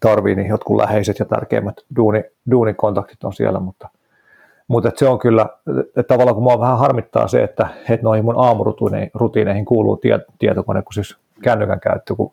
tarvii 0.00 0.34
niin 0.34 0.48
jotkut 0.48 0.76
läheiset 0.76 1.18
ja 1.18 1.24
tärkeimmät 1.24 1.76
duuni, 1.96 2.24
duunikontaktit 2.50 3.24
on 3.24 3.32
siellä, 3.32 3.60
mutta, 3.60 3.88
mutta 4.68 4.90
se 4.96 5.08
on 5.08 5.18
kyllä, 5.18 5.46
että 5.86 6.02
tavallaan 6.02 6.34
kun 6.34 6.44
mua 6.44 6.60
vähän 6.60 6.78
harmittaa 6.78 7.28
se, 7.28 7.42
että, 7.42 7.68
että 7.88 8.04
noihin 8.04 8.24
mun 8.24 8.44
aamurutiineihin 8.44 9.64
kuuluu 9.64 9.96
tie, 9.96 10.20
tietokone, 10.38 10.82
kun 10.82 10.92
siis 10.92 11.16
kännykän 11.42 11.80
käyttö, 11.80 12.14
kun 12.14 12.32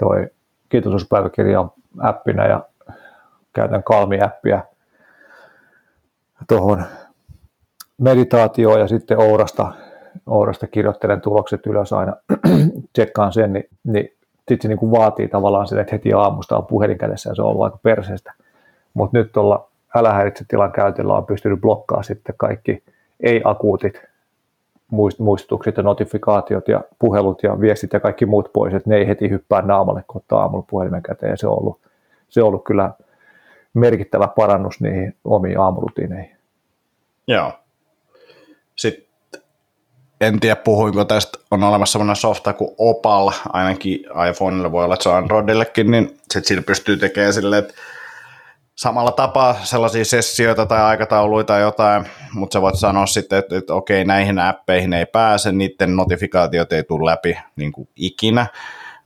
toi 0.00 0.28
kiitollisuuspäiväkirja 0.70 1.60
on 1.60 1.72
appina 1.98 2.46
ja 2.46 2.62
käytän 3.52 3.82
Kalmi-appia 3.82 4.60
tuohon 6.48 6.84
meditaatioon 7.98 8.80
ja 8.80 8.88
sitten 8.88 9.18
Ourasta 9.18 9.72
Ourasta 10.26 10.66
kirjoittelen 10.66 11.20
tulokset 11.20 11.66
ylös 11.66 11.92
aina, 11.92 12.16
tsekkaan 12.92 13.32
sen, 13.32 13.52
niin, 13.52 13.64
niin 13.84 14.12
sitten 14.36 14.62
se 14.62 14.68
niin 14.68 14.78
kuin 14.78 14.92
vaatii 14.92 15.28
tavallaan 15.28 15.66
sen, 15.66 15.78
että 15.78 15.94
heti 15.94 16.12
aamusta 16.12 16.56
on 16.56 16.66
puhelin 16.66 16.98
kädessä 16.98 17.30
ja 17.30 17.34
se 17.34 17.42
on 17.42 17.48
ollut 17.48 17.62
aika 17.62 17.78
perseestä. 17.82 18.32
Mutta 18.94 19.18
nyt 19.18 19.32
tuolla 19.32 19.68
älähäiritse-tilan 19.96 20.72
käytöllä 20.72 21.14
on 21.14 21.26
pystynyt 21.26 21.60
blokkaamaan 21.60 22.04
sitten 22.04 22.34
kaikki 22.38 22.82
ei-akuutit 23.20 24.02
muistutukset 25.18 25.76
ja 25.76 25.82
notifikaatiot 25.82 26.68
ja 26.68 26.80
puhelut 26.98 27.42
ja 27.42 27.60
viestit 27.60 27.92
ja 27.92 28.00
kaikki 28.00 28.26
muut 28.26 28.52
pois, 28.52 28.74
että 28.74 28.90
ne 28.90 28.96
ei 28.96 29.06
heti 29.06 29.30
hyppää 29.30 29.62
naamalle, 29.62 30.04
kun 30.06 30.20
ottaa 30.20 30.40
aamulla 30.40 30.64
puhelimen 30.70 31.02
käteen 31.02 31.38
se 31.38 31.46
on 31.46 31.58
ollut, 31.58 31.80
se 32.28 32.42
on 32.42 32.48
ollut 32.48 32.64
kyllä 32.64 32.90
merkittävä 33.74 34.28
parannus 34.28 34.80
niihin 34.80 35.16
omiin 35.24 35.60
aamurutiineihin. 35.60 36.36
Joo. 37.26 37.52
Sitten 38.76 39.10
en 40.20 40.40
tiedä 40.40 40.56
puhuinko 40.56 41.04
tästä, 41.04 41.38
on 41.50 41.62
olemassa 41.62 41.92
sellainen 41.92 42.16
softa 42.16 42.52
kuin 42.52 42.70
Opal, 42.78 43.30
ainakin 43.48 44.00
iPhoneille 44.30 44.72
voi 44.72 44.84
olla, 44.84 44.94
että 44.94 45.02
se 45.02 45.08
on 45.08 45.16
Androidillekin, 45.16 45.90
niin 45.90 46.06
sitten 46.20 46.44
sillä 46.44 46.62
pystyy 46.62 46.96
tekemään 46.96 47.32
silleen, 47.32 47.64
että 47.64 47.74
samalla 48.80 49.12
tapaa 49.12 49.56
sellaisia 49.62 50.04
sessioita 50.04 50.66
tai 50.66 50.82
aikatauluita 50.82 51.52
tai 51.52 51.60
jotain, 51.60 52.04
mutta 52.32 52.52
sä 52.52 52.62
voit 52.62 52.74
sanoa 52.74 53.06
sitten, 53.06 53.38
että, 53.38 53.56
että 53.56 53.74
okei, 53.74 54.04
näihin 54.04 54.38
appeihin 54.38 54.92
ei 54.92 55.06
pääse, 55.06 55.52
niiden 55.52 55.96
notifikaatiot 55.96 56.72
ei 56.72 56.84
tule 56.84 57.10
läpi 57.10 57.38
niin 57.56 57.72
kuin 57.72 57.88
ikinä. 57.96 58.46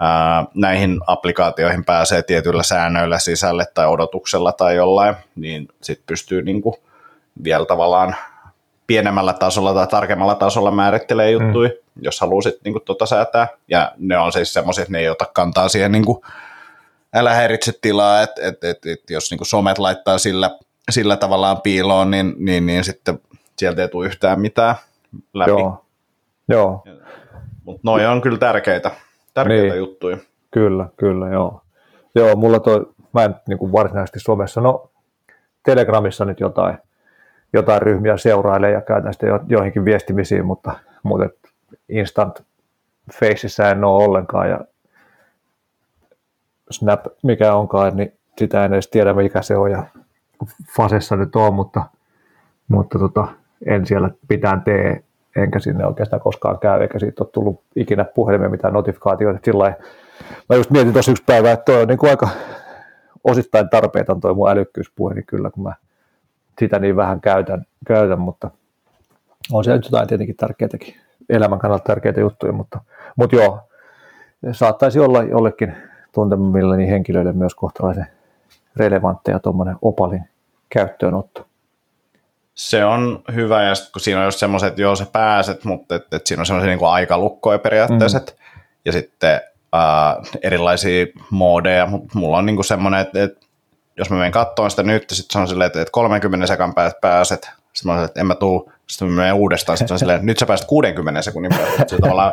Ää, 0.01 0.45
näihin 0.55 1.01
applikaatioihin 1.07 1.85
pääsee 1.85 2.23
tietyillä 2.23 2.63
säännöillä 2.63 3.19
sisälle 3.19 3.67
tai 3.75 3.87
odotuksella 3.87 4.53
tai 4.53 4.77
jollain, 4.77 5.15
niin 5.37 5.69
sitten 5.83 6.07
pystyy 6.07 6.43
niin 6.43 6.63
kuin 6.63 6.75
vielä 7.45 7.67
tavallaan 7.67 8.17
pienemmällä 8.87 9.33
tasolla 9.33 9.75
tai 9.75 9.87
tarkemmalla 9.87 10.35
tasolla 10.35 10.71
määrittelee 10.71 11.31
juttuja, 11.31 11.69
mm. 11.69 12.03
jos 12.03 12.21
haluaisit 12.21 12.55
niin 12.65 12.75
tota 12.85 13.07
säätää. 13.07 13.49
Ja 13.69 13.93
ne 13.99 14.19
on 14.19 14.33
siis 14.33 14.53
semmoisia, 14.53 14.83
että 14.83 14.93
ne 14.93 14.99
ei 14.99 15.09
ota 15.09 15.27
kantaa 15.35 15.69
siihen 15.69 15.93
niin 15.93 16.05
kuin, 16.05 16.19
älä 17.15 17.35
häiritse 17.35 17.73
tilaa, 17.83 18.23
että 18.23 18.49
et, 18.49 18.65
et, 18.65 18.87
et, 18.87 19.11
jos 19.11 19.31
niin 19.31 19.39
kuin 19.39 19.49
somet 19.49 19.79
laittaa 19.79 20.19
sillä, 20.19 20.51
sillä 20.91 21.17
tavallaan 21.17 21.61
piiloon, 21.61 22.11
niin, 22.11 22.35
niin, 22.39 22.67
niin 22.67 22.85
sitten 22.85 23.19
sieltä 23.59 23.83
ei 23.83 23.89
tule 23.89 24.07
yhtään 24.07 24.41
mitään 24.41 24.75
läpi. 25.35 25.51
Joo. 25.51 25.85
joo. 26.49 26.85
Mutta 27.65 27.81
noi 27.85 28.07
on 28.07 28.21
kyllä 28.21 28.39
tärkeitä, 28.39 28.91
tärkeitä 29.35 29.63
niin. 29.63 29.79
juttuja. 29.79 30.17
Kyllä, 30.51 30.89
kyllä, 30.97 31.29
joo. 31.29 31.61
Joo, 32.15 32.37
mulla 32.37 32.61
toi, 32.61 32.87
mä 33.13 33.25
en 33.25 33.35
niin 33.49 33.59
kuin 33.59 33.73
varsinaisesti 33.73 34.21
somessa, 34.21 34.61
no 34.61 34.91
Telegramissa 35.65 36.25
nyt 36.25 36.41
jotain, 36.41 36.79
jotain 37.53 37.83
ryhmiä 37.83 38.17
seurailee 38.17 38.71
ja 38.71 38.81
käytän 38.81 39.13
sitä 39.13 39.27
jo, 39.27 39.41
joihinkin 39.49 39.85
viestimisiin, 39.85 40.47
mutta, 40.47 40.73
mutta 41.03 41.29
instant 41.89 42.43
faceissa 43.13 43.69
en 43.69 43.85
ole 43.85 44.05
ollenkaan 44.05 44.51
ja 44.51 44.61
Snap, 46.75 47.07
mikä 47.23 47.55
onkaan, 47.55 47.97
niin 47.97 48.13
sitä 48.39 48.65
en 48.65 48.73
edes 48.73 48.89
tiedä, 48.89 49.15
mikä 49.15 49.43
se 49.43 49.57
on 49.57 49.71
ja 49.71 49.85
Fasessa 50.77 51.17
nyt 51.17 51.37
on, 51.37 51.55
mutta, 51.55 51.85
mutta 52.69 52.99
tota, 52.99 53.29
en 53.67 53.87
siellä 53.87 54.11
pitään 54.29 54.63
tee, 54.63 55.05
enkä 55.37 55.59
sinne 55.59 55.87
oikeastaan 55.87 56.23
koskaan 56.23 56.59
käy, 56.59 56.83
eikä 56.83 56.99
siitä 56.99 57.25
ole 57.25 57.31
tullut 57.33 57.63
ikinä 57.77 58.05
puhelimia 58.05 58.49
mitään 58.49 58.75
notifikaatioita. 58.75 59.41
Sillä 59.45 59.75
mä 60.49 60.57
just 60.57 60.71
mietin 60.71 60.93
tuossa 60.93 61.11
yksi 61.11 61.25
päivä, 61.27 61.53
että 61.53 61.65
toi 61.65 61.83
on 61.83 61.89
niin 61.89 61.99
kuin 61.99 62.11
aika 62.11 62.29
osittain 63.25 63.69
tarpeeton 63.69 64.21
toi 64.21 64.35
mun 64.35 64.51
älykkyyspuhelin 64.51 65.27
kyllä, 65.27 65.51
kun 65.51 65.63
mä 65.63 65.75
sitä 66.59 66.79
niin 66.79 66.97
vähän 66.97 67.21
käytän, 67.21 67.65
käytän 67.87 68.21
mutta 68.21 68.51
on 69.53 69.65
se 69.65 69.73
jotain 69.73 70.09
tietenkin 70.09 70.37
tärkeitäkin, 70.37 70.95
elämän 71.29 71.59
kannalta 71.59 71.85
tärkeitä 71.85 72.21
juttuja, 72.21 72.53
mutta, 72.53 72.81
mutta 73.17 73.37
joo, 73.37 73.61
saattaisi 74.53 75.01
olla 75.01 75.23
jollekin 75.23 75.75
tuntemilleni 76.15 76.89
henkilöille 76.89 77.33
myös 77.33 77.55
kohtalaisen 77.55 78.07
relevantteja 78.77 79.39
tuommoinen 79.39 79.77
opalin 79.83 80.25
käyttöönotto. 80.69 81.47
Se 82.55 82.85
on 82.85 83.23
hyvä, 83.35 83.63
ja 83.63 83.75
kun 83.93 84.01
siinä 84.01 84.21
on 84.21 84.27
just 84.27 84.39
semmoiset, 84.39 84.69
että 84.69 84.83
joo, 84.83 84.97
sä 84.97 85.07
pääset, 85.13 85.65
mutta 85.65 85.95
et, 85.95 86.15
et 86.15 86.27
siinä 86.27 86.41
on 86.41 86.47
semmoisia 86.47 86.77
niin 86.77 86.87
aikalukkoja 86.87 87.59
periaatteessa, 87.59 88.19
mm. 88.19 88.25
ja 88.85 88.93
sitten 88.93 89.41
äh, 89.75 90.41
erilaisia 90.43 91.07
moodeja, 91.31 91.87
mutta 91.87 92.19
mulla 92.19 92.39
on 92.39 92.47
niin 92.47 92.65
semmoinen, 92.65 93.01
että, 93.01 93.23
että 93.23 93.47
jos 93.99 94.11
mä 94.11 94.17
menen 94.17 94.33
katsomaan 94.33 94.71
sitä 94.71 94.83
nyt, 94.83 95.11
sitten 95.11 95.33
se 95.33 95.39
on 95.39 95.49
silleen, 95.49 95.67
että 95.67 95.85
30 95.93 96.47
sekan 96.47 96.75
päästä 96.75 96.99
pääset, 97.01 97.51
sitten 97.75 97.93
mä 97.93 97.95
olen, 97.95 98.05
että 98.05 98.21
en 98.21 98.27
mä 98.27 98.35
tuu, 98.35 98.73
sitten 98.87 99.09
mä 99.09 99.17
menen 99.17 99.35
uudestaan, 99.35 99.79
sitten 99.79 99.99
silleen, 99.99 100.17
että 100.17 100.27
nyt 100.27 100.39
sä 100.39 100.47
pääset 100.47 100.67
60 100.67 101.23
sekunnin 101.23 101.53
päästä, 101.57 101.85
se 101.87 101.99
tavallaan, 101.99 102.33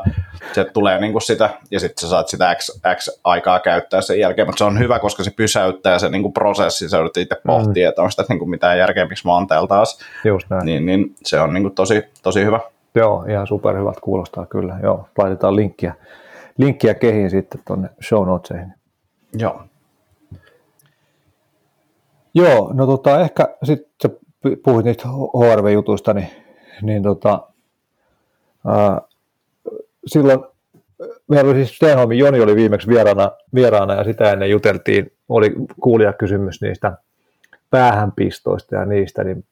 se 0.54 0.66
tulee 0.66 1.00
niin 1.00 1.12
kuin 1.12 1.22
sitä, 1.22 1.50
ja 1.72 1.80
sitten 1.80 2.02
sä 2.02 2.10
saat 2.10 2.28
sitä 2.28 2.56
X, 2.56 2.70
X 2.96 3.10
aikaa 3.24 3.60
käyttää 3.60 4.02
sen 4.02 4.20
jälkeen, 4.20 4.48
mutta 4.48 4.58
se 4.58 4.64
on 4.64 4.80
hyvä, 4.80 5.00
koska 5.00 5.24
se 5.24 5.32
pysäyttää 5.32 6.00
se 6.00 6.10
niin 6.10 6.22
kuin 6.22 6.34
prosessi, 6.34 6.90
sä 6.90 6.98
joudut 6.98 7.18
itse 7.18 7.42
pohtia, 7.48 7.88
mm. 7.88 7.90
että 7.90 8.02
onko 8.02 8.12
sitä 8.12 8.24
niin 8.30 8.40
kuin 8.40 8.50
mitään 8.50 8.78
järkeä, 8.78 9.06
miksi 9.06 9.28
mä 9.28 9.34
oon 9.34 9.48
täällä 9.48 9.68
taas, 9.68 10.00
Just 10.26 10.50
näin. 10.50 10.66
Niin, 10.66 10.86
niin 10.86 11.16
se 11.24 11.40
on 11.40 11.54
niin 11.54 11.64
kuin 11.64 11.76
tosi, 11.76 12.04
tosi 12.24 12.46
hyvä. 12.46 12.60
Joo, 12.96 13.26
ihan 13.30 13.48
superhyvät 13.48 14.00
kuulostaa 14.00 14.46
kyllä, 14.46 14.78
joo, 14.84 15.08
laitetaan 15.18 15.56
linkkiä, 15.56 15.96
linkkiä 16.58 16.94
kehiin 16.94 17.30
sitten 17.30 17.62
tuonne 17.68 17.90
show 18.02 18.28
notesihin. 18.28 18.74
Joo, 19.34 19.62
Joo, 22.34 22.72
no 22.74 22.86
tota, 22.86 23.22
ehkä 23.22 23.48
sitten 23.64 24.12
puhuit 24.64 24.86
niistä 24.86 25.08
HRV-jutuista, 25.08 26.14
niin, 26.14 26.28
niin 26.82 27.04
tota, 27.04 27.48
ää, 28.68 29.02
silloin 30.08 30.40
meillä 31.28 31.52
oli 31.52 31.60
siis 31.60 31.76
Stenholmin 31.76 32.18
Joni 32.18 32.42
oli 32.42 32.56
viimeksi 32.56 32.88
vieraana, 32.88 33.32
vieraana 33.56 33.94
ja 33.94 34.04
sitä 34.04 34.32
ennen 34.32 34.50
juteltiin, 34.50 35.12
oli 35.30 35.56
kuulijakysymys 35.82 36.62
niistä 36.62 36.98
päähänpistoista 37.70 38.76
ja 38.76 38.86
niistä, 38.86 39.24
niin, 39.24 39.46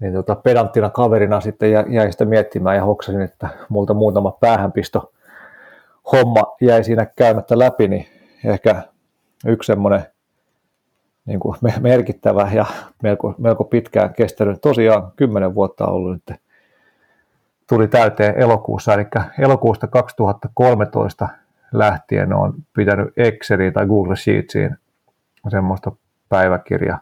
niin 0.00 0.12
tota, 0.12 0.34
pedanttina 0.34 0.90
kaverina 0.90 1.40
sitten 1.40 1.72
jäi 1.72 2.12
sitä 2.12 2.24
miettimään 2.24 2.76
ja 2.76 2.84
hoksasin, 2.84 3.22
että 3.22 3.48
multa 3.68 3.94
muutama 3.94 4.30
päähänpisto 4.30 5.12
homma 6.12 6.56
jäi 6.60 6.84
siinä 6.84 7.06
käymättä 7.06 7.58
läpi, 7.58 7.88
niin 7.88 8.06
ehkä 8.44 8.82
yksi 9.46 9.66
semmoinen 9.66 10.06
niin 11.28 11.40
kuin 11.40 11.56
merkittävä 11.80 12.50
ja 12.54 12.66
melko, 13.02 13.34
melko 13.38 13.64
pitkään 13.64 14.14
kestänyt. 14.14 14.60
Tosiaan 14.60 15.12
kymmenen 15.16 15.54
vuotta 15.54 15.86
on 15.86 15.92
ollut 15.92 16.12
nyt 16.12 16.40
tuli 17.68 17.88
täyteen 17.88 18.38
elokuussa, 18.38 18.94
eli 18.94 19.06
elokuusta 19.38 19.86
2013 19.86 21.28
lähtien 21.72 22.32
on 22.32 22.54
pitänyt 22.76 23.08
Exceliin 23.16 23.72
tai 23.72 23.86
Google 23.86 24.16
Sheetsiin 24.16 24.76
semmoista 25.50 25.92
päiväkirja 26.28 26.98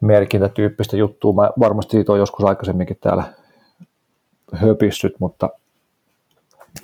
merkintätyyppistä 0.00 0.96
juttua. 0.96 1.32
Mä 1.32 1.50
varmasti 1.60 1.90
siitä 1.90 2.12
on 2.12 2.18
joskus 2.18 2.44
aikaisemminkin 2.44 2.98
täällä 3.00 3.24
höpissyt, 4.54 5.14
mutta, 5.18 5.50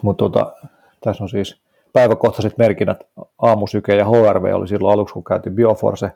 mutta 0.02 0.24
tota, 0.24 0.52
tässä 1.04 1.24
on 1.24 1.28
siis 1.28 1.65
päiväkohtaiset 1.96 2.58
merkinnät, 2.58 3.06
aamusyke 3.42 3.96
ja 3.96 4.04
HRV 4.04 4.54
oli 4.54 4.68
silloin 4.68 4.94
aluksi, 4.94 5.12
kun 5.12 5.24
käytiin 5.24 5.54
Bioforce, 5.54 6.12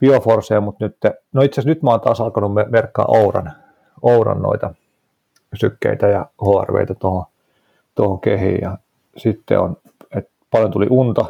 Bioforcea, 0.00 0.60
mutta 0.60 0.84
nyt, 0.84 0.96
no 1.32 1.42
itse 1.42 1.60
asiassa 1.60 1.68
nyt 1.68 1.82
mä 1.82 1.90
oon 1.90 2.00
taas 2.00 2.20
alkanut 2.20 2.52
merkkaa 2.68 3.04
Ouran, 3.08 3.52
Ouran 4.02 4.42
noita 4.42 4.74
sykkeitä 5.54 6.06
ja 6.08 6.26
HRVitä 6.42 6.94
tuohon, 6.94 7.24
tuohon 7.94 8.20
kehiin 8.20 8.58
ja 8.62 8.78
sitten 9.16 9.60
on, 9.60 9.76
että 10.16 10.30
paljon 10.50 10.70
tuli 10.70 10.86
unta, 10.90 11.24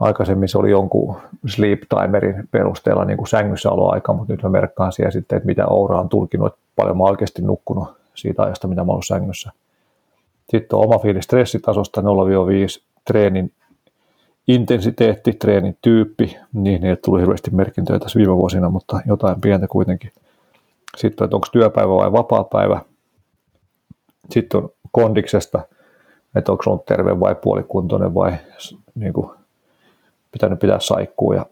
aikaisemmin 0.00 0.48
se 0.48 0.58
oli 0.58 0.70
jonkun 0.70 1.16
sleep 1.46 1.80
timerin 1.88 2.48
perusteella 2.50 3.04
niin 3.04 3.16
kuin 3.16 3.28
sängyssä 3.28 3.70
oloaika, 3.70 4.12
mutta 4.12 4.32
nyt 4.32 4.42
mä 4.42 4.48
merkkaan 4.48 4.92
siellä 4.92 5.10
sitten, 5.10 5.36
että 5.36 5.46
mitä 5.46 5.66
Oura 5.66 6.00
on 6.00 6.08
tulkinut, 6.08 6.46
että 6.46 6.60
paljon 6.76 6.96
mä 6.96 7.04
oikeasti 7.04 7.42
nukkunut 7.42 7.88
siitä 8.14 8.42
ajasta, 8.42 8.68
mitä 8.68 8.84
mä 8.84 8.92
oon 8.92 9.02
sängyssä. 9.02 9.52
Sitten 10.50 10.78
on 10.78 10.84
oma 10.84 10.98
fiilis 10.98 11.24
stressitasosta 11.24 12.00
0-5, 12.00 12.04
treenin 13.06 13.52
intensiteetti, 14.48 15.32
treenin 15.32 15.78
tyyppi, 15.82 16.36
niin 16.52 16.84
ei 16.84 16.96
tullut 16.96 17.20
hirveästi 17.20 17.50
merkintöjä 17.50 17.98
tässä 17.98 18.18
viime 18.18 18.36
vuosina, 18.36 18.70
mutta 18.70 19.00
jotain 19.06 19.40
pientä 19.40 19.66
kuitenkin. 19.66 20.12
Sitten, 20.96 21.24
että 21.24 21.36
onko 21.36 21.46
työpäivä 21.52 21.94
vai 21.94 22.12
vapaa-päivä. 22.12 22.80
Sitten 24.30 24.62
on 24.62 24.70
kondiksesta, 24.92 25.60
että 26.34 26.52
onko 26.52 26.64
ollut 26.66 26.86
terve 26.86 27.20
vai 27.20 27.34
puolikuntoinen 27.34 28.14
vai 28.14 28.32
niin 28.94 29.12
kuin, 29.12 29.30
pitänyt 30.32 30.58
pitää 30.58 30.80
saikkuu. 30.80 31.32
Ja, 31.32 31.46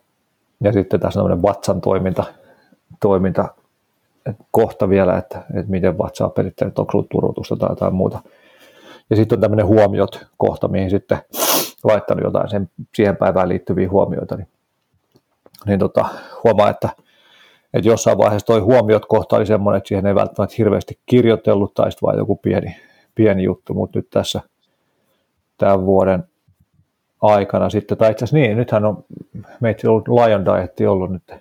ja 0.60 0.72
sitten 0.72 1.00
tässä 1.00 1.22
on 1.22 1.42
vatsan 1.42 1.80
toiminta, 1.80 2.24
toiminta 3.00 3.48
kohta 4.50 4.88
vielä, 4.88 5.18
että, 5.18 5.38
että 5.38 5.70
miten 5.70 5.98
vatsaa 5.98 6.28
pelittänyt, 6.28 6.78
onko 6.78 6.92
ollut 6.94 7.08
turutusta 7.08 7.56
tai 7.56 7.68
jotain 7.70 7.94
muuta. 7.94 8.22
Ja 9.12 9.16
sitten 9.16 9.36
on 9.36 9.40
tämmöinen 9.40 9.66
huomiot 9.66 10.26
kohta, 10.36 10.68
mihin 10.68 10.90
sitten 10.90 11.18
laittanut 11.84 12.24
jotain 12.24 12.50
sen, 12.50 12.70
siihen 12.94 13.16
päivään 13.16 13.48
liittyviä 13.48 13.90
huomioita, 13.90 14.36
niin, 14.36 14.48
niin 15.66 15.78
tota, 15.78 16.04
huomaa, 16.44 16.70
että, 16.70 16.88
että 17.74 17.88
jossain 17.88 18.18
vaiheessa 18.18 18.46
toi 18.46 18.60
huomiot 18.60 19.06
kohta 19.06 19.36
oli 19.36 19.46
semmoinen, 19.46 19.78
että 19.78 19.88
siihen 19.88 20.06
ei 20.06 20.14
välttämättä 20.14 20.54
hirveästi 20.58 20.98
kirjoitellut 21.06 21.74
tai 21.74 21.92
sitten 21.92 22.06
vain 22.06 22.18
joku 22.18 22.36
pieni, 22.36 22.76
pieni 23.14 23.42
juttu, 23.42 23.74
mutta 23.74 23.98
nyt 23.98 24.10
tässä 24.10 24.40
tämän 25.58 25.86
vuoden 25.86 26.24
aikana 27.22 27.70
sitten, 27.70 27.98
tai 27.98 28.10
itse 28.10 28.24
asiassa 28.24 28.36
niin, 28.36 28.56
nythän 28.56 28.84
on 28.84 29.04
meitä 29.60 29.90
ollut 29.90 30.08
Lion 30.08 30.44
Diet 30.44 30.88
ollut 30.88 31.12
nyt 31.12 31.34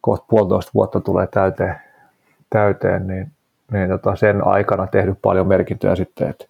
kohta 0.00 0.26
puolitoista 0.28 0.70
vuotta 0.74 1.00
tulee 1.00 1.26
täyteen, 1.26 1.74
täyteen 2.50 3.06
niin, 3.06 3.32
niin 3.72 3.88
tota 3.88 4.16
sen 4.16 4.46
aikana 4.46 4.86
tehnyt 4.86 5.18
paljon 5.22 5.48
merkintöjä 5.48 5.96
sitten, 5.96 6.30
että, 6.30 6.44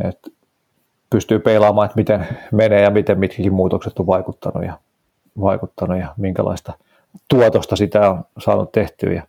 että 0.00 0.30
pystyy 1.10 1.38
peilaamaan, 1.38 1.86
että 1.86 1.96
miten 1.96 2.26
menee 2.52 2.82
ja 2.82 2.90
miten 2.90 3.18
mitkäkin 3.18 3.54
muutokset 3.54 3.98
on 3.98 4.06
vaikuttanut 4.06 4.64
ja, 4.64 4.78
vaikuttanut 5.40 5.98
ja 5.98 6.14
minkälaista 6.16 6.72
tuotosta 7.28 7.76
sitä 7.76 8.10
on 8.10 8.24
saanut 8.38 8.72
tehtyä 8.72 9.12
ja 9.12 9.22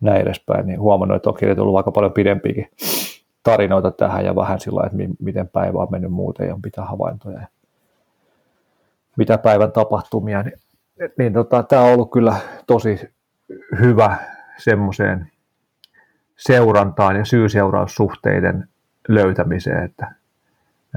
näin 0.00 0.20
edespäin, 0.20 0.66
niin 0.66 0.80
huomannut, 0.80 1.16
että 1.16 1.30
on 1.30 1.56
tullut 1.56 1.76
aika 1.76 1.90
paljon 1.90 2.12
pidempiäkin 2.12 2.70
tarinoita 3.42 3.90
tähän 3.90 4.24
ja 4.24 4.36
vähän 4.36 4.60
sillä 4.60 4.82
että 4.86 4.98
miten 5.18 5.48
päivä 5.48 5.78
on 5.78 5.88
mennyt 5.90 6.12
muuten 6.12 6.48
ja 6.48 6.56
mitä 6.64 6.84
havaintoja 6.84 7.40
ja 7.40 7.46
mitä 9.16 9.38
päivän 9.38 9.72
tapahtumia, 9.72 10.42
niin, 10.42 10.58
niin 11.18 11.32
tota, 11.32 11.62
tämä 11.62 11.82
on 11.82 11.92
ollut 11.92 12.10
kyllä 12.10 12.36
tosi 12.66 13.10
hyvä 13.80 14.16
semmoiseen 14.56 15.30
seurantaan 16.36 17.16
ja 17.16 17.24
syy-seuraussuhteiden 17.24 18.68
löytämiseen, 19.08 19.84
että 19.84 20.14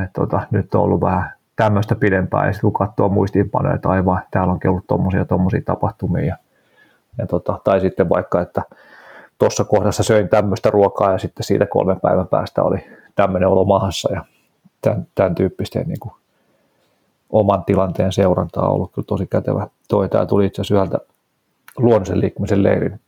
et 0.03 0.13
tota, 0.13 0.41
nyt 0.51 0.75
on 0.75 0.81
ollut 0.81 1.01
vähän 1.01 1.31
tämmöistä 1.55 1.95
pidempään, 1.95 2.47
ja 2.47 2.53
sitten 2.53 2.71
kun 2.71 2.87
katsoo 2.87 3.09
muistiinpanoja, 3.09 3.75
että 3.75 3.89
aivan, 3.89 4.21
täällä 4.31 4.53
on 4.53 4.59
ollut 4.67 4.87
tuommoisia 4.87 5.25
tommosia 5.25 5.61
tapahtumia, 5.65 6.25
ja, 6.25 6.37
ja 7.17 7.27
tota, 7.27 7.59
tai 7.63 7.79
sitten 7.81 8.09
vaikka, 8.09 8.41
että 8.41 8.61
tuossa 9.37 9.63
kohdassa 9.63 10.03
söin 10.03 10.29
tämmöistä 10.29 10.69
ruokaa, 10.69 11.11
ja 11.11 11.17
sitten 11.17 11.43
siitä 11.43 11.65
kolmen 11.65 11.99
päivän 11.99 12.27
päästä 12.27 12.63
oli 12.63 12.85
tämmöinen 13.15 13.49
olo 13.49 13.65
mahassa, 13.65 14.13
ja 14.13 14.25
tämän, 14.81 15.07
tämän 15.15 15.35
tyyppisten 15.35 15.87
niin 15.87 15.99
kuin, 15.99 16.13
oman 17.29 17.65
tilanteen 17.65 18.11
seurantaa 18.11 18.67
on 18.67 18.75
ollut 18.75 18.91
kyllä 18.93 19.05
tosi 19.05 19.27
kätevä. 19.27 19.67
Toi 19.87 20.09
tämä 20.09 20.25
tuli 20.25 20.45
itse 20.45 20.61
asiassa 20.61 20.83
yhdeltä 20.83 21.05
luonnollisen 21.77 22.19
liikkumisen 22.19 22.63
leirin 22.63 22.99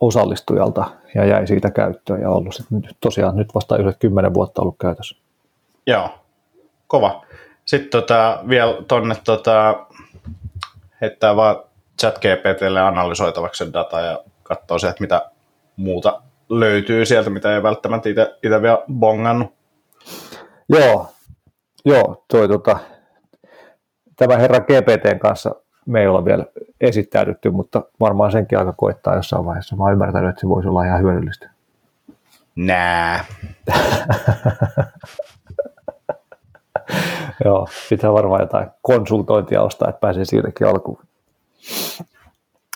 osallistujalta 0.00 0.84
ja 1.14 1.24
jäi 1.24 1.46
siitä 1.46 1.70
käyttöön 1.70 2.20
ja 2.20 2.30
ollut 2.30 2.54
sitten 2.54 2.82
tosiaan 3.00 3.36
nyt 3.36 3.54
vasta 3.54 3.76
yli 3.76 3.92
10 3.98 4.34
vuotta 4.34 4.62
ollut 4.62 4.78
käytössä. 4.80 5.16
Joo, 5.86 6.10
kova. 6.86 7.24
Sitten 7.64 7.90
tota, 7.90 8.38
vielä 8.48 8.82
tuonne 8.88 9.16
tota, 9.24 9.86
heittää 11.00 11.36
vaan 11.36 11.56
chat 12.00 12.18
GPTlle 12.18 12.80
analysoitavaksi 12.80 13.72
data 13.72 14.00
ja 14.00 14.24
katsoo 14.42 14.78
se, 14.78 14.88
että 14.88 15.00
mitä 15.00 15.30
muuta 15.76 16.22
löytyy 16.48 17.06
sieltä, 17.06 17.30
mitä 17.30 17.54
ei 17.54 17.62
välttämättä 17.62 18.08
itse 18.08 18.62
vielä 18.62 18.78
bongannut. 18.92 19.52
Joo, 20.68 21.06
joo 21.84 22.24
toi, 22.28 22.48
tota, 22.48 22.78
tämä 24.16 24.36
herra 24.36 24.60
GPTn 24.60 25.18
kanssa 25.18 25.54
me 25.86 26.00
ei 26.00 26.06
olla 26.06 26.24
vielä 26.24 26.44
esittäydytty, 26.80 27.50
mutta 27.50 27.82
varmaan 28.00 28.32
senkin 28.32 28.58
aika 28.58 28.72
koittaa 28.72 29.14
jossain 29.16 29.44
vaiheessa. 29.44 29.76
Mä 29.76 29.84
oon 29.84 29.92
ymmärtänyt, 29.92 30.30
että 30.30 30.40
se 30.40 30.48
voisi 30.48 30.68
olla 30.68 30.84
ihan 30.84 31.00
hyödyllistä. 31.00 31.50
Nää. 32.56 33.24
Joo, 37.44 37.68
pitää 37.90 38.12
varmaan 38.12 38.40
jotain 38.40 38.68
konsultointia 38.82 39.62
ostaa, 39.62 39.88
että 39.88 40.00
pääsee 40.00 40.24
siinäkin 40.24 40.66
alkuun. 40.66 40.98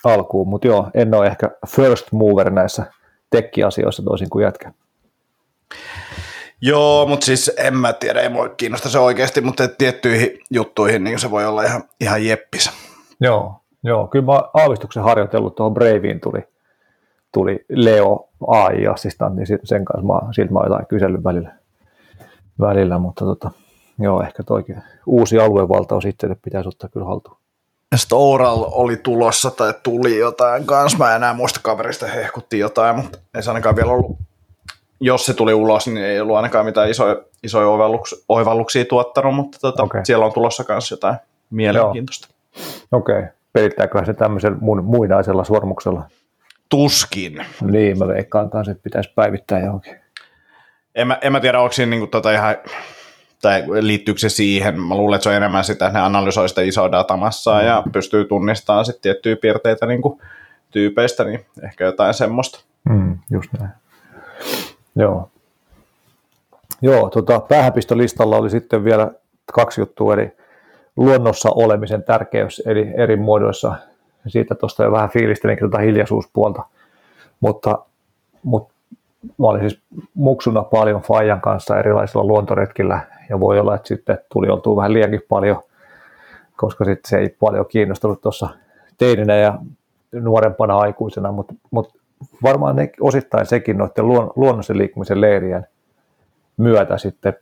alkuun. 0.05 0.49
Mutta 0.49 0.67
joo, 0.67 0.91
en 0.95 1.15
ole 1.15 1.27
ehkä 1.27 1.51
first 1.69 2.13
mover 2.13 2.51
näissä 2.51 2.85
tekkiasioissa 3.31 4.03
toisin 4.03 4.31
kuin 4.31 4.43
jätkä. 4.43 4.73
Joo, 6.61 7.07
mutta 7.07 7.27
siis 7.27 7.53
en 7.57 7.77
mä 7.77 7.93
tiedä, 7.93 8.21
ei 8.21 8.29
mua 8.29 8.49
kiinnosta 8.49 8.89
se 8.89 8.99
oikeasti, 8.99 9.41
mutta 9.41 9.69
tiettyihin 9.69 10.39
juttuihin 10.51 11.05
niin 11.05 11.19
se 11.19 11.31
voi 11.31 11.47
olla 11.47 11.63
ihan, 11.63 11.83
ihan 12.01 12.27
jeppis. 12.27 12.88
Joo, 13.21 13.61
joo, 13.83 14.07
kyllä 14.07 14.25
mä 14.25 14.43
aavistuksen 14.55 15.03
harjoitellut 15.03 15.55
tuohon 15.55 15.75
Braveen 15.75 16.21
tuli, 16.21 16.41
tuli 17.33 17.65
Leo 17.69 18.29
AI-assistantti, 18.47 19.43
niin 19.43 19.59
sen 19.65 19.85
kanssa 19.85 20.07
mä, 20.07 20.33
siltä 20.33 20.53
mä 20.53 20.61
jotain 20.65 20.87
kysellyt 20.87 21.25
välillä, 21.25 21.53
välillä 22.61 22.99
mutta 22.99 23.25
tota, 23.25 23.51
Joo, 23.99 24.23
ehkä 24.23 24.43
toikin 24.43 24.83
uusi 25.07 25.39
aluevaltaus 25.39 26.05
itselle 26.05 26.37
pitäisi 26.43 26.69
ottaa 26.69 26.89
kyllä 26.89 27.07
haltuun. 27.07 27.37
Ja 27.93 27.99
sitten 27.99 28.19
Oural 28.19 28.65
oli 28.69 28.97
tulossa 28.97 29.51
tai 29.51 29.75
tuli 29.83 30.19
jotain 30.19 30.67
kanssa. 30.67 30.99
Mä 30.99 31.11
en 31.11 31.17
enää 31.17 31.35
muista 31.35 31.61
kaverista 31.63 32.07
hehkutti 32.07 32.59
jotain, 32.59 32.97
mutta 32.97 33.19
ei 33.35 33.43
se 33.43 33.51
ainakaan 33.51 33.77
vielä 33.77 33.93
ollut. 33.93 34.19
Jos 35.01 35.27
se 35.27 35.35
tuli 35.35 35.55
ulos, 35.55 35.87
niin 35.87 36.05
ei 36.05 36.21
ollut 36.21 36.37
ainakaan 36.37 36.65
mitään 36.65 36.91
isoja, 36.91 37.17
isoja 37.43 37.69
oivalluks, 37.69 38.25
oivalluksia 38.29 38.85
tuottanut, 38.85 39.35
mutta 39.35 39.59
tota, 39.61 39.83
okay. 39.83 40.01
siellä 40.05 40.27
on 40.27 40.33
tulossa 40.33 40.65
myös 40.69 40.91
jotain 40.91 41.17
mielenkiintoista. 41.51 42.29
Okei. 42.93 43.19
Okay. 43.19 43.29
Pelittääkö 43.53 44.05
se 44.05 44.15
tämmöisellä 44.15 44.59
mun, 44.61 44.85
muinaisella 44.85 45.45
sormuksella? 45.45 46.03
Tuskin. 46.69 47.47
Niin, 47.63 47.99
mä 47.99 48.09
veikkaan 48.09 48.51
kanssa, 48.51 48.71
että 48.73 48.83
pitäisi 48.83 49.13
päivittää 49.15 49.61
johonkin. 49.61 49.97
En 50.95 51.07
mä, 51.07 51.19
en 51.21 51.33
mä 51.33 51.41
tiedä, 51.41 51.61
onko 51.61 51.73
siinä 51.73 51.91
niinku 51.91 52.07
tota 52.07 52.33
ihan 52.33 52.57
tai 53.43 53.65
liittyykö 53.81 54.21
se 54.21 54.29
siihen? 54.29 54.81
Mä 54.81 54.95
luulen, 54.95 55.17
että 55.17 55.23
se 55.23 55.29
on 55.29 55.35
enemmän 55.35 55.65
sitä, 55.65 55.87
että 55.87 55.99
ne 55.99 56.05
analysoi 56.05 56.49
sitä 56.49 56.63
isoa 56.63 56.93
datamassaa 56.93 57.61
mm. 57.61 57.67
ja 57.67 57.83
pystyy 57.93 58.25
tunnistamaan 58.25 58.85
sitten 58.85 59.03
tiettyjä 59.03 59.37
piirteitä 59.37 59.87
niin 59.87 60.03
kuin 60.03 60.21
tyypeistä, 60.71 61.25
niin 61.25 61.47
ehkä 61.63 61.85
jotain 61.85 62.15
semmoista. 62.15 62.61
Mm, 62.89 63.19
just 63.31 63.51
näin. 63.59 63.71
Joo. 64.97 65.31
Joo, 66.83 67.11
tota, 67.11 67.41
päähänpistolistalla 67.41 68.37
oli 68.37 68.51
sitten 68.51 68.85
vielä 68.85 69.11
kaksi 69.55 69.81
juttua, 69.81 70.15
eli 70.15 70.33
luonnossa 70.99 71.49
olemisen 71.55 72.03
tärkeys 72.03 72.63
eli 72.67 72.93
eri 72.97 73.17
muodoissa. 73.17 73.75
Siitä 74.27 74.55
tuosta 74.55 74.85
jo 74.85 74.93
vähän 74.93 75.11
fiilistelinkin 75.11 75.71
tuota 75.71 75.83
hiljaisuuspuolta, 75.83 76.63
mutta, 77.41 77.79
mutta 78.43 78.75
mä 79.23 79.47
olin 79.47 79.61
siis 79.61 79.83
muksuna 80.15 80.63
paljon 80.63 81.01
Fajan 81.01 81.41
kanssa 81.41 81.79
erilaisilla 81.79 82.25
luontoretkillä. 82.25 83.01
Ja 83.31 83.41
voi 83.41 83.61
olla, 83.61 83.75
että 83.75 83.89
sitten 83.89 84.19
tuli 84.33 84.49
oltua 84.49 84.77
vähän 84.77 84.93
liiankin 84.93 85.23
paljon, 85.29 85.63
koska 86.57 86.85
sitten 86.85 87.11
se 87.11 87.19
ei 87.19 87.29
paljon 87.41 87.67
kiinnostunut 87.69 88.21
tuossa 88.21 88.49
teininä 88.99 89.37
ja 89.37 89.59
nuorempana 90.13 90.79
aikuisena, 90.79 91.33
mutta, 91.33 91.55
mutta 91.71 91.99
varmaan 92.43 92.77
ne, 92.77 92.91
osittain 93.01 93.47
sekin 93.47 93.79
noiden 93.79 94.09
luon, 94.09 94.31
luonnollisen 94.37 94.79
liikkumisen 94.79 95.21
leirien 95.21 95.67
myötä 96.57 96.99
sitten 96.99 97.35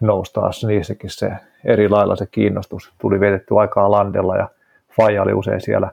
nousi 0.00 0.32
taas 0.32 0.64
niissäkin 0.64 1.10
se 1.10 1.32
eri 1.64 1.88
lailla 1.88 2.16
se 2.16 2.26
kiinnostus. 2.26 2.92
Tuli 2.98 3.20
vietetty 3.20 3.58
aikaa 3.58 3.90
landella 3.90 4.36
ja 4.36 4.48
Faija 4.96 5.22
oli 5.22 5.32
usein 5.32 5.60
siellä 5.60 5.90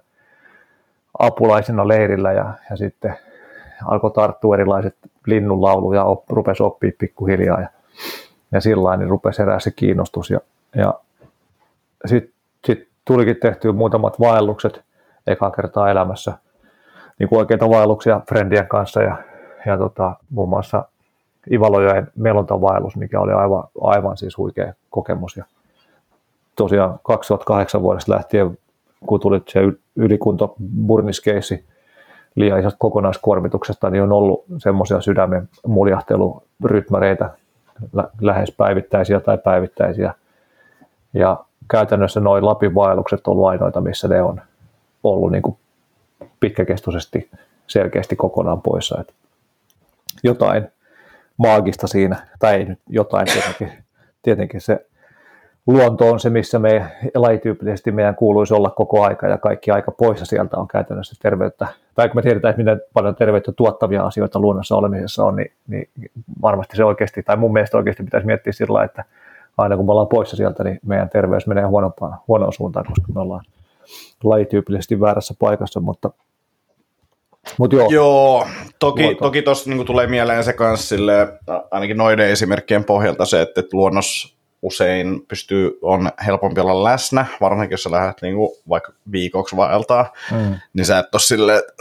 apulaisena 1.20 1.88
leirillä 1.88 2.32
ja, 2.32 2.54
ja 2.70 2.78
sitten 2.78 3.16
alkoi 3.86 4.12
tarttua 4.12 4.56
erilaiset 4.56 4.96
linnunlauluja 5.28 6.00
ja 6.00 6.04
op, 6.04 6.30
rupesi 6.30 6.64
oppia 6.64 6.92
pikkuhiljaa 7.00 7.62
ja 7.62 7.68
ja 8.54 8.62
sillä 8.62 8.98
niin 8.98 9.10
rupesi 9.10 9.40
herää 9.40 9.60
se 9.60 9.72
kiinnostus. 9.72 10.30
Ja, 10.30 10.40
ja 10.76 10.94
sitten 12.06 12.34
sit 12.66 12.88
tulikin 13.06 13.36
tehty 13.42 13.72
muutamat 13.72 14.20
vaellukset 14.20 14.84
eka 15.28 15.52
kertaa 15.52 15.90
elämässä, 15.90 16.34
niin 17.20 17.30
kuin 17.30 17.40
oikeita 17.40 17.70
vaelluksia 17.70 18.22
friendien 18.30 18.68
kanssa 18.68 19.02
ja, 19.02 19.18
ja 19.66 19.78
tota, 19.78 20.16
muun 20.30 20.50
muassa 20.50 20.86
Ivalojoen 21.52 22.12
melontavaellus, 22.16 22.96
mikä 22.96 23.20
oli 23.20 23.32
aivan, 23.32 23.64
aivan 23.82 24.18
siis 24.18 24.38
huikea 24.38 24.74
kokemus. 24.90 25.38
Ja, 25.38 25.46
tosiaan 26.56 27.00
2008 27.04 27.82
vuodesta 27.82 28.12
lähtien, 28.12 28.58
kun 29.06 29.20
tuli 29.20 29.42
se 29.48 29.60
ylikunto 29.96 30.56
burniskeissi 30.88 31.66
liian 32.36 32.60
isosta 32.60 32.78
kokonaiskuormituksesta, 32.80 33.90
niin 33.90 34.04
on 34.04 34.12
ollut 34.12 34.46
semmoisia 34.58 35.02
sydämen 35.02 35.50
muljahtelurytmäreitä, 35.68 37.30
lähes 38.22 38.52
päivittäisiä 38.52 39.20
tai 39.20 39.38
päivittäisiä. 39.38 40.14
Ja 41.14 41.46
käytännössä 41.72 42.20
noin 42.20 42.46
Lapin 42.46 42.76
vaellukset 42.76 43.28
on 43.28 43.32
ollut 43.32 43.48
ainoita, 43.48 43.82
missä 43.82 44.08
ne 44.08 44.22
on 44.22 44.42
ollut 45.04 45.32
niin 45.32 45.42
kuin 45.42 45.58
pitkäkestoisesti 46.40 47.30
selkeästi 47.68 48.16
kokonaan 48.16 48.62
poissa. 48.62 49.02
Että 49.02 49.14
jotain 50.24 50.68
maagista 51.38 51.88
siinä, 51.88 52.28
tai 52.40 52.66
nyt 52.66 52.80
jotain 52.90 53.26
tietenkin, 53.26 53.84
tietenkin 54.22 54.62
se 54.62 54.86
luonto 55.68 56.12
on 56.12 56.20
se, 56.20 56.30
missä 56.30 56.60
me 56.60 56.92
lajityypillisesti 57.16 57.92
meidän 57.92 58.16
kuuluisi 58.16 58.54
olla 58.54 58.70
koko 58.70 59.04
aika 59.04 59.28
ja 59.28 59.38
kaikki 59.38 59.72
aika 59.72 59.92
poissa 59.92 60.26
sieltä 60.26 60.58
on 60.58 60.68
käytännössä 60.68 61.16
terveyttä. 61.22 61.68
Tai 61.96 62.10
kun 62.10 62.16
me 62.16 62.22
tiedetään, 62.22 62.50
että 62.50 62.64
miten 62.64 62.82
paljon 62.94 63.16
terveyttä 63.16 63.52
tuottavia 63.52 64.04
asioita 64.04 64.40
luonnossa 64.40 64.76
olemisessa 64.76 65.26
on, 65.26 65.36
niin, 65.36 65.52
niin 65.68 65.90
varmasti 66.42 66.78
se 66.78 66.84
oikeasti, 66.84 67.24
tai 67.24 67.38
mun 67.38 67.54
mielestä 67.54 67.78
oikeasti 67.78 68.04
pitäisi 68.04 68.28
miettiä 68.28 68.54
sillä 68.54 68.84
että 68.84 69.04
aina 69.58 69.78
kun 69.78 69.86
me 69.86 69.92
ollaan 69.92 70.08
poissa 70.08 70.36
sieltä, 70.36 70.64
niin 70.64 70.80
meidän 70.86 71.10
terveys 71.10 71.48
menee 71.48 71.64
huonompaan, 71.64 72.18
huonoon 72.28 72.54
suuntaan, 72.54 72.86
koska 72.86 73.14
me 73.14 73.22
ollaan 73.22 73.46
lajityypillisesti 74.24 75.00
väärässä 75.00 75.34
paikassa, 75.40 75.80
mutta 75.80 76.10
Mut 77.58 77.74
joo, 77.74 77.90
joo, 77.90 78.48
toki, 78.80 79.16
toki 79.16 79.42
tuossa 79.42 79.70
niin 79.70 79.86
tulee 79.86 80.08
mieleen 80.08 80.44
se 80.44 80.54
kanssa 80.54 80.88
sille, 80.88 81.40
ainakin 81.72 81.98
noiden 81.98 82.30
esimerkkien 82.30 82.84
pohjalta 82.84 83.26
se, 83.26 83.42
että, 83.42 83.60
että 83.60 83.78
luonnos 83.78 84.38
usein 84.62 85.26
pystyy, 85.28 85.80
on 85.82 86.10
helpompi 86.26 86.62
olla 86.62 86.84
läsnä, 86.84 87.26
varsinkin 87.42 87.74
jos 87.74 87.84
sä 87.84 87.92
lähdet 87.92 88.22
niin 88.22 88.36
kuin, 88.36 88.50
vaikka 88.70 88.94
viikoksi 89.12 89.56
vaeltaa, 89.56 90.14
mm. 90.32 90.56
niin 90.74 90.86
sä 90.86 91.00
et 91.00 91.16
ole 91.16 91.22
silleen, 91.22 91.60
että 91.60 91.74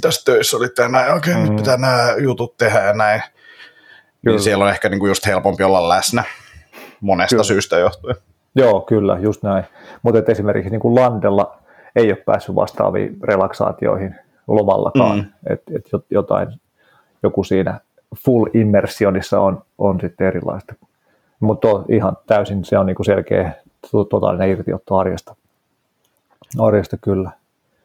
tässä 0.00 0.22
töissä 0.24 0.56
oli 0.56 0.68
tänään, 0.68 1.16
okei, 1.16 1.32
okay, 1.32 1.44
mm. 1.44 1.48
nyt 1.48 1.56
pitää 1.56 1.76
nämä 1.76 2.14
jutut 2.22 2.56
tehdä 2.56 2.80
ja 2.80 2.92
näin. 2.92 3.20
Niin 3.20 3.32
kyllä. 4.24 4.36
Niin 4.36 4.42
siellä 4.42 4.64
on 4.64 4.70
ehkä 4.70 4.88
niin 4.88 5.00
kuin 5.00 5.10
just 5.10 5.26
helpompi 5.26 5.62
olla 5.62 5.88
läsnä 5.88 6.24
monesta 7.00 7.34
kyllä. 7.34 7.44
syystä 7.44 7.78
johtuen. 7.78 8.16
Joo, 8.56 8.80
kyllä, 8.80 9.18
just 9.20 9.42
näin. 9.42 9.64
Mutta 10.02 10.32
esimerkiksi 10.32 10.70
niin 10.70 10.80
kuin 10.80 10.94
Landella 10.94 11.58
ei 11.96 12.08
ole 12.08 12.16
päässyt 12.16 12.54
vastaaviin 12.54 13.16
relaksaatioihin 13.22 14.14
lomallakaan, 14.48 15.18
mm. 15.18 15.52
että 15.52 15.72
et 15.76 16.04
jotain, 16.10 16.48
joku 17.22 17.44
siinä 17.44 17.80
full 18.16 18.46
immersionissa 18.54 19.40
on, 19.40 19.62
on 19.78 20.00
sitten 20.00 20.26
erilaista. 20.26 20.74
Mutta 21.40 21.68
ihan 21.88 22.16
täysin 22.26 22.64
se 22.64 22.78
on 22.78 22.86
niinku 22.86 23.04
selkeä 23.04 23.52
totaalinen 24.10 24.50
irtiotto 24.50 24.96
arjesta. 24.96 25.36
Arjesta 26.58 26.96
kyllä. 26.96 27.30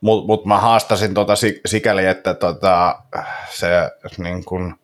Mutta 0.01 0.27
mut 0.27 0.45
mä 0.45 0.59
haastasin 0.59 1.13
tota 1.13 1.33
sikäli, 1.65 2.05
että 2.05 2.33
tota, 2.33 2.99
se 3.49 3.67
niin 4.17 4.45
kun, 4.45 4.75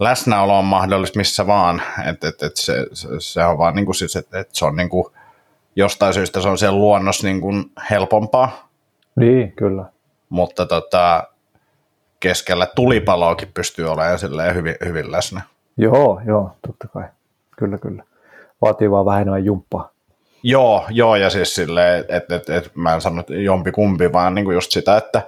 läsnäolo 0.00 0.58
on 0.58 0.64
mahdollista 0.64 1.18
missä 1.18 1.46
vaan. 1.46 1.82
Et, 2.10 2.24
et, 2.24 2.42
et 2.42 2.56
se, 2.56 2.86
se, 2.92 3.08
se, 3.18 3.44
on 3.44 3.58
vaan 3.58 3.74
niinku 3.74 3.92
siis, 3.92 4.16
että 4.16 4.38
et 4.38 4.48
se 4.52 4.64
on 4.64 4.76
niinku, 4.76 5.12
jostain 5.78 6.14
syystä 6.14 6.40
se 6.40 6.48
on 6.48 6.58
siellä 6.58 6.78
luonnossa 6.78 7.26
niinku 7.26 7.52
helpompaa. 7.90 8.68
Niin, 9.16 9.52
kyllä. 9.52 9.84
Mutta 10.28 10.66
tota, 10.66 11.28
keskellä 12.20 12.66
tulipaloakin 12.66 13.48
pystyy 13.54 13.90
olemaan 13.90 14.54
hyvin, 14.54 14.74
hyvin 14.84 15.12
läsnä. 15.12 15.40
Joo, 15.76 16.20
joo, 16.26 16.50
totta 16.66 16.88
kai. 16.88 17.04
Kyllä, 17.56 17.78
kyllä. 17.78 18.04
Vaatii 18.62 18.90
vaan 18.90 19.06
vähän 19.06 19.22
enemmän 19.22 19.44
jumppaa. 19.44 19.90
Joo, 20.42 20.86
joo, 20.90 21.16
ja 21.16 21.30
siis 21.30 21.54
silleen, 21.54 22.04
että 22.08 22.36
et, 22.36 22.50
et, 22.50 22.70
mä 22.74 22.94
en 22.94 23.00
sano, 23.00 23.24
jompi 23.28 23.72
kumpi, 23.72 24.12
vaan 24.12 24.34
niinku 24.34 24.50
just 24.50 24.72
sitä, 24.72 24.96
että 24.96 25.22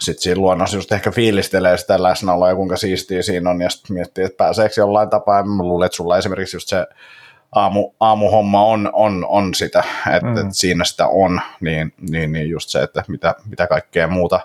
sitten 0.00 0.22
siinä 0.22 0.40
luonnossa 0.40 0.76
just 0.76 0.92
ehkä 0.92 1.10
fiilistelee 1.10 1.76
sitä 1.76 2.02
läsnäoloa 2.02 2.48
ja 2.48 2.54
kuinka 2.54 2.76
siistiä 2.76 3.22
siinä 3.22 3.50
on, 3.50 3.62
ja 3.62 3.70
sitten 3.70 3.94
miettii, 3.94 4.24
että 4.24 4.36
pääseekö 4.36 4.74
jollain 4.76 5.10
tapaa, 5.10 5.38
ja 5.38 5.44
mä 5.44 5.62
luulen, 5.62 5.86
että 5.86 5.96
sulla 5.96 6.18
esimerkiksi 6.18 6.56
just 6.56 6.68
se 6.68 6.86
aamu, 7.52 7.90
aamuhomma 8.00 8.64
on, 8.64 8.90
on, 8.92 9.26
on 9.28 9.54
sitä, 9.54 9.84
että, 10.16 10.42
mm. 10.42 10.48
siinä 10.50 10.84
sitä 10.84 11.06
on, 11.06 11.40
niin, 11.60 11.92
niin, 12.10 12.32
niin 12.32 12.50
just 12.50 12.68
se, 12.68 12.82
että 12.82 13.04
mitä, 13.08 13.34
mitä 13.50 13.66
kaikkea 13.66 14.08
muuta 14.08 14.40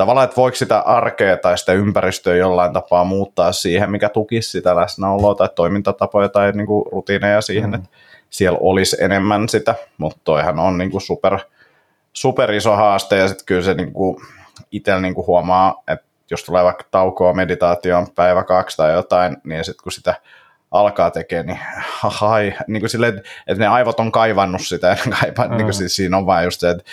tavallaan, 0.00 0.24
että 0.24 0.36
voiko 0.36 0.56
sitä 0.56 0.78
arkea 0.78 1.36
tai 1.36 1.58
sitä 1.58 1.72
ympäristöä 1.72 2.36
jollain 2.36 2.72
tapaa 2.72 3.04
muuttaa 3.04 3.52
siihen, 3.52 3.90
mikä 3.90 4.08
tukisi 4.08 4.50
sitä 4.50 4.76
läsnäoloa 4.76 5.34
tai 5.34 5.48
toimintatapoja 5.54 6.28
tai 6.28 6.52
niin 6.52 6.66
kuin 6.66 6.84
rutiineja 6.92 7.40
siihen, 7.40 7.70
mm. 7.70 7.74
että 7.74 7.88
siellä 8.30 8.58
olisi 8.62 8.96
enemmän 9.00 9.48
sitä, 9.48 9.74
mutta 9.98 10.20
toihan 10.24 10.58
on 10.58 10.78
niin 10.78 10.90
kuin 10.90 11.00
super, 11.00 11.38
super 12.12 12.52
iso 12.52 12.76
haaste 12.76 13.16
ja 13.16 13.28
sitten 13.28 13.46
kyllä 13.46 13.62
se 13.62 13.74
niin 13.74 13.92
kuin 13.92 14.16
itsellä 14.72 15.00
niin 15.00 15.14
kuin 15.14 15.26
huomaa, 15.26 15.82
että 15.88 16.06
jos 16.30 16.44
tulee 16.44 16.64
vaikka 16.64 16.84
taukoa 16.90 17.32
meditaatioon 17.32 18.06
päivä 18.14 18.44
kaksi 18.44 18.76
tai 18.76 18.92
jotain, 18.92 19.36
niin 19.44 19.64
sitten 19.64 19.82
kun 19.82 19.92
sitä 19.92 20.14
alkaa 20.70 21.10
tekemään, 21.10 21.46
niin 21.46 21.58
hai, 22.02 22.54
niin 22.66 22.80
kuin 22.80 22.90
silleen, 22.90 23.22
että 23.46 23.62
ne 23.62 23.66
aivot 23.66 24.00
on 24.00 24.12
kaivannut 24.12 24.60
sitä 24.60 24.86
ja 25.06 25.12
kaipaa, 25.20 25.48
mm. 25.48 25.56
niin 25.56 25.64
kuin 25.64 25.74
siis 25.74 25.96
siinä 25.96 26.16
on 26.16 26.26
vain 26.26 26.44
just 26.44 26.60
se, 26.60 26.70
että, 26.70 26.84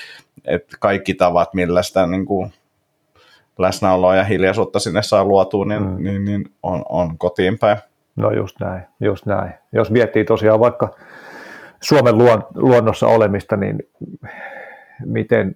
että 0.45 0.77
kaikki 0.79 1.13
tavat, 1.13 1.53
millä 1.53 1.83
sitä 1.83 2.07
niin 2.07 2.25
kuin 2.25 2.53
läsnäoloa 3.57 4.15
ja 4.15 4.23
hiljaisuutta 4.23 4.79
sinne 4.79 5.01
saa 5.01 5.23
luotua, 5.23 5.65
niin, 5.65 5.83
mm. 5.83 6.03
niin, 6.03 6.25
niin 6.25 6.45
on, 6.63 6.85
on 6.89 7.17
kotiin 7.17 7.59
päin. 7.59 7.77
No 8.15 8.31
just 8.31 8.59
näin, 8.59 8.81
just 8.99 9.25
näin. 9.25 9.53
Jos 9.71 9.91
miettii 9.91 10.25
tosiaan 10.25 10.59
vaikka 10.59 10.95
Suomen 11.81 12.17
luon, 12.17 12.47
luonnossa 12.55 13.07
olemista, 13.07 13.57
niin 13.57 13.77
miten 15.05 15.55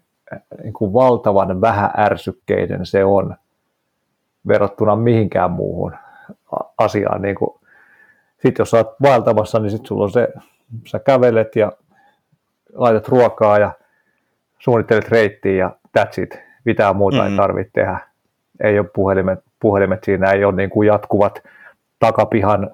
niin 0.64 0.74
kuin 0.74 0.94
valtavan 0.94 1.62
vähän 1.62 1.90
ärsykkeiden 1.98 2.86
se 2.86 3.06
on 3.06 3.36
verrattuna 4.48 4.96
mihinkään 4.96 5.52
muuhun 5.52 5.96
asiaan. 6.78 7.22
Niin 7.22 7.36
sitten 8.42 8.62
jos 8.62 8.72
sä 8.72 8.78
oot 8.78 8.96
vaeltamassa, 9.02 9.60
niin 9.60 9.72
sitten 9.72 9.88
sulla 9.88 10.04
on 10.04 10.12
se, 10.12 10.28
sä 10.88 11.00
kävelet 11.00 11.56
ja 11.56 11.72
laitat 12.74 13.08
ruokaa 13.08 13.58
ja 13.58 13.72
suunnittelet 14.60 15.10
reittiä 15.10 15.56
ja 15.56 15.76
that's 16.00 16.24
it 16.24 16.40
mitään 16.66 16.96
muuta 16.96 17.18
mm-hmm. 17.18 17.32
ei 17.32 17.38
tarvitse 17.38 17.72
tehdä. 17.74 18.00
Ei 18.64 18.80
ole 18.80 18.88
puhelimet, 18.96 19.40
puhelimet 19.60 20.04
siinä, 20.04 20.32
ei 20.32 20.46
ole 20.46 20.56
niin 20.56 20.70
kuin 20.70 20.88
jatkuvat 20.88 21.44
takapihan 22.00 22.72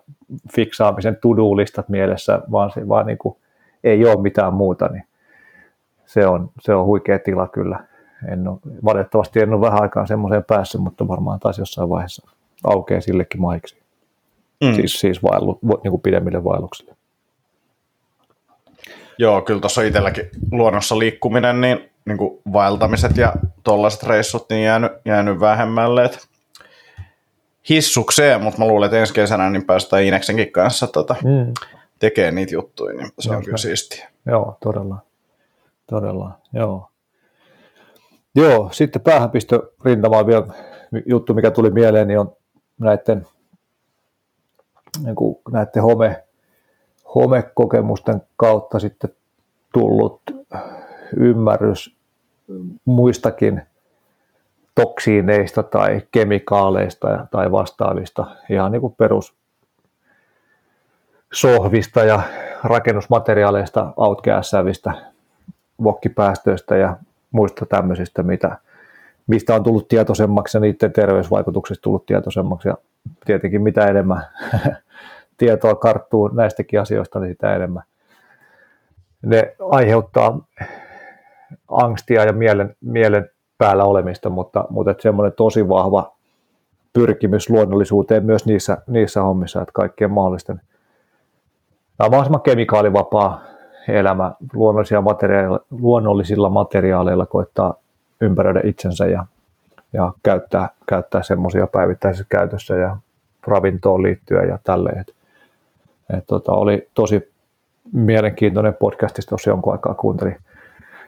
fiksaamisen 0.55 1.17
to-do-listat 1.21 1.89
mielessä, 1.89 2.41
vaan, 2.51 2.71
se, 2.71 2.87
vaan 2.87 3.05
niin 3.05 3.17
kuin 3.17 3.37
ei 3.83 4.05
ole 4.05 4.21
mitään 4.21 4.53
muuta, 4.53 4.87
niin 4.87 5.03
se 6.05 6.27
on, 6.27 6.49
se 6.59 6.73
on 6.73 6.85
huikea 6.85 7.19
tila 7.19 7.47
kyllä. 7.47 7.79
En 8.27 8.47
ole, 8.47 8.59
valitettavasti 8.85 9.39
en 9.39 9.53
ole 9.53 9.61
vähän 9.61 9.81
aikaa 9.81 10.05
semmoiseen 10.05 10.43
päässyt, 10.43 10.81
mutta 10.81 11.07
varmaan 11.07 11.39
taas 11.39 11.59
jossain 11.59 11.89
vaiheessa 11.89 12.29
aukeaa 12.63 13.01
sillekin 13.01 13.41
maiksi. 13.41 13.86
Mm. 14.63 14.75
Siis, 14.75 14.99
siis 14.99 15.23
vaellu, 15.23 15.59
niin 15.83 15.91
kuin 15.91 16.01
pidemmille 16.01 16.43
vaelluksille. 16.43 16.95
Joo, 19.17 19.41
kyllä 19.41 19.61
tuossa 19.61 19.81
itselläkin 19.81 20.29
luonnossa 20.51 20.99
liikkuminen, 20.99 21.61
niin 21.61 21.89
niin 22.05 22.17
kuin 22.17 22.41
vaeltamiset 22.53 23.17
ja 23.17 23.33
tollaiset 23.63 24.03
reissut 24.03 24.49
niin 24.49 24.63
jäänyt, 24.63 24.91
jäänyt 25.05 25.39
vähemmälle. 25.39 26.05
Et 26.05 26.27
hissukseen, 27.69 28.43
mutta 28.43 28.59
mä 28.59 28.67
luulen, 28.67 28.85
että 28.85 28.99
ensi 28.99 29.13
kesänä 29.13 29.49
niin 29.49 29.65
päästään 29.65 30.03
Ineksenkin 30.03 30.51
kanssa 30.51 30.87
tota, 30.87 31.15
mm. 31.23 31.53
tekemään 31.99 32.35
niitä 32.35 32.53
juttuja, 32.53 32.93
niin 32.95 33.11
se 33.19 33.31
on 33.31 33.43
kyllä 33.43 33.57
siistiä. 33.57 34.09
Joo, 34.25 34.57
todella. 34.63 34.97
Todella, 35.89 36.31
joo. 36.53 36.89
Joo, 38.35 38.69
sitten 38.71 39.01
päähänpistö 39.01 39.71
rintamaan 39.85 40.27
vielä 40.27 40.47
juttu, 41.05 41.33
mikä 41.33 41.51
tuli 41.51 41.69
mieleen, 41.69 42.07
niin 42.07 42.19
on 42.19 42.35
näiden, 42.79 43.27
niin 45.03 45.15
kuin 45.15 45.37
näiden 45.51 45.83
home, 45.83 46.23
homekokemusten 47.15 48.21
kautta 48.37 48.79
sitten 48.79 49.09
tullut 49.73 50.21
ymmärrys 51.17 51.97
muistakin 52.85 53.61
toksiineista 54.75 55.63
tai 55.63 56.01
kemikaaleista 56.11 57.27
tai 57.31 57.51
vastaavista, 57.51 58.25
ihan 58.49 58.71
niin 58.71 58.81
kuin 58.81 58.95
perus 58.97 59.33
sohvista 61.33 62.03
ja 62.03 62.21
rakennusmateriaaleista, 62.63 63.93
outgassävistä, 63.97 64.93
vokkipäästöistä 65.83 66.77
ja 66.77 66.97
muista 67.31 67.65
tämmöisistä, 67.65 68.23
mitä, 68.23 68.57
mistä 69.27 69.55
on 69.55 69.63
tullut 69.63 69.87
tietoisemmaksi 69.87 70.57
ja 70.57 70.61
niiden 70.61 70.93
terveysvaikutuksista 70.93 71.81
tullut 71.81 72.05
tietoisemmaksi. 72.05 72.67
Ja 72.67 72.77
tietenkin 73.25 73.61
mitä 73.61 73.85
enemmän 73.85 74.23
tietoa 75.37 75.75
karttuu 75.75 76.27
näistäkin 76.27 76.81
asioista, 76.81 77.19
niin 77.19 77.31
sitä 77.31 77.55
enemmän 77.55 77.83
ne 79.21 79.55
aiheuttaa 79.71 80.39
angstia 81.67 82.23
ja 82.23 82.33
mielen, 82.33 82.75
mielen 82.81 83.29
päällä 83.57 83.83
olemista, 83.83 84.29
mutta, 84.29 84.65
mutta 84.69 84.95
semmoinen 84.99 85.33
tosi 85.33 85.69
vahva 85.69 86.15
pyrkimys 86.93 87.49
luonnollisuuteen 87.49 88.25
myös 88.25 88.45
niissä, 88.45 88.77
niissä 88.87 89.21
hommissa, 89.21 89.61
että 89.61 89.71
kaikkien 89.73 90.11
mahdollisten 90.11 90.61
tämä 91.97 92.09
mahdollisimman 92.09 92.41
kemikaalivapaa 92.41 93.41
elämä 93.87 94.31
luonnollisilla, 94.53 95.01
materiaaleilla, 95.01 95.59
luonnollisilla 95.71 96.49
materiaaleilla 96.49 97.25
koittaa 97.25 97.73
ympäröidä 98.21 98.61
itsensä 98.63 99.05
ja, 99.05 99.25
ja 99.93 100.13
käyttää, 100.23 100.69
käyttää 100.87 101.23
semmoisia 101.23 101.67
päivittäisessä 101.67 102.25
käytössä 102.29 102.75
ja 102.75 102.97
ravintoon 103.47 104.03
liittyen 104.03 104.49
ja 104.49 104.59
tälleen. 104.63 104.99
Et, 104.99 105.13
et 106.17 106.23
tota, 106.27 106.51
oli 106.51 106.89
tosi 106.93 107.31
mielenkiintoinen 107.93 108.73
podcastista, 108.73 109.29
tuossa 109.29 109.49
jonkun 109.49 109.73
aikaa 109.73 109.93
kuuntelin, 109.93 110.37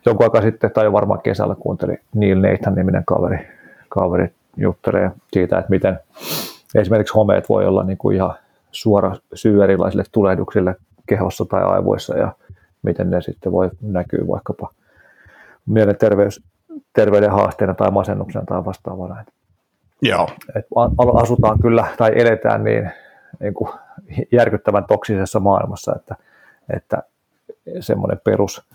jonkun 0.05 0.26
aikaa 0.26 0.41
sitten, 0.41 0.72
tai 0.72 0.86
jo 0.86 0.91
varmaan 0.91 1.22
kesällä 1.22 1.55
kuuntelin 1.55 1.99
Neil 2.16 2.41
Nathan 2.41 2.76
niminen 2.76 3.03
kaveri, 3.05 3.47
kaveri 3.89 4.34
juttelee 4.57 5.12
siitä, 5.34 5.57
että 5.57 5.70
miten 5.70 5.99
esimerkiksi 6.76 7.14
homeet 7.14 7.49
voi 7.49 7.66
olla 7.66 7.84
niin 7.84 7.97
kuin 7.97 8.16
ihan 8.16 8.36
suora 8.72 9.16
syy 9.34 9.64
erilaisille 9.64 10.03
tulehduksille 10.12 10.76
kehossa 11.07 11.45
tai 11.45 11.64
aivoissa 11.64 12.18
ja 12.18 12.32
miten 12.84 13.10
ne 13.10 13.22
sitten 13.22 13.51
voi 13.51 13.70
näkyä 13.82 14.28
vaikkapa 14.28 14.70
mielenterveys, 15.66 16.43
terveyden 16.93 17.32
haasteena 17.32 17.74
tai 17.74 17.91
masennuksena 17.91 18.45
tai 18.45 18.65
vastaavana. 18.65 19.26
Joo. 20.01 20.30
Et 20.55 20.65
asutaan 21.22 21.59
kyllä 21.61 21.88
tai 21.97 22.11
eletään 22.15 22.63
niin, 22.63 22.91
niin 23.39 23.53
kuin 23.53 23.72
järkyttävän 24.32 24.86
toksisessa 24.86 25.39
maailmassa, 25.39 25.95
että, 25.95 26.15
että 26.76 27.03
semmoinen 27.80 28.20
perus, 28.24 28.67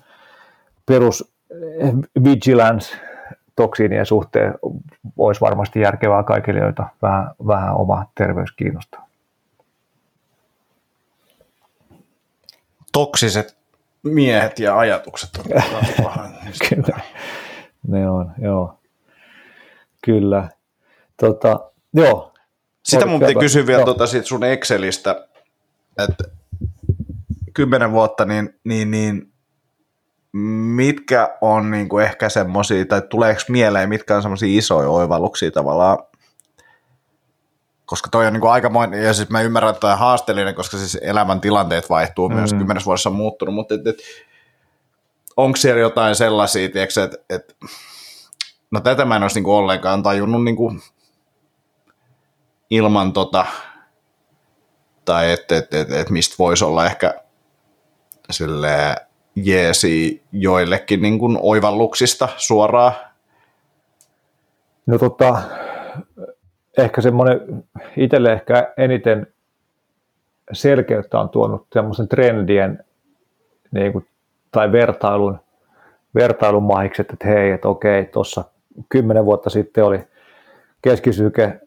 perus 0.86 1.34
vigilance 2.24 2.97
toksiinien 3.57 4.07
suhteen 4.07 4.55
olisi 5.16 5.40
varmasti 5.40 5.80
järkevää 5.80 6.22
kaikille, 6.22 6.61
joita 6.61 6.88
vähän, 7.03 7.30
vähän 7.47 7.76
oma 7.76 8.07
terveys 8.14 8.53
kiinnostaa. 8.53 9.07
Toksiset 12.92 13.57
miehet 14.03 14.59
ja 14.59 14.78
ajatukset 14.78 15.30
on 15.38 15.45
Kyllä, 16.68 16.93
ne 17.89 18.11
on, 18.11 18.32
joo. 18.39 18.78
Kyllä. 20.05 20.49
Tota, 21.16 21.70
joo. 21.95 22.32
Sitä 22.82 23.07
mun 23.07 23.20
piti 23.20 23.35
kysyä 23.35 23.66
vielä 23.66 23.85
tuota 23.85 24.07
siitä 24.07 24.26
sun 24.26 24.45
Excelistä, 24.45 25.28
että 25.99 26.24
kymmenen 27.55 27.93
vuotta, 27.93 28.24
niin, 28.24 28.61
niin, 28.64 28.91
niin 28.91 29.32
mitkä 30.76 31.37
on 31.41 31.70
niin 31.70 31.89
kuin 31.89 32.05
ehkä 32.05 32.28
semmoisia, 32.28 32.87
tai 32.87 33.03
tuleeko 33.11 33.41
mieleen, 33.49 33.89
mitkä 33.89 34.16
on 34.16 34.22
semmoisia 34.22 34.59
isoja 34.59 34.89
oivalluksia 34.89 35.51
tavallaan, 35.51 35.99
koska 37.87 38.09
toi 38.11 38.26
on 38.26 38.32
niin 38.32 38.41
kuin 38.41 38.53
aikamoinen, 38.53 39.03
ja 39.03 39.14
siis 39.14 39.30
mä 39.30 39.41
ymmärrän, 39.41 39.70
että 39.70 39.80
toi 39.80 39.93
on 39.93 39.99
haasteellinen, 39.99 40.55
koska 40.55 40.76
siis 40.76 40.99
elämän 41.03 41.41
tilanteet 41.41 41.91
vaihtuu 41.91 42.28
mm. 42.28 42.35
myös 42.35 42.55
kymmenes 42.55 42.87
vuodessa 42.87 43.11
on 43.11 43.16
muuttunut, 43.16 43.55
mutta 43.55 43.74
et, 43.74 43.87
et, 43.87 43.97
onko 45.37 45.57
siellä 45.57 45.80
jotain 45.80 46.16
sellaisia, 46.16 46.68
tiedätkö, 46.68 47.03
että 47.05 47.16
et, 47.30 47.57
no 48.70 48.80
tätä 48.80 49.05
mä 49.05 49.16
en 49.16 49.22
olisi 49.22 49.37
niin 49.37 49.45
kuin 49.45 49.55
ollenkaan 49.55 50.03
tajunnut 50.03 50.45
niin 50.45 50.57
kuin 50.57 50.80
ilman 52.70 53.12
tota, 53.12 53.47
tai 55.05 55.32
että 55.32 55.57
et, 55.57 55.74
et, 55.74 55.91
et 55.91 56.11
mistä 56.11 56.35
voisi 56.39 56.64
olla 56.64 56.87
ehkä 56.87 57.14
silleen, 58.30 58.97
jeesi 59.37 60.22
joillekin 60.32 61.03
niin 61.03 61.18
kuin 61.18 61.39
oivalluksista 61.41 62.28
suoraan? 62.37 62.93
No 64.87 64.99
tota, 64.99 65.43
ehkä 66.78 67.01
semmoinen 67.01 67.64
itselle 67.97 68.32
ehkä 68.32 68.72
eniten 68.76 69.26
selkeyttä 70.53 71.20
on 71.20 71.28
tuonut 71.28 71.66
semmoisen 71.72 72.09
trendien 72.09 72.85
niin 73.70 73.93
kuin, 73.93 74.07
tai 74.55 74.72
vertailun, 74.72 75.38
vertailun 76.14 76.62
mahikset, 76.62 77.11
että 77.12 77.28
hei, 77.28 77.50
että 77.50 77.68
okei, 77.68 78.05
tuossa 78.05 78.44
kymmenen 78.88 79.24
vuotta 79.24 79.50
sitten 79.50 79.84
oli 79.84 80.00
keskisyke 80.82 81.61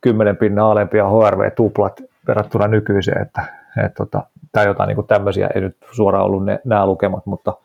10 0.00 0.36
pinnan 0.36 0.66
alempi 0.66 0.98
ja 0.98 1.08
HRV 1.08 1.50
tuplat 1.56 2.00
verrattuna 2.28 2.68
nykyiseen, 2.68 3.22
että, 3.22 3.42
että 3.84 3.94
tota, 3.96 4.22
tai 4.52 4.66
jotain 4.66 4.88
niin 4.88 5.06
tämmöisiä, 5.06 5.48
ei 5.54 5.60
nyt 5.60 5.76
suoraan 5.90 6.24
ollut 6.24 6.44
ne, 6.44 6.60
nämä 6.64 6.86
lukemat, 6.86 7.26
mutta, 7.26 7.56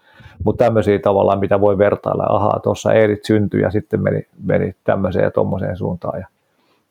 mutta 0.43 0.65
tämmöisiä 0.65 0.99
tavallaan, 0.99 1.39
mitä 1.39 1.61
voi 1.61 1.77
vertailla, 1.77 2.25
ahaa, 2.29 2.59
tuossa 2.63 2.93
Eerit 2.93 3.25
syntyi 3.25 3.61
ja 3.61 3.71
sitten 3.71 4.03
meni, 4.03 4.27
meni 4.43 4.75
tämmöiseen 4.83 5.23
ja 5.23 5.31
tuommoiseen 5.31 5.77
suuntaan. 5.77 6.19
Ja, 6.19 6.27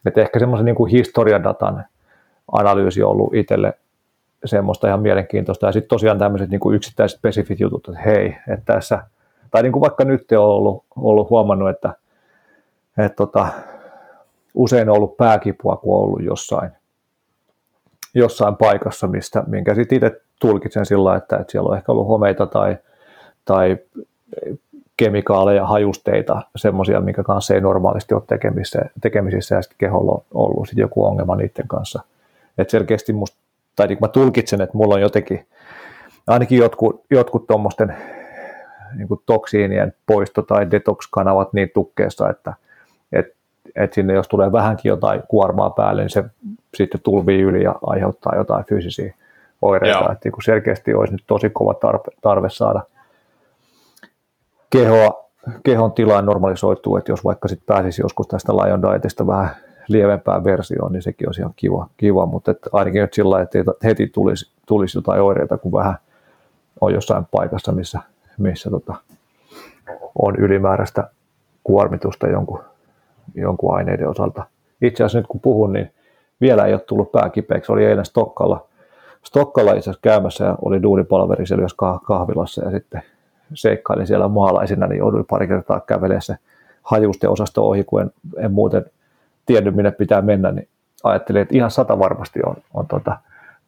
että 0.07 0.21
ehkä 0.21 0.39
semmoisen 0.39 0.65
niin 0.65 0.87
historiadatan 0.91 1.85
analyysi 2.53 3.03
on 3.03 3.11
ollut 3.11 3.35
itselle 3.35 3.73
semmoista 4.45 4.89
ihan 4.89 5.03
mielenkiintoista. 5.03 5.67
Ja 5.67 5.73
sitten 5.73 5.89
tosiaan 5.89 6.19
tämmöiset 6.19 6.51
niin 6.51 6.61
kuin 6.61 6.77
yksittäiset 6.77 7.19
spesifit 7.19 7.61
jutut, 7.61 7.89
että 7.89 8.01
hei, 8.01 8.37
että 8.49 8.75
tässä, 8.75 9.03
tai 9.51 9.63
niin 9.63 9.73
kuin 9.73 9.81
vaikka 9.81 10.05
nyt 10.05 10.33
on 10.33 10.39
ollut, 10.39 10.85
ollut 10.97 11.31
huomannut, 11.31 11.71
että, 11.71 11.95
että 12.99 13.17
tota, 13.17 13.49
usein 14.55 14.89
on 14.89 14.97
ollut 14.97 15.17
pääkipua, 15.17 15.77
kun 15.77 15.97
on 15.97 16.03
ollut 16.03 16.23
jossain 16.23 16.71
jossain 18.15 18.57
paikassa, 18.57 19.07
mistä, 19.07 19.45
minkä 19.47 19.75
sitten 19.75 19.97
itse 19.97 20.21
tulkitsen 20.41 20.87
sillä 20.87 21.17
että, 21.17 21.37
että 21.37 21.51
siellä 21.51 21.69
on 21.69 21.77
ehkä 21.77 21.93
ollut 21.93 22.09
homeita 22.09 22.47
tai, 22.47 22.77
tai 23.45 23.77
kemikaaleja, 24.97 25.67
hajusteita, 25.67 26.43
semmoisia, 26.57 27.01
minkä 27.01 27.23
kanssa 27.23 27.55
ei 27.55 27.61
normaalisti 27.61 28.15
ole 28.15 28.23
tekemisissä, 28.27 28.81
tekemisissä 29.01 29.55
ja 29.55 29.63
sitten 29.63 29.79
keholla 29.79 30.13
on 30.13 30.25
ollut 30.35 30.69
sit 30.69 30.79
joku 30.79 31.05
ongelma 31.05 31.37
niiden 31.37 31.69
kanssa. 31.69 32.03
Et 32.59 32.71
selkeästi 32.71 33.13
musta, 33.13 33.37
tai 33.77 33.87
niin 33.87 33.99
mä 34.01 34.09
tulkitsen, 34.09 34.61
että 34.61 34.77
mulla 34.77 34.95
on 34.95 35.01
jotenkin, 35.01 35.47
ainakin 36.27 36.59
jotkut, 36.59 37.05
jotkut 37.11 37.47
tuommoisten 37.47 37.97
niin 38.97 39.09
toksiinien 39.27 39.95
poisto- 40.07 40.43
tai 40.43 40.71
detox-kanavat 40.71 41.53
niin 41.53 41.71
tukkeessa, 41.75 42.31
että, 42.31 42.55
että 43.13 43.43
että 43.77 43.95
sinne 43.95 44.15
jos 44.15 44.29
tulee 44.29 44.53
vähänkin 44.53 44.89
jotain 44.89 45.23
kuormaa 45.29 45.71
päälle, 45.71 46.03
niin 46.03 46.11
se 46.11 46.25
sitten 46.75 47.01
tulvii 47.01 47.41
yli 47.41 47.63
ja 47.63 47.75
aiheuttaa 47.87 48.37
jotain 48.37 48.65
fyysisiä 48.65 49.15
oireita. 49.63 50.13
Että 50.13 50.29
niin 50.29 50.43
selkeästi 50.45 50.95
olisi 50.95 51.13
nyt 51.15 51.25
tosi 51.27 51.51
kova 51.51 51.75
tarve, 51.75 52.05
tarve 52.21 52.51
saada 52.51 52.83
kehoa, 54.71 55.25
kehon 55.65 55.93
tilaan 55.93 56.27
normalisoituu, 56.27 56.97
että 56.97 57.13
jos 57.13 57.25
vaikka 57.25 57.49
sitten 57.49 57.67
pääsisi 57.67 58.03
joskus 58.03 58.27
tästä 58.29 58.53
Lion 58.53 58.83
Dietista 58.83 59.27
vähän 59.27 59.51
lievempään 59.93 60.45
versioon, 60.45 60.93
niin 60.93 61.03
sekin 61.03 61.29
olisi 61.29 61.41
ihan 61.41 61.53
kiva, 61.57 61.89
kiva 61.97 62.27
mutta 62.27 62.51
että 62.51 62.71
ainakin 62.73 63.01
nyt 63.01 63.15
sillä 63.15 63.41
että 63.41 63.59
heti 63.85 64.07
tulisi, 64.07 64.53
tulisi 64.67 64.99
jotain 64.99 65.23
oireita, 65.23 65.59
kun 65.59 65.73
vähän 65.73 65.95
on 66.81 66.95
jossain 66.95 67.25
paikassa, 67.31 67.73
missä, 67.73 68.01
missä 68.39 68.71
tota, 68.71 68.95
on 70.19 70.37
ylimääräistä 70.37 71.11
kuormitusta 71.65 72.27
jonkun 72.27 72.61
jonkun 73.35 73.77
aineiden 73.77 74.09
osalta. 74.09 74.47
Itse 74.83 75.05
asiassa 75.05 75.19
nyt 75.19 75.27
kun 75.27 75.41
puhun, 75.41 75.73
niin 75.73 75.91
vielä 76.41 76.67
ei 76.67 76.73
ole 76.73 76.81
tullut 76.81 77.13
pääkipeäksi. 77.13 77.73
Oli 77.73 77.85
eilen 77.85 78.05
Stokkalla, 78.05 78.67
Stokkalla 79.25 79.71
itse 79.71 79.81
asiassa 79.91 80.03
käymässä 80.03 80.45
ja 80.45 80.57
oli 80.63 80.83
duunipalveri 80.83 81.47
siellä 81.47 81.99
kahvilassa 82.07 82.65
ja 82.65 82.71
sitten 82.71 83.03
seikkailin 83.55 84.07
siellä 84.07 84.29
maalaisina, 84.29 84.87
niin 84.87 84.99
jouduin 84.99 85.25
pari 85.31 85.49
kertaa 85.49 85.81
kävelemään 85.81 86.23
se 86.23 86.37
hajusten 86.83 87.31
osasto 87.31 87.69
ohi, 87.69 87.85
kun 87.85 88.01
en, 88.01 88.11
en 88.37 88.53
muuten 88.53 88.85
tiennyt 89.47 89.75
minne 89.75 89.91
pitää 89.91 90.23
mennä, 90.23 90.53
niin 90.53 90.69
ajattelin, 91.05 91.43
että 91.43 91.57
ihan 91.57 91.71
sata 91.71 91.99
varmasti 91.99 92.41
on, 92.47 92.57
on 92.75 92.87
tota, 92.87 93.19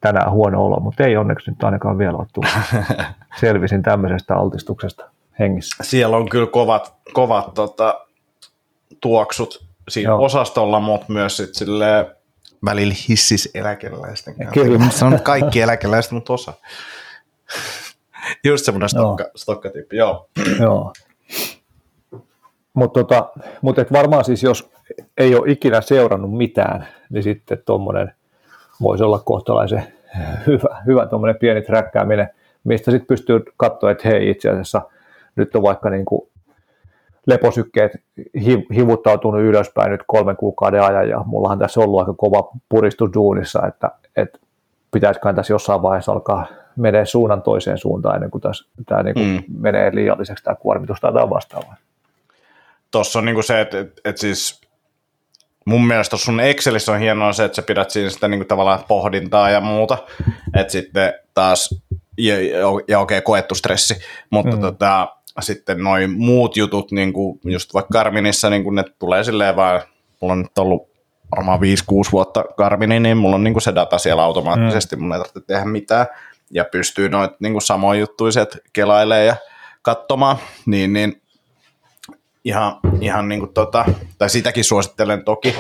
tänään 0.01 0.31
huono 0.31 0.65
olo, 0.65 0.81
mutta 0.81 1.05
ei 1.05 1.17
onneksi 1.17 1.51
nyt 1.51 1.65
ainakaan 1.65 1.99
vielä 1.99 2.17
ole 2.17 2.27
tullut. 2.33 2.51
Selvisin 3.41 3.83
tämmöisestä 3.83 4.35
altistuksesta 4.37 5.11
hengissä. 5.39 5.77
Siellä 5.85 6.17
on 6.17 6.29
kyllä 6.29 6.47
kovat, 6.47 6.95
kovat 7.13 7.55
tota, 7.55 8.07
tuoksut 9.01 9.65
siinä 9.89 10.11
Joo. 10.11 10.25
osastolla, 10.25 10.81
mutta 10.81 11.13
myös 11.13 11.37
sit 11.37 11.55
silleen, 11.55 12.07
välillä 12.65 12.95
hissis 13.09 13.51
eläkeläisten 13.55 14.35
kanssa. 14.35 14.55
Kyllä. 14.55 14.91
Sanon 14.91 15.21
kaikki 15.21 15.61
eläkeläiset, 15.61 16.13
mutta 16.13 16.33
osa. 16.33 16.53
Just 18.45 18.65
semmoinen 18.65 18.89
stokka, 18.89 19.25
stokkatyyppi, 19.37 19.97
joo. 19.97 20.29
joo. 20.61 20.93
Mutta 22.75 23.01
tota, 23.01 23.29
mut 23.63 23.79
et 23.79 23.93
varmaan 23.93 24.25
siis, 24.25 24.43
jos 24.43 24.71
ei 25.19 25.35
ole 25.35 25.51
ikinä 25.51 25.81
seurannut 25.81 26.37
mitään, 26.37 26.87
niin 27.11 27.23
sitten 27.23 27.59
tuommoinen 27.67 28.13
voisi 28.83 29.05
olla 29.05 29.19
kohtalaisen 29.19 29.85
hyvä, 30.47 30.83
hyvä 30.87 31.07
tuommoinen 31.07 31.39
pieni 31.41 31.63
träkkääminen, 31.63 32.29
mistä 32.65 32.91
sitten 32.91 33.07
pystyy 33.07 33.41
katsoa, 33.57 33.91
että 33.91 34.09
hei 34.09 34.31
itse 34.31 34.51
asiassa 34.51 34.83
nyt 35.37 35.57
on 35.57 35.63
vaikka 35.63 35.91
niin 35.91 36.05
kuin 36.05 36.29
leposykkeet 37.27 37.93
hivuttautunut 38.75 39.41
ylöspäin 39.41 39.91
nyt 39.91 40.03
kolmen 40.07 40.37
kuukauden 40.37 40.83
ajan 40.83 41.09
ja 41.09 41.23
mullahan 41.27 41.59
tässä 41.59 41.81
on 41.81 41.87
ollut 41.87 42.01
aika 42.01 42.15
kova 42.15 42.51
puristus 42.69 43.11
duunissa, 43.15 43.67
että, 43.67 43.91
että 44.17 44.39
pitäisiköhän 44.91 45.35
tässä 45.35 45.53
jossain 45.53 45.83
vaiheessa 45.83 46.13
alkaa 46.13 46.47
menee 46.77 47.07
suunnan 47.07 47.43
toiseen 47.43 47.79
suuntaan 47.79 48.15
ennen 48.15 48.31
kuin 48.31 48.43
tässä, 48.43 48.69
tämä 48.87 49.03
niin 49.03 49.15
kuin 49.15 49.27
mm. 49.27 49.61
menee 49.61 49.95
liialliseksi 49.95 50.45
tämä 50.45 50.55
kuormitus 50.55 51.01
tai 51.01 51.09
jotain 51.09 51.31
vastaavaa. 51.31 51.77
Tuossa 52.95 53.19
on 53.19 53.25
niin 53.25 53.35
kuin 53.35 53.45
se, 53.45 53.61
että, 53.61 53.81
että, 53.81 54.01
että 54.05 54.21
siis 54.21 54.61
mun 55.65 55.87
mielestä 55.87 56.17
sun 56.17 56.41
Excelissä 56.41 56.93
on 56.93 57.01
hienoa 57.01 57.33
se, 57.33 57.45
että 57.45 57.57
sä 57.57 57.63
pidät 57.63 57.91
siinä 57.91 58.11
sitä 58.11 58.29
niin 58.29 58.39
kuin 58.39 58.49
tavallaan 58.49 58.85
pohdintaa 58.89 59.51
ja 59.51 59.61
muuta, 59.61 59.99
että 60.57 60.73
sitten 60.73 61.13
taas 61.35 61.83
ja, 62.19 62.41
ja, 62.41 62.59
ja 62.89 63.01
okei, 63.01 63.19
okay, 63.19 63.21
koettu 63.21 63.55
stressi, 63.55 63.95
mutta 64.31 64.57
mm. 64.57 64.63
tota, 64.63 65.17
sitten 65.41 65.85
noin 65.85 66.11
muut 66.11 66.57
jutut, 66.57 66.93
niin 66.93 67.13
kuin 67.13 67.41
just 67.45 67.75
vaikka 67.75 67.93
Garminissa, 67.93 68.51
niin 68.51 68.65
kuin 68.65 68.75
ne 68.75 68.85
tulee 68.99 69.25
silleen 69.25 69.57
vaan, 69.57 69.83
mulla 70.21 70.33
on 70.33 70.43
nyt 70.43 70.59
ollut 70.59 70.89
varmaan 71.37 71.61
5-6 71.61 71.63
vuotta 72.13 72.45
Garmini, 72.57 73.01
niin 73.01 73.17
mulla 73.17 73.37
on 73.37 73.45
niin 73.45 73.55
kuin 73.55 73.63
se 73.63 73.75
data 73.75 73.99
siellä 73.99 74.23
automaattisesti, 74.23 74.97
mm. 74.97 75.03
mun 75.03 75.13
ei 75.13 75.19
tarvitse 75.19 75.41
tehdä 75.47 75.65
mitään, 75.65 76.07
ja 76.51 76.65
pystyy 76.65 77.09
noit 77.09 77.33
niin 77.41 77.53
kuin 77.53 77.63
samoin 77.63 78.01
juttuiset 78.01 78.59
kelailemaan 78.73 79.27
ja 79.27 79.37
katsomaan, 79.83 80.37
niin, 80.67 80.93
niin 80.93 81.23
ihan, 82.45 82.77
ihan 83.01 83.29
niin 83.29 83.41
kuin 83.41 83.55
tota, 83.55 83.85
tai 84.19 84.31
sitäkin 84.31 84.65
suosittelen 84.65 85.25
toki, 85.25 85.57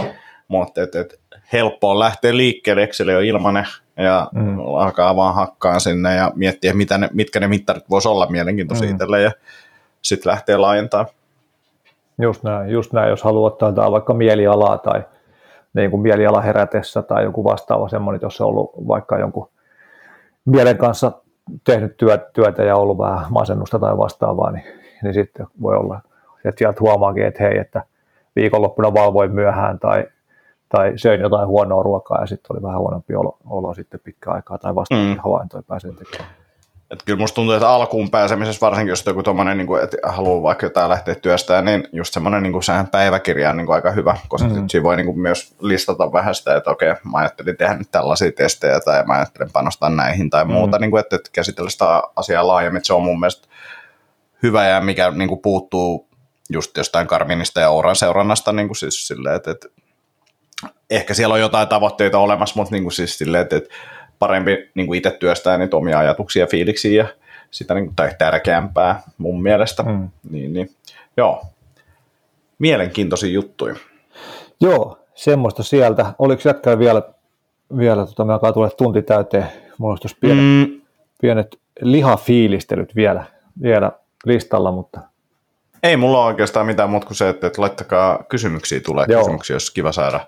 mutta 0.48 0.82
et, 0.82 0.94
et 0.94 1.20
helppo 1.52 1.90
on 1.90 1.98
lähteä 1.98 2.36
liikkeelle, 2.36 2.82
Excel 2.82 3.08
on 3.08 3.24
ilmanen, 3.24 3.66
ja 3.96 4.28
mm. 4.32 4.58
alkaa 4.58 5.16
vaan 5.16 5.34
hakkaan 5.34 5.80
sinne 5.80 6.14
ja 6.14 6.32
miettiä, 6.34 6.74
mitä 6.74 6.98
ne, 6.98 7.08
mitkä 7.12 7.40
ne 7.40 7.48
mittarit 7.48 7.90
voisi 7.90 8.08
olla 8.08 8.26
mielenkiintoisia 8.30 8.88
mm. 8.88 8.92
itselle, 8.92 9.22
ja 9.22 9.32
sitten 10.02 10.30
lähtee 10.30 10.56
laajentamaan. 10.56 11.08
Just 12.18 12.42
näin, 12.42 12.70
just 12.70 12.92
näin, 12.92 13.10
jos 13.10 13.22
haluaa 13.22 13.46
ottaa 13.46 13.90
vaikka 13.90 14.14
mielialaa 14.14 14.78
tai 14.78 15.02
niin 15.74 15.90
kuin 15.90 16.02
mieliala 16.02 16.40
herätessä 16.40 17.02
tai 17.02 17.24
joku 17.24 17.44
vastaava 17.44 17.88
semmoinen, 17.88 18.20
jos 18.22 18.40
on 18.40 18.46
ollut 18.46 18.72
vaikka 18.88 19.18
jonkun 19.18 19.48
mielen 20.44 20.78
kanssa 20.78 21.12
tehnyt 21.64 21.96
työtä 22.32 22.62
ja 22.62 22.76
ollut 22.76 22.98
vähän 22.98 23.26
masennusta 23.30 23.78
tai 23.78 23.96
vastaavaa, 23.96 24.50
niin, 24.50 24.64
niin 25.02 25.14
sitten 25.14 25.46
voi 25.62 25.76
olla, 25.76 26.00
että 26.44 26.58
sieltä 26.58 26.80
huomaakin, 26.80 27.26
että 27.26 27.42
hei, 27.42 27.58
että 27.58 27.82
viikonloppuna 28.36 28.94
valvoin 28.94 29.32
myöhään 29.32 29.78
tai, 29.78 30.04
tai 30.68 30.92
söin 30.96 31.20
jotain 31.20 31.48
huonoa 31.48 31.82
ruokaa 31.82 32.20
ja 32.20 32.26
sitten 32.26 32.56
oli 32.56 32.62
vähän 32.62 32.78
huonompi 32.78 33.14
olo, 33.14 33.38
olo 33.50 33.74
sitten 33.74 34.00
pitkä 34.00 34.30
aikaa 34.30 34.58
tai 34.58 34.74
vastaavia 34.74 35.14
mm. 35.14 35.20
havaintoja 35.24 35.62
pääsen 35.62 35.96
tekemään. 35.96 36.30
Et 36.90 37.02
kyllä 37.04 37.18
musta 37.18 37.34
tuntuu, 37.34 37.54
että 37.54 37.68
alkuun 37.68 38.10
pääsemisessä, 38.10 38.66
varsinkin 38.66 38.90
jos 38.90 39.06
joku 39.06 39.22
tommonen, 39.22 39.58
niin 39.58 39.66
kuin, 39.66 39.84
että 39.84 39.96
haluaa 40.02 40.42
vaikka 40.42 40.66
jotain 40.66 40.90
lähteä 40.90 41.14
työstään, 41.14 41.64
niin 41.64 41.88
just 41.92 42.14
semmoinen 42.14 42.42
niin 42.42 42.52
kuin, 42.52 42.62
sehän 42.62 42.86
päiväkirja 42.86 43.50
on 43.50 43.56
niin 43.56 43.66
kuin, 43.66 43.74
aika 43.74 43.90
hyvä, 43.90 44.16
koska 44.28 44.48
mm-hmm. 44.48 44.68
siinä 44.68 44.82
voi 44.82 44.96
niin 44.96 45.06
kuin, 45.06 45.18
myös 45.18 45.54
listata 45.60 46.12
vähän 46.12 46.34
sitä, 46.34 46.56
että 46.56 46.70
okei, 46.70 46.88
mä 46.88 47.18
ajattelin 47.18 47.56
tehdä 47.56 47.74
nyt 47.74 47.90
tällaisia 47.90 48.32
testejä 48.32 48.80
tai 48.80 49.04
mä 49.06 49.14
ajattelin 49.14 49.52
panostaa 49.52 49.90
näihin 49.90 50.30
tai 50.30 50.44
muuta, 50.44 50.66
mm-hmm. 50.66 50.80
niin 50.80 50.90
kuin, 50.90 51.00
että, 51.00 51.16
että 51.16 51.30
käsitellä 51.32 51.70
sitä 51.70 52.02
asiaa 52.16 52.46
laajemmin, 52.46 52.84
se 52.84 52.94
on 52.94 53.02
mun 53.02 53.20
mielestä 53.20 53.48
hyvä 54.42 54.66
ja 54.66 54.80
mikä 54.80 55.10
niin 55.10 55.28
kuin, 55.28 55.40
puuttuu 55.42 56.08
just 56.50 56.76
jostain 56.76 57.06
Karminista 57.06 57.60
ja 57.60 57.70
Ouran 57.70 57.96
seurannasta, 57.96 58.52
niin 58.52 58.68
kuin 58.68 58.76
siis 58.76 59.06
silleen, 59.06 59.36
että, 59.36 59.50
että 59.50 59.68
ehkä 60.90 61.14
siellä 61.14 61.32
on 61.32 61.40
jotain 61.40 61.68
tavoitteita 61.68 62.18
olemassa, 62.18 62.56
mutta 62.56 62.74
niin 62.74 62.82
kuin 62.82 62.92
siis 62.92 63.18
silleen, 63.18 63.42
että, 63.42 63.56
että 63.56 63.74
parempi 64.18 64.70
niin 64.74 64.86
kuin 64.86 64.98
itse 64.98 65.10
työstää 65.10 65.58
niitä 65.58 65.76
omia 65.76 65.98
ajatuksia 65.98 66.42
ja 66.42 66.46
fiiliksiä 66.46 67.02
ja 67.02 67.08
sitä 67.50 67.74
niin 67.74 67.86
kuin, 67.86 67.96
tai 67.96 68.10
tärkeämpää 68.18 69.02
mun 69.18 69.42
mielestä. 69.42 69.82
Mm. 69.82 70.08
Niin, 70.30 70.52
niin, 70.52 70.70
joo, 71.16 71.42
mielenkiintoisia 72.58 73.32
juttuja. 73.32 73.74
Joo, 74.60 74.98
semmoista 75.14 75.62
sieltä. 75.62 76.14
Oliko 76.18 76.42
jätkällä 76.44 76.78
vielä, 76.78 77.02
vielä 77.78 78.06
tota, 78.06 78.24
me 78.24 78.32
alkaa 78.32 78.52
tulla 78.52 78.70
tunti 78.70 79.02
täyteen, 79.02 79.46
mulla 79.78 79.98
olisi 80.02 80.16
pienet, 80.20 80.44
mm. 80.44 80.80
pienet 81.20 81.58
lihafiilistelyt 81.80 82.96
vielä, 82.96 83.24
vielä 83.62 83.92
listalla, 84.26 84.72
mutta 84.72 85.00
ei 85.84 85.96
mulla 85.96 86.18
ole 86.18 86.26
oikeastaan 86.26 86.66
mitään 86.66 86.90
muuta 86.90 87.06
kuin 87.06 87.16
se, 87.16 87.28
että, 87.28 87.46
että 87.46 87.62
laittakaa 87.62 88.24
kysymyksiä 88.28 88.80
tulee 88.80 89.06
Joo. 89.08 89.20
kysymyksiä, 89.20 89.56
jos 89.56 89.70
kiva 89.70 89.92
saada. 89.92 90.20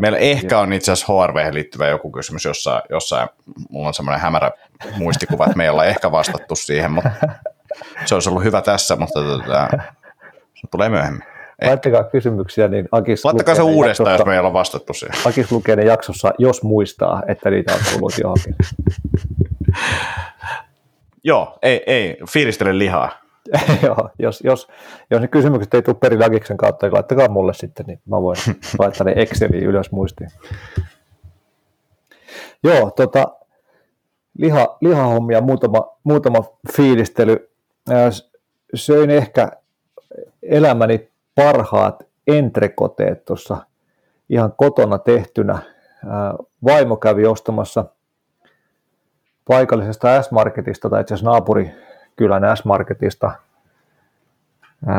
Meillä 0.00 0.18
ehkä 0.18 0.58
on 0.58 0.72
itse 0.72 0.92
asiassa 0.92 1.12
HRV 1.12 1.54
liittyvä 1.54 1.88
joku 1.88 2.10
kysymys 2.10 2.44
jossain, 2.44 2.82
jossain 2.90 3.28
mulla 3.70 3.88
on 3.88 3.94
semmoinen 3.94 4.20
hämärä 4.20 4.50
muistikuva, 4.96 5.44
että 5.44 5.56
me 5.56 5.64
ei 5.64 5.88
ehkä 5.88 6.12
vastattu 6.12 6.56
siihen, 6.56 6.92
mutta 6.92 7.10
se 8.04 8.14
olisi 8.14 8.28
ollut 8.28 8.44
hyvä 8.44 8.62
tässä, 8.62 8.96
mutta 8.96 9.20
tota, 9.20 9.68
se 10.54 10.66
tulee 10.70 10.88
myöhemmin. 10.88 11.22
Laittakaa 11.66 12.04
kysymyksiä, 12.04 12.68
niin 12.68 12.88
Akis 12.92 13.24
Laittakaa 13.24 13.54
se 13.54 13.62
uudestaan, 13.62 14.10
jaksossa, 14.10 14.22
jos 14.22 14.26
me 14.26 14.32
ei 14.32 14.38
olla 14.38 14.52
vastattu 14.52 14.94
siihen. 14.94 15.16
Akis 15.26 15.52
lukee 15.52 15.76
ne 15.76 15.84
jaksossa, 15.84 16.32
jos 16.38 16.62
muistaa, 16.62 17.22
että 17.28 17.50
niitä 17.50 17.74
on 17.74 17.80
tullut 17.92 18.18
johonkin. 18.18 18.56
Joo, 21.24 21.58
ei, 21.62 21.82
ei, 21.86 22.16
fiilistele 22.30 22.78
lihaa. 22.78 23.27
Joo, 23.86 24.10
jos, 24.18 24.40
jos, 24.44 24.68
jos 25.10 25.20
ne 25.20 25.28
kysymykset 25.28 25.74
ei 25.74 25.82
tule 25.82 25.96
perille 26.00 26.24
Agiksen 26.24 26.56
kautta, 26.56 26.86
niin 26.86 26.94
laittakaa 26.94 27.28
mulle 27.28 27.54
sitten, 27.54 27.86
niin 27.86 28.00
mä 28.06 28.22
voin 28.22 28.36
laittaa 28.78 29.04
ne 29.04 29.12
Exceliin 29.16 29.64
ylös 29.64 29.90
muistiin. 29.92 30.30
Joo, 32.62 32.90
tota, 32.90 33.36
liha, 34.38 34.76
lihahommia, 34.80 35.40
muutama, 35.40 35.96
muutama 36.04 36.38
fiilistely. 36.72 37.50
Söin 38.74 39.10
ehkä 39.10 39.50
elämäni 40.42 41.08
parhaat 41.34 42.06
entrekoteet 42.26 43.24
tuossa 43.24 43.56
ihan 44.28 44.52
kotona 44.56 44.98
tehtynä. 44.98 45.58
Vaimo 46.64 46.96
kävi 46.96 47.26
ostamassa 47.26 47.84
paikallisesta 49.48 50.22
S-Marketista, 50.22 50.90
tai 50.90 51.00
itse 51.00 51.14
asiassa 51.14 51.30
naapuri, 51.30 51.70
kylän 52.18 52.56
S-Marketista 52.56 53.30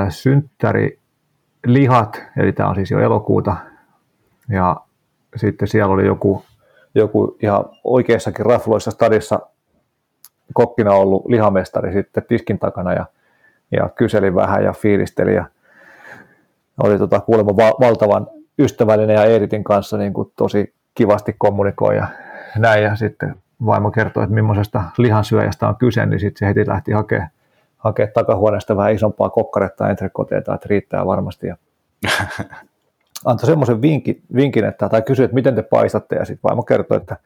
synttärilihat, 0.10 2.24
eli 2.38 2.52
tämä 2.52 2.70
on 2.70 2.76
siis 2.76 2.92
jo 2.92 3.00
elokuuta, 3.00 3.56
ja 4.50 4.76
sitten 5.36 5.68
siellä 5.68 5.94
oli 5.94 6.06
joku, 6.06 6.44
joku 6.96 7.38
ihan 7.44 7.66
oikeassakin 7.84 8.46
rafloissa 8.46 8.92
stadissa 8.92 9.40
kokkina 10.54 10.94
ollut 10.94 11.26
lihamestari 11.26 11.94
sitten 11.94 12.24
tiskin 12.28 12.60
takana 12.60 12.94
ja, 12.94 13.06
ja 13.72 13.90
kyseli 13.90 14.36
vähän 14.36 14.64
ja 14.64 14.74
fiilisteli 14.74 15.36
ja 15.36 15.46
oli 16.84 16.98
tota, 16.98 17.20
kuulemma 17.20 17.58
va- 17.58 17.78
valtavan 17.80 18.28
ystävällinen 18.60 19.16
ja 19.16 19.26
Eeritin 19.26 19.64
kanssa 19.64 19.98
niin 19.98 20.14
kuin 20.14 20.32
tosi 20.36 20.74
kivasti 20.96 21.36
kommunikoi 21.38 21.96
ja 21.96 22.08
näin 22.58 22.84
ja 22.84 22.96
sitten 22.96 23.36
vaimo 23.66 23.92
kertoi, 23.92 24.24
että 24.24 24.34
millaisesta 24.34 24.84
lihansyöjästä 24.98 25.68
on 25.68 25.76
kyse, 25.76 26.06
niin 26.06 26.20
sitten 26.20 26.40
se 26.40 26.46
heti 26.46 26.68
lähti 26.68 26.92
hakemaan 26.92 27.30
hakea 27.80 28.08
takahuoneesta 28.08 28.78
vähän 28.78 28.94
isompaa 28.94 29.30
kokkaretta 29.30 29.90
entrekoteita, 29.90 30.54
että 30.54 30.68
riittää 30.70 31.06
varmasti. 31.06 31.48
Ja 31.48 31.56
antoi 33.26 33.46
semmoisen 33.46 33.82
vinkin, 33.82 34.22
vinkin 34.36 34.66
että, 34.66 34.90
tai 34.90 35.02
kysyi, 35.02 35.26
että 35.26 35.36
miten 35.36 35.56
te 35.56 35.64
paistatte, 35.64 36.16
ja 36.16 36.26
sitten 36.26 36.50
vaimo 36.50 36.64
kertoi, 36.64 36.98
että, 36.98 37.18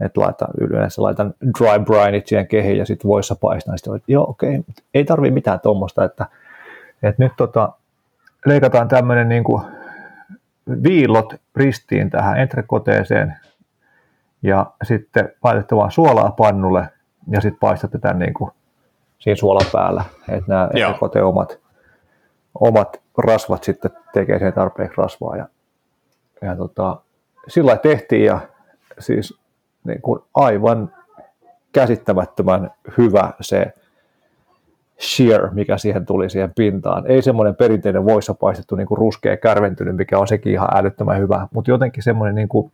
että 0.00 0.20
laitan, 0.20 0.48
yleensä 0.60 1.02
laitan 1.02 1.34
dry 1.58 1.84
brineit 1.84 2.26
siihen 2.26 2.48
kehiin 2.48 2.78
ja 2.78 2.86
sitten 2.86 3.08
voissa 3.08 3.34
paistan. 3.34 3.78
Sitten 3.78 3.96
että 3.96 4.12
joo, 4.12 4.30
okei, 4.30 4.58
okay, 4.58 4.74
ei 4.94 5.04
tarvi 5.04 5.30
mitään 5.30 5.60
tuommoista, 5.60 6.04
että, 6.04 6.26
että 7.02 7.22
nyt 7.22 7.32
tota, 7.36 7.72
leikataan 8.46 8.88
tämmöinen 8.88 9.28
niin 9.28 9.44
kuin 9.44 9.62
viillot 10.82 11.34
ristiin 11.56 12.10
tähän 12.10 12.38
entrekoteeseen 12.40 13.36
ja 14.42 14.66
sitten 14.82 15.32
laitette 15.44 15.76
vaan 15.76 15.90
suolaa 15.90 16.30
pannulle 16.30 16.88
ja 17.30 17.40
sitten 17.40 17.60
paistatte 17.60 17.98
tämän 17.98 18.18
niin 18.18 18.34
kuin 18.34 18.50
siinä 19.18 19.36
suolan 19.36 19.66
päällä, 19.72 20.04
että 20.28 20.44
nämä 20.48 20.68
ekote 20.74 21.22
omat, 21.22 21.58
omat 22.60 23.00
rasvat 23.18 23.64
sitten 23.64 23.90
tekee 24.12 24.38
sen 24.38 24.52
tarpeeksi 24.52 24.96
rasvaa. 24.96 25.36
Ja, 25.36 25.46
ja 26.42 26.56
tota, 26.56 27.00
sillä 27.48 27.76
tehtiin 27.76 28.24
ja 28.24 28.40
siis 28.98 29.38
niin 29.84 30.02
kuin 30.02 30.20
aivan 30.34 30.92
käsittämättömän 31.72 32.70
hyvä 32.98 33.32
se 33.40 33.72
shear, 35.00 35.54
mikä 35.54 35.78
siihen 35.78 36.06
tuli 36.06 36.30
siihen 36.30 36.52
pintaan. 36.56 37.06
Ei 37.06 37.22
semmoinen 37.22 37.56
perinteinen 37.56 38.04
voissa 38.04 38.34
paistettu 38.34 38.76
niin 38.76 38.86
kuin 38.86 38.98
ruskea 38.98 39.36
kärventynyt, 39.36 39.96
mikä 39.96 40.18
on 40.18 40.28
sekin 40.28 40.52
ihan 40.52 40.68
älyttömän 40.76 41.18
hyvä, 41.18 41.48
mutta 41.54 41.70
jotenkin 41.70 42.02
semmoinen 42.02 42.34
niin 42.34 42.48
kuin, 42.48 42.72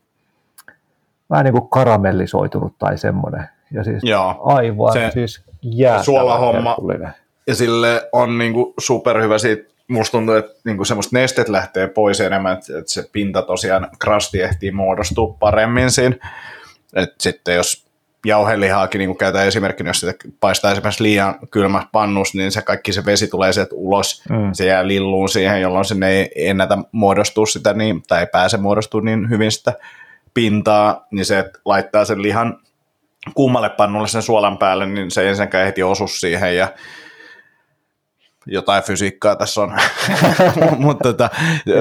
vähän 1.31 1.45
niin 1.45 1.53
kuin 1.53 1.69
karamellisoitunut 1.69 2.73
tai 2.79 2.99
semmoinen. 2.99 3.49
Ja 3.71 3.85
siis 3.85 4.03
Joo. 4.05 4.41
aivan 4.45 4.93
se, 4.93 5.11
siis 5.11 5.45
suolahomma. 6.03 6.77
Ja 7.47 7.55
sille 7.55 8.09
on 8.13 8.39
niinku 8.39 8.75
superhyvä 8.79 9.39
siitä, 9.39 9.71
musta 9.89 10.13
tuntuu, 10.13 10.35
että 10.35 10.53
niinku 10.65 10.85
semmoista 10.85 11.19
nestet 11.19 11.49
lähtee 11.49 11.89
pois 11.89 12.21
enemmän, 12.21 12.53
että, 12.53 12.79
että 12.79 12.93
se 12.93 13.05
pinta 13.13 13.43
tosiaan, 13.43 13.89
krasti 13.99 14.41
ehtii 14.41 14.71
muodostua 14.71 15.37
paremmin 15.41 15.91
siinä. 15.91 16.17
Et 16.95 17.15
sitten 17.21 17.55
jos 17.55 17.89
jauhelihaakin 18.25 18.99
niin 18.99 19.17
käytetään 19.17 19.49
esimerkkinä, 19.49 19.91
jos 19.91 20.01
sitä 20.01 20.15
paistaa 20.41 20.73
esimerkiksi 20.73 21.03
liian 21.03 21.35
kylmä 21.51 21.83
pannus, 21.93 22.35
niin 22.35 22.53
se 22.53 22.63
kaikki 22.63 22.93
se 22.93 23.05
vesi 23.05 23.29
tulee 23.29 23.53
sieltä 23.53 23.75
ulos, 23.75 24.23
mm. 24.31 24.51
se 24.53 24.67
jää 24.67 24.87
lilluun 24.87 25.29
siihen, 25.29 25.61
jolloin 25.61 25.85
sinne 25.85 26.11
ei 26.11 26.49
ennätä 26.49 26.79
muodostua 26.93 27.47
sitä 27.47 27.73
niin, 27.73 28.03
tai 28.09 28.21
ei 28.21 28.27
pääse 28.27 28.57
muodostua 28.57 29.01
niin 29.01 29.31
hyvin 29.31 29.53
sitä 29.53 29.73
pintaa, 30.35 31.07
niin 31.11 31.25
se, 31.25 31.39
että 31.39 31.59
laittaa 31.65 32.05
sen 32.05 32.23
lihan 32.23 32.61
kummalle 33.35 33.69
pannulle 33.69 34.09
sen 34.09 34.23
suolan 34.23 34.59
päälle, 34.59 34.87
niin 34.87 35.11
se 35.11 35.23
ei 35.23 35.29
ensinnäkään 35.29 35.67
heti 35.67 35.83
osu 35.83 36.09
siihen 36.09 36.57
ja 36.57 36.69
jotain 38.47 38.83
fysiikkaa 38.83 39.37
tässä 39.37 39.61
on, 39.61 39.77
mutta 40.79 41.13
tota, 41.13 41.31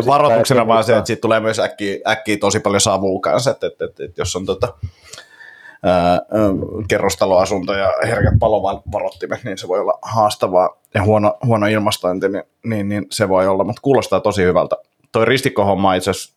varoituksena 0.05 0.67
vaan 0.67 0.83
se, 0.83 0.97
että 0.97 1.07
siitä 1.07 1.21
tulee 1.21 1.39
myös 1.39 1.59
äkkiä, 1.59 1.97
äkkiä 2.07 2.37
tosi 2.37 2.59
paljon 2.59 2.81
savua 2.81 3.19
kanssa, 3.19 3.51
että, 3.51 3.67
että, 3.67 3.85
että, 3.85 4.03
että 4.03 4.21
jos 4.21 4.35
on 4.35 4.45
tota, 4.45 4.73
ää, 5.83 6.21
kerrostaloasunto 6.87 7.73
ja 7.73 7.93
herkät 8.07 8.33
palovarottimet, 8.39 9.43
niin 9.43 9.57
se 9.57 9.67
voi 9.67 9.79
olla 9.79 9.99
haastavaa 10.01 10.69
ja 10.93 11.03
huono, 11.03 11.37
huono 11.45 11.65
ilmastointi, 11.65 12.29
niin, 12.29 12.43
niin, 12.63 12.89
niin 12.89 13.05
se 13.11 13.29
voi 13.29 13.47
olla, 13.47 13.63
mutta 13.63 13.81
kuulostaa 13.81 14.19
tosi 14.19 14.43
hyvältä. 14.43 14.75
Toi 15.11 15.25
ristikkohomma 15.25 15.93
itse 15.93 16.11
asiassa 16.11 16.33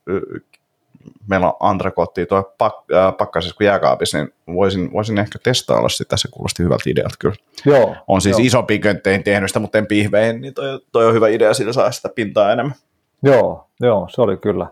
meillä 1.28 1.46
on 1.46 1.56
Antrakotti 1.60 2.26
tuo 2.26 2.52
pak, 2.58 2.74
äh, 2.94 3.16
pakkasessa 3.18 3.56
kuin 3.56 3.66
jääkaapissa, 3.66 4.18
niin 4.18 4.32
voisin, 4.54 4.92
voisin 4.92 5.18
ehkä 5.18 5.38
testailla 5.42 5.88
sitä, 5.88 6.16
se 6.16 6.28
kuulosti 6.30 6.62
hyvältä 6.62 6.90
idealta 6.90 7.16
kyllä. 7.18 7.34
Joo, 7.66 7.96
on 8.08 8.20
siis 8.20 8.38
joo. 8.38 8.46
isompi 8.46 8.78
köntteihin 8.78 9.24
tehnyt 9.24 9.50
sitä, 9.50 9.60
mutta 9.60 9.78
en 9.78 9.86
pihveihin, 9.86 10.40
niin 10.40 10.54
toi, 10.54 10.80
toi 10.92 11.06
on 11.06 11.14
hyvä 11.14 11.28
idea, 11.28 11.54
sillä 11.54 11.72
saa 11.72 11.92
sitä 11.92 12.08
pintaa 12.14 12.52
enemmän. 12.52 12.74
Joo, 13.22 13.66
joo, 13.80 14.08
se 14.10 14.22
oli 14.22 14.36
kyllä 14.36 14.66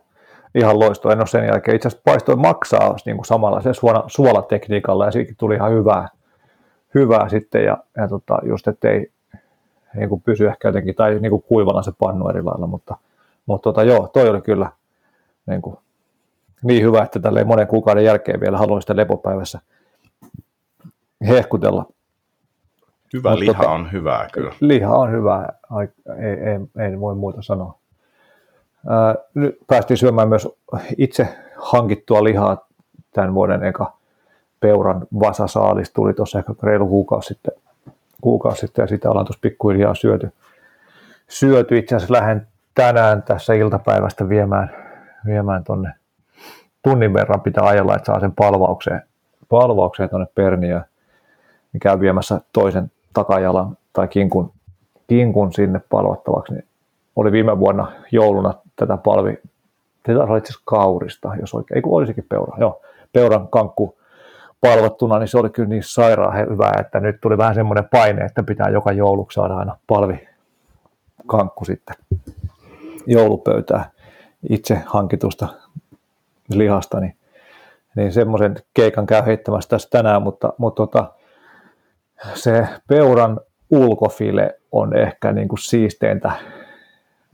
ihan 0.54 0.78
loisto. 0.78 1.10
En 1.10 1.18
ole 1.18 1.26
sen 1.26 1.46
jälkeen 1.46 1.76
itse 1.76 1.88
asiassa 1.88 2.02
paistoi 2.04 2.36
maksaa 2.36 2.96
niin 3.06 3.16
kuin 3.16 3.26
samalla 3.26 3.60
se 3.60 3.74
suola, 3.74 4.04
suolatekniikalla 4.06 5.04
ja 5.04 5.10
siitä 5.10 5.32
tuli 5.38 5.54
ihan 5.54 5.72
hyvää, 5.72 6.08
hyvää 6.94 7.28
sitten 7.28 7.64
ja, 7.64 7.78
ja 7.96 8.08
tota, 8.08 8.38
just 8.42 8.68
ettei 8.68 9.12
niin 9.94 10.08
kuin 10.08 10.20
pysy 10.20 10.46
ehkä 10.46 10.68
jotenkin 10.68 10.94
tai 10.94 11.18
niin 11.18 11.30
kuin 11.30 11.42
kuivana 11.42 11.82
se 11.82 11.92
pannu 11.98 12.28
eri 12.28 12.42
lailla, 12.42 12.66
mutta, 12.66 12.96
mutta 13.46 13.62
tota, 13.62 13.82
joo, 13.82 14.08
toi 14.08 14.28
oli 14.28 14.40
kyllä 14.40 14.70
niin, 15.46 15.62
kuin, 15.62 15.76
niin 16.62 16.84
hyvä, 16.84 17.02
että 17.02 17.20
tälle 17.20 17.44
monen 17.44 17.66
kuukauden 17.66 18.04
jälkeen 18.04 18.40
vielä 18.40 18.58
haluan 18.58 18.80
sitä 18.80 18.96
lepopäivässä 18.96 19.60
hehkutella. 21.28 21.86
Hyvä 23.12 23.30
Mut 23.30 23.38
liha 23.38 23.54
tota, 23.54 23.70
on 23.70 23.92
hyvää 23.92 24.28
kyllä. 24.32 24.52
Liha 24.60 24.96
on 24.96 25.12
hyvää, 25.12 25.52
ei, 25.80 26.28
ei, 26.28 26.86
ei 26.90 27.00
voi 27.00 27.14
muuta 27.14 27.42
sanoa. 27.42 27.78
Ää, 28.88 29.14
nyt 29.34 29.58
päästiin 29.66 29.98
syömään 29.98 30.28
myös 30.28 30.48
itse 30.98 31.28
hankittua 31.56 32.24
lihaa 32.24 32.66
tämän 33.12 33.34
vuoden 33.34 33.64
eka 33.64 33.92
peuran 34.60 35.06
vasasaalis 35.20 35.92
tuli 35.92 36.14
tuossa 36.14 36.38
ehkä 36.38 36.54
reilu 36.62 36.88
kuukausi 36.88 37.28
sitten, 37.28 37.52
kuukausi 38.20 38.60
sitten 38.60 38.82
ja 38.82 38.86
sitä 38.86 39.10
ollaan 39.10 39.26
tuossa 39.26 39.40
pikkuhiljaa 39.40 39.94
syöty. 39.94 40.32
syöty. 41.28 41.78
Itse 41.78 41.96
asiassa 41.96 42.14
lähden 42.14 42.46
tänään 42.74 43.22
tässä 43.22 43.54
iltapäivästä 43.54 44.28
viemään, 44.28 44.70
viemään 45.26 45.64
tonne 45.64 45.92
tunnin 46.88 47.14
verran 47.14 47.40
pitää 47.40 47.64
ajella, 47.64 47.96
että 47.96 48.06
saa 48.06 48.20
sen 48.20 48.32
palvaukseen, 48.32 49.02
palvaukseen 49.48 50.10
tuonne 50.10 50.26
Perniöön. 50.34 50.84
Niin 51.72 51.80
käy 51.80 52.00
viemässä 52.00 52.40
toisen 52.52 52.90
takajalan 53.14 53.76
tai 53.92 54.08
kinkun, 54.08 54.52
kinkun 55.06 55.52
sinne 55.52 55.80
palvattavaksi. 55.90 56.52
Niin 56.52 56.64
oli 57.16 57.32
viime 57.32 57.58
vuonna 57.58 57.92
jouluna 58.12 58.54
tätä 58.76 58.96
palvi, 58.96 59.38
se 60.06 60.16
oli 60.16 60.38
itse 60.38 60.52
kaurista, 60.64 61.32
jos 61.40 61.54
oikein, 61.54 61.78
ei 61.78 61.82
kun 61.82 61.98
olisikin 61.98 62.26
peura, 62.28 62.56
joo, 62.58 62.80
peuran 63.12 63.48
kankku 63.48 63.98
palvattuna, 64.60 65.18
niin 65.18 65.28
se 65.28 65.38
oli 65.38 65.50
kyllä 65.50 65.68
niin 65.68 65.82
sairaan 65.82 66.36
hyvää, 66.36 66.72
että 66.80 67.00
nyt 67.00 67.20
tuli 67.20 67.38
vähän 67.38 67.54
semmoinen 67.54 67.88
paine, 67.90 68.24
että 68.24 68.42
pitää 68.42 68.68
joka 68.68 68.92
jouluksi 68.92 69.34
saada 69.34 69.56
aina 69.56 69.76
palvi 69.86 70.28
kankku 71.26 71.64
sitten 71.64 71.96
joulupöytää 73.06 73.90
itse 74.50 74.82
hankitusta 74.86 75.48
lihasta, 76.54 77.00
niin, 77.00 77.16
niin 77.96 78.12
semmoisen 78.12 78.56
keikan 78.74 79.06
käy 79.06 79.22
heittämässä 79.26 79.68
tässä 79.68 79.88
tänään, 79.90 80.22
mutta, 80.22 80.52
mutta 80.58 80.86
tota, 80.86 81.12
se 82.34 82.66
peuran 82.88 83.40
ulkofile 83.70 84.60
on 84.72 84.96
ehkä 84.96 85.32
niin 85.32 85.48
kuin 85.48 85.58
siisteintä 85.58 86.32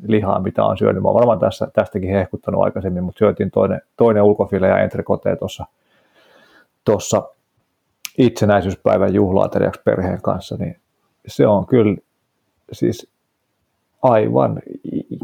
lihaa, 0.06 0.40
mitä 0.40 0.64
on 0.64 0.78
syönyt. 0.78 1.02
Mä 1.02 1.08
olen 1.08 1.18
varmaan 1.18 1.38
tässä, 1.38 1.68
tästäkin 1.72 2.10
hehkuttanut 2.10 2.64
aikaisemmin, 2.64 3.04
mutta 3.04 3.18
syötiin 3.18 3.50
toinen, 3.50 3.80
toinen 3.96 4.22
ulkofile 4.22 4.68
ja 4.68 4.78
entrekote 4.78 5.36
tuossa, 5.36 5.66
tuossa 6.84 7.28
itsenäisyyspäivän 8.18 9.14
juhlaateriaksi 9.14 9.80
perheen 9.84 10.22
kanssa, 10.22 10.56
niin 10.56 10.76
se 11.26 11.46
on 11.46 11.66
kyllä 11.66 11.96
siis 12.72 13.10
aivan 14.02 14.62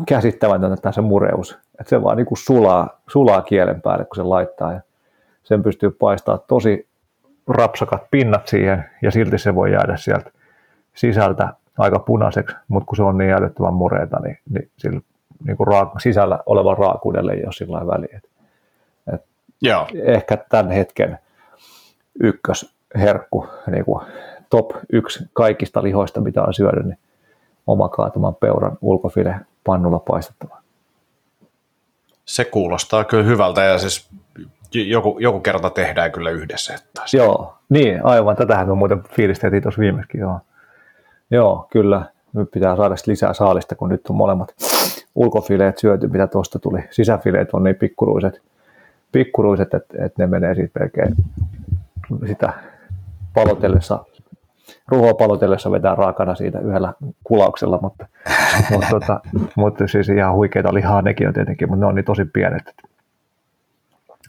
käsittämätöntä 0.06 0.92
se 0.92 1.00
mureus. 1.00 1.58
Että 1.80 1.90
se 1.90 2.02
vaan 2.02 2.16
niin 2.16 2.26
kuin 2.26 2.38
sulaa, 2.38 3.00
sulaa 3.08 3.42
kielen 3.42 3.82
päälle, 3.82 4.04
kun 4.04 4.16
se 4.16 4.22
laittaa. 4.22 4.72
Ja 4.72 4.80
sen 5.42 5.62
pystyy 5.62 5.90
paistaa 5.90 6.38
tosi 6.38 6.88
rapsakat 7.48 8.02
pinnat 8.10 8.46
siihen, 8.46 8.84
ja 9.02 9.10
silti 9.10 9.38
se 9.38 9.54
voi 9.54 9.72
jäädä 9.72 9.96
sieltä 9.96 10.30
sisältä 10.94 11.48
aika 11.78 11.98
punaiseksi, 11.98 12.56
mutta 12.68 12.86
kun 12.86 12.96
se 12.96 13.02
on 13.02 13.18
niin 13.18 13.30
älyttömän 13.30 13.74
mureita, 13.74 14.20
niin, 14.20 14.38
niin 14.50 14.70
sillä 14.76 15.00
niin 15.44 15.56
kuin 15.56 15.66
raak- 15.66 16.00
sisällä 16.00 16.38
olevan 16.46 16.78
raakuudelle 16.78 17.32
ei 17.32 17.44
ole 17.44 17.52
sillä 17.52 17.86
väliä. 17.86 18.16
Et, 18.16 18.30
et 19.14 19.24
Joo. 19.62 19.86
Ehkä 20.04 20.36
tämän 20.36 20.70
hetken 20.70 21.18
ykkösherkku, 22.22 23.46
niin 23.70 23.84
kuin 23.84 24.06
top 24.50 24.70
yksi 24.92 25.24
kaikista 25.32 25.82
lihoista, 25.82 26.20
mitä 26.20 26.42
on 26.42 26.54
syönyt, 26.54 26.84
niin 26.84 26.98
oma 27.66 27.88
kaataman 27.88 28.34
peuran 28.34 28.78
ulkofile 28.80 29.36
pannulla 29.64 29.98
paistettava. 29.98 30.60
Se 32.24 32.44
kuulostaa 32.44 33.04
kyllä 33.04 33.24
hyvältä 33.24 33.62
ja 33.62 33.78
siis 33.78 34.10
joku, 34.72 35.16
joku 35.18 35.40
kerta 35.40 35.70
tehdään 35.70 36.12
kyllä 36.12 36.30
yhdessä. 36.30 36.74
Että 36.74 37.02
Joo, 37.12 37.54
niin 37.68 38.04
aivan. 38.04 38.36
Tätähän 38.36 38.68
me 38.68 38.74
muuten 38.74 39.02
fiilisteltiin 39.02 39.62
tuossa 39.62 39.80
viimeiskin. 39.80 40.20
Joo. 40.20 40.40
Joo, 41.30 41.66
kyllä. 41.70 42.02
Nyt 42.32 42.50
pitää 42.50 42.76
saada 42.76 42.94
lisää 43.06 43.34
saalista, 43.34 43.74
kun 43.74 43.88
nyt 43.88 44.10
on 44.10 44.16
molemmat 44.16 44.54
ulkofileet 45.14 45.78
syöty, 45.78 46.08
mitä 46.08 46.26
tuosta 46.26 46.58
tuli. 46.58 46.84
Sisäfileet 46.90 47.48
on 47.52 47.64
niin 47.64 47.76
pikkuruiset, 47.76 48.42
pikkuruiset 49.12 49.74
että, 49.74 50.04
että 50.04 50.22
ne 50.22 50.26
menee 50.26 50.54
sitten 50.54 50.82
melkein 50.82 51.14
sitä 52.26 52.52
palotellessa, 53.34 54.04
ruhoa 54.88 55.14
palotellessa 55.14 55.70
vetää 55.70 55.94
raakana 55.94 56.34
siitä 56.34 56.58
yhdellä 56.58 56.94
kulauksella, 57.24 57.78
mutta, 57.82 58.06
mutta, 58.70 58.88
tota, 58.90 59.20
mutta 59.56 59.86
siis 59.86 60.08
ihan 60.08 60.34
huikeita 60.34 60.74
lihaa 60.74 61.02
nekin 61.02 61.28
on 61.28 61.34
tietenkin, 61.34 61.68
mutta 61.68 61.80
ne 61.80 61.86
on 61.86 61.94
niin 61.94 62.04
tosi 62.04 62.24
pienet, 62.24 62.68
että, 62.68 62.82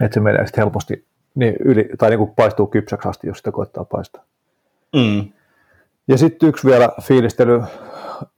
että 0.01 0.13
se 0.13 0.19
menee 0.19 0.45
sitten 0.47 0.61
helposti 0.61 1.05
niin 1.35 1.55
yli, 1.59 1.89
tai 1.97 2.09
niin 2.09 2.17
kuin 2.17 2.31
paistuu 2.35 2.67
kypsäksi 2.67 3.09
asti, 3.09 3.27
jos 3.27 3.37
sitä 3.37 3.51
koittaa 3.51 3.85
paistaa. 3.85 4.23
Mm. 4.95 5.31
Ja 6.07 6.17
sitten 6.17 6.49
yksi 6.49 6.67
vielä 6.67 6.89
fiilistely, 7.01 7.61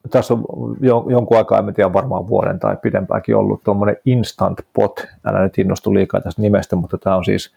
tässä 0.10 0.34
on 0.34 0.78
jonkun 1.10 1.38
aikaa, 1.38 1.60
en 1.60 1.74
tiedä 1.74 1.94
varmaan 1.94 2.28
vuoden 2.28 2.60
tai 2.60 2.78
pidempäänkin 2.82 3.36
ollut, 3.36 3.64
tuommoinen 3.64 3.98
Instant 4.06 4.60
Pot, 4.74 5.08
älä 5.26 5.44
nyt 5.44 5.58
innostu 5.58 5.94
liikaa 5.94 6.22
tästä 6.22 6.42
nimestä, 6.42 6.76
mutta 6.76 6.98
tämä 6.98 7.16
on 7.16 7.26
siis 7.26 7.56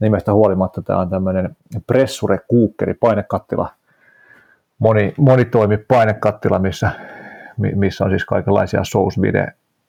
nimestä 0.00 0.32
huolimatta, 0.32 0.82
tämä 0.82 0.98
on 0.98 1.10
tämmöinen 1.10 1.56
pressure 1.86 2.38
kuukkeri, 2.48 2.94
painekattila, 2.94 3.70
moni, 4.78 5.14
monitoimi 5.18 5.78
painekattila, 5.78 6.58
missä, 6.58 6.90
missä 7.56 8.04
on 8.04 8.10
siis 8.10 8.24
kaikenlaisia 8.24 8.84
sousvide 8.84 9.46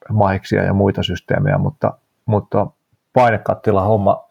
mahiksia 0.10 0.64
ja 0.64 0.74
muita 0.74 1.04
systeemejä, 1.04 1.58
mutta, 1.58 1.94
mutta 2.26 2.68
painekattila 3.14 3.82
homma 3.82 4.30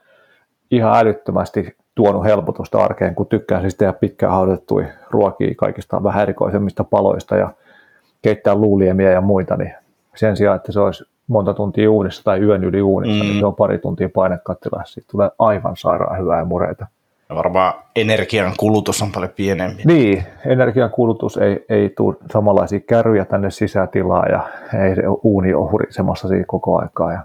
ihan 0.71 0.99
älyttömästi 0.99 1.77
tuonut 1.95 2.25
helpotusta 2.25 2.79
arkeen, 2.79 3.15
kun 3.15 3.27
tykkään 3.27 3.61
siis 3.61 3.75
tehdä 3.75 3.93
pitkään 3.93 4.33
haudutettuja 4.33 4.87
ruokia 5.11 5.55
kaikista 5.57 6.03
vähän 6.03 6.23
erikoisemmista 6.23 6.85
paloista 6.85 7.37
ja 7.37 7.51
keittää 8.23 8.55
luuliemiä 8.55 9.11
ja 9.11 9.21
muita, 9.21 9.57
niin 9.57 9.75
sen 10.17 10.37
sijaan, 10.37 10.57
että 10.57 10.73
se 10.73 10.81
olisi 10.81 11.10
monta 11.31 11.55
tuntia 11.55 11.91
uunissa 11.91 12.25
tai 12.25 12.41
yön 12.41 12.65
yli 12.65 12.83
uunissa, 12.83 13.25
mm. 13.25 13.31
niin 13.31 13.41
se 13.41 13.47
on 13.47 13.55
pari 13.55 13.79
tuntia 13.79 14.09
painekattilassa. 14.15 14.95
Siitä 14.95 15.09
tulee 15.11 15.31
aivan 15.39 15.77
sairaan 15.77 16.21
hyvää 16.21 16.45
mureita. 16.45 16.87
Ja 17.29 17.37
varmaan 17.37 17.75
energian 17.97 18.53
kulutus 18.57 19.03
on 19.03 19.13
paljon 19.13 19.33
pienempi. 19.37 19.83
Niin, 19.87 20.25
energian 20.47 20.91
kulutus 20.91 21.37
ei, 21.37 21.65
ei 21.69 21.91
tule 21.97 22.17
samanlaisia 22.33 22.81
kärryjä 22.81 23.25
tänne 23.25 23.51
sisätilaan 23.51 24.31
ja 24.31 24.49
ei 24.85 24.95
se 24.95 25.03
uuni 25.23 25.55
ole 25.55 25.71
hurisemassa 25.71 26.29
siinä 26.29 26.45
koko 26.47 26.79
aikaa. 26.79 27.13
Ja 27.13 27.23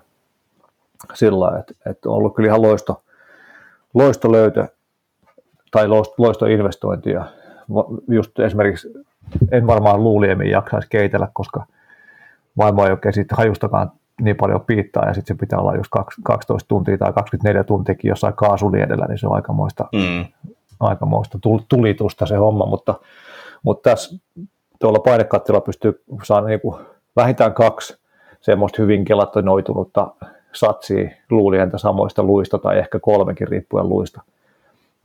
sillä 1.13 1.59
että, 1.59 1.73
että 1.91 2.09
on 2.09 2.15
ollut 2.15 2.35
kyllä 2.35 2.47
ihan 2.47 2.61
loisto, 2.61 3.01
loistolöytö 3.93 4.67
tai 5.71 5.87
loistoinvestointi 6.17 7.09
ja 7.09 7.25
just 8.07 8.39
esimerkiksi 8.39 8.93
en 9.51 9.67
varmaan 9.67 10.03
luuliemmin 10.03 10.49
jaksaisi 10.49 10.87
keitellä, 10.89 11.27
koska 11.33 11.65
vaimo 12.57 12.85
ei 12.85 12.91
oikein 12.91 13.13
siitä 13.13 13.35
hajustakaan 13.35 13.91
niin 14.21 14.35
paljon 14.35 14.61
piittaa 14.61 15.05
ja 15.05 15.13
sitten 15.13 15.35
se 15.35 15.39
pitää 15.39 15.59
olla 15.59 15.75
just 15.75 15.91
12 16.23 16.67
tuntia 16.67 16.97
tai 16.97 17.13
24 17.13 17.63
tuntiakin 17.63 18.09
jossain 18.09 18.33
kaasuliedellä, 18.33 19.05
niin 19.05 19.17
se 19.17 19.27
on 19.27 19.35
aikamoista, 19.35 19.87
mm. 19.93 20.25
aikamoista 20.79 21.39
tulitusta 21.67 22.25
se 22.25 22.35
homma, 22.35 22.65
mutta, 22.65 22.95
mutta 23.63 23.89
tässä 23.89 24.15
tuolla 24.79 24.99
painekattilla 24.99 25.61
pystyy 25.61 26.03
saamaan 26.23 26.49
niin 26.49 26.61
kuin 26.61 26.85
vähintään 27.15 27.53
kaksi 27.53 27.97
semmoista 28.41 28.81
hyvin 28.81 29.03
gelatonoitunutta 29.05 30.07
satsia 30.53 31.09
luulientä 31.29 31.77
samoista 31.77 32.23
luista 32.23 32.57
tai 32.57 32.79
ehkä 32.79 32.99
kolmekin 32.99 33.47
riippuen 33.47 33.89
luista. 33.89 34.21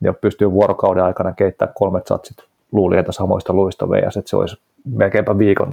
Ja 0.01 0.13
pystyy 0.13 0.51
vuorokauden 0.51 1.03
aikana 1.03 1.33
keittämään 1.33 1.73
kolmet 1.77 2.07
satsit 2.07 2.37
luulientä 2.71 3.11
samoista 3.11 3.53
luista 3.53 3.89
VS, 3.89 4.17
että 4.17 4.29
se 4.29 4.35
olisi 4.35 4.57
melkeinpä 4.85 5.37
viikon 5.37 5.69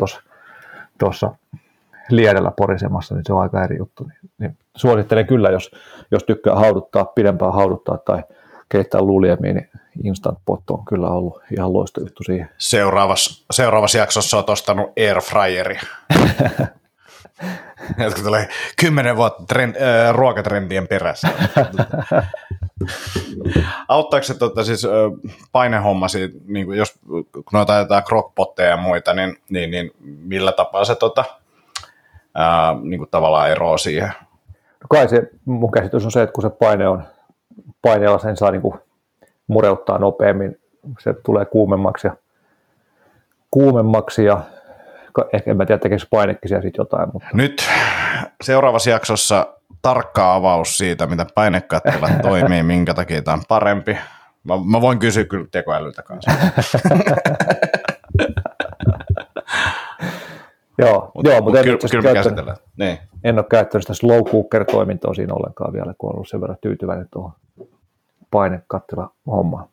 tuossa 0.98 1.34
liedellä 2.10 2.52
porisemassa, 2.56 3.14
niin 3.14 3.24
se 3.26 3.32
on 3.32 3.42
aika 3.42 3.64
eri 3.64 3.78
juttu. 3.78 4.04
Niin, 4.04 4.30
niin 4.38 4.56
suosittelen 4.76 5.26
kyllä, 5.26 5.50
jos, 5.50 5.70
jos 6.10 6.24
tykkää 6.24 6.54
hauduttaa, 6.54 7.04
pidempään 7.04 7.52
hauduttaa 7.52 7.98
tai 7.98 8.22
keittää 8.68 9.02
luliemia, 9.02 9.54
niin 9.54 9.70
Instant 10.04 10.38
Pot 10.44 10.70
on 10.70 10.84
kyllä 10.84 11.08
ollut 11.08 11.42
ihan 11.56 11.72
loista 11.72 12.00
juttu 12.00 12.22
siihen. 12.22 12.50
Seuraavassa, 12.58 13.44
seuraavassa 13.50 13.98
jaksossa 13.98 14.36
olet 14.36 14.50
ostanut 14.50 14.92
Airfryeri. 14.98 15.78
Jotka 18.04 18.22
tulee 18.22 18.48
kymmenen 18.80 19.16
vuotta 19.16 19.42
trend, 19.48 19.76
äh, 19.76 20.14
ruokatrendien 20.14 20.88
perässä. 20.88 21.28
Auttaako 23.88 24.24
se 24.24 24.34
tota, 24.34 24.64
siis, 24.64 24.84
äh, 24.84 24.90
painehommasi, 25.52 26.30
niin 26.46 26.66
kuin 26.66 26.78
jos 26.78 26.98
kun 27.32 27.44
noita 27.52 27.76
ajetaan 27.76 28.04
crockpotteja 28.04 28.68
ja 28.68 28.76
muita, 28.76 29.14
niin, 29.14 29.36
niin, 29.50 29.70
niin 29.70 29.90
millä 30.00 30.52
tapaa 30.52 30.84
se 30.84 30.94
tota, 30.94 31.24
äh, 32.38 32.82
niin 32.82 32.98
kuin 32.98 33.10
tavallaan 33.10 33.50
eroaa 33.50 33.78
siihen? 33.78 34.08
No 34.80 34.86
kai 34.90 35.08
se, 35.08 35.30
mun 35.44 35.72
käsitys 35.72 36.04
on 36.04 36.10
se, 36.10 36.22
että 36.22 36.32
kun 36.32 36.42
se 36.42 36.50
paine 36.50 36.88
on, 36.88 37.02
paineella 37.82 38.18
sen 38.18 38.36
saa 38.36 38.50
niin 38.50 38.62
kuin 38.62 38.74
mureuttaa 39.46 39.98
nopeammin, 39.98 40.58
se 40.98 41.14
tulee 41.24 41.44
kuumemmaksi 41.44 42.06
ja, 42.06 42.16
kuumemmaksi 43.50 44.24
ja 44.24 44.40
ehkä 45.32 45.50
en 45.50 45.56
mä 45.56 45.66
tiedä, 45.66 45.78
tekekö 45.78 46.06
painekin 46.10 46.48
siellä 46.48 46.62
sitten 46.62 46.80
jotain. 46.80 47.08
Mutta... 47.12 47.28
Nyt 47.32 47.68
seuraavassa 48.42 48.90
jaksossa 48.90 49.46
tarkka 49.82 50.34
avaus 50.34 50.78
siitä, 50.78 51.06
mitä 51.06 51.26
painekattilat 51.34 52.22
toimii, 52.22 52.62
minkä 52.62 52.94
takia 52.94 53.22
tämä 53.22 53.34
on 53.34 53.42
parempi. 53.48 53.98
Mä, 54.44 54.54
mä 54.70 54.80
voin 54.80 54.98
kysyä 54.98 55.24
kyllä 55.24 55.46
tekoälyltä 55.50 56.02
kanssa. 56.02 56.30
joo, 60.78 61.10
Mut, 61.14 61.26
joo, 61.26 61.40
mutta 61.40 61.58
en, 61.58 61.64
kyllä, 61.64 61.78
kyllä 61.90 62.12
käyttänyt, 62.14 62.54
niin. 62.76 62.98
en 63.24 63.38
ole 63.38 63.46
käyttänyt 63.50 63.82
sitä 63.82 63.94
slow 63.94 64.22
cooker-toimintoa 64.22 65.14
siinä 65.14 65.34
ollenkaan 65.34 65.72
vielä, 65.72 65.94
kun 65.98 66.10
olen 66.10 66.16
ollut 66.16 66.28
sen 66.28 66.40
verran 66.40 66.58
tyytyväinen 66.60 67.08
tuohon 67.10 67.32
painekattila 68.30 69.10
hommaan. 69.26 69.68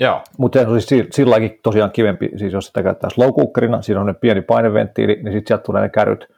Joo. 0.00 0.22
Mutta 0.38 0.58
se 0.58 0.66
on 0.66 0.80
siis 0.80 1.06
silläkin 1.10 1.58
tosiaan 1.62 1.90
kivempi, 1.90 2.30
siis 2.36 2.52
jos 2.52 2.66
sitä 2.66 2.82
käyttää 2.82 3.10
slow 3.10 3.32
cookerina, 3.32 3.82
siinä 3.82 4.00
on 4.00 4.06
ne 4.06 4.14
pieni 4.14 4.42
paineventtiili, 4.42 5.14
niin 5.14 5.32
sitten 5.32 5.46
sieltä 5.46 5.62
tulee 5.62 5.82
ne 5.82 5.88
käryt, 5.88 6.28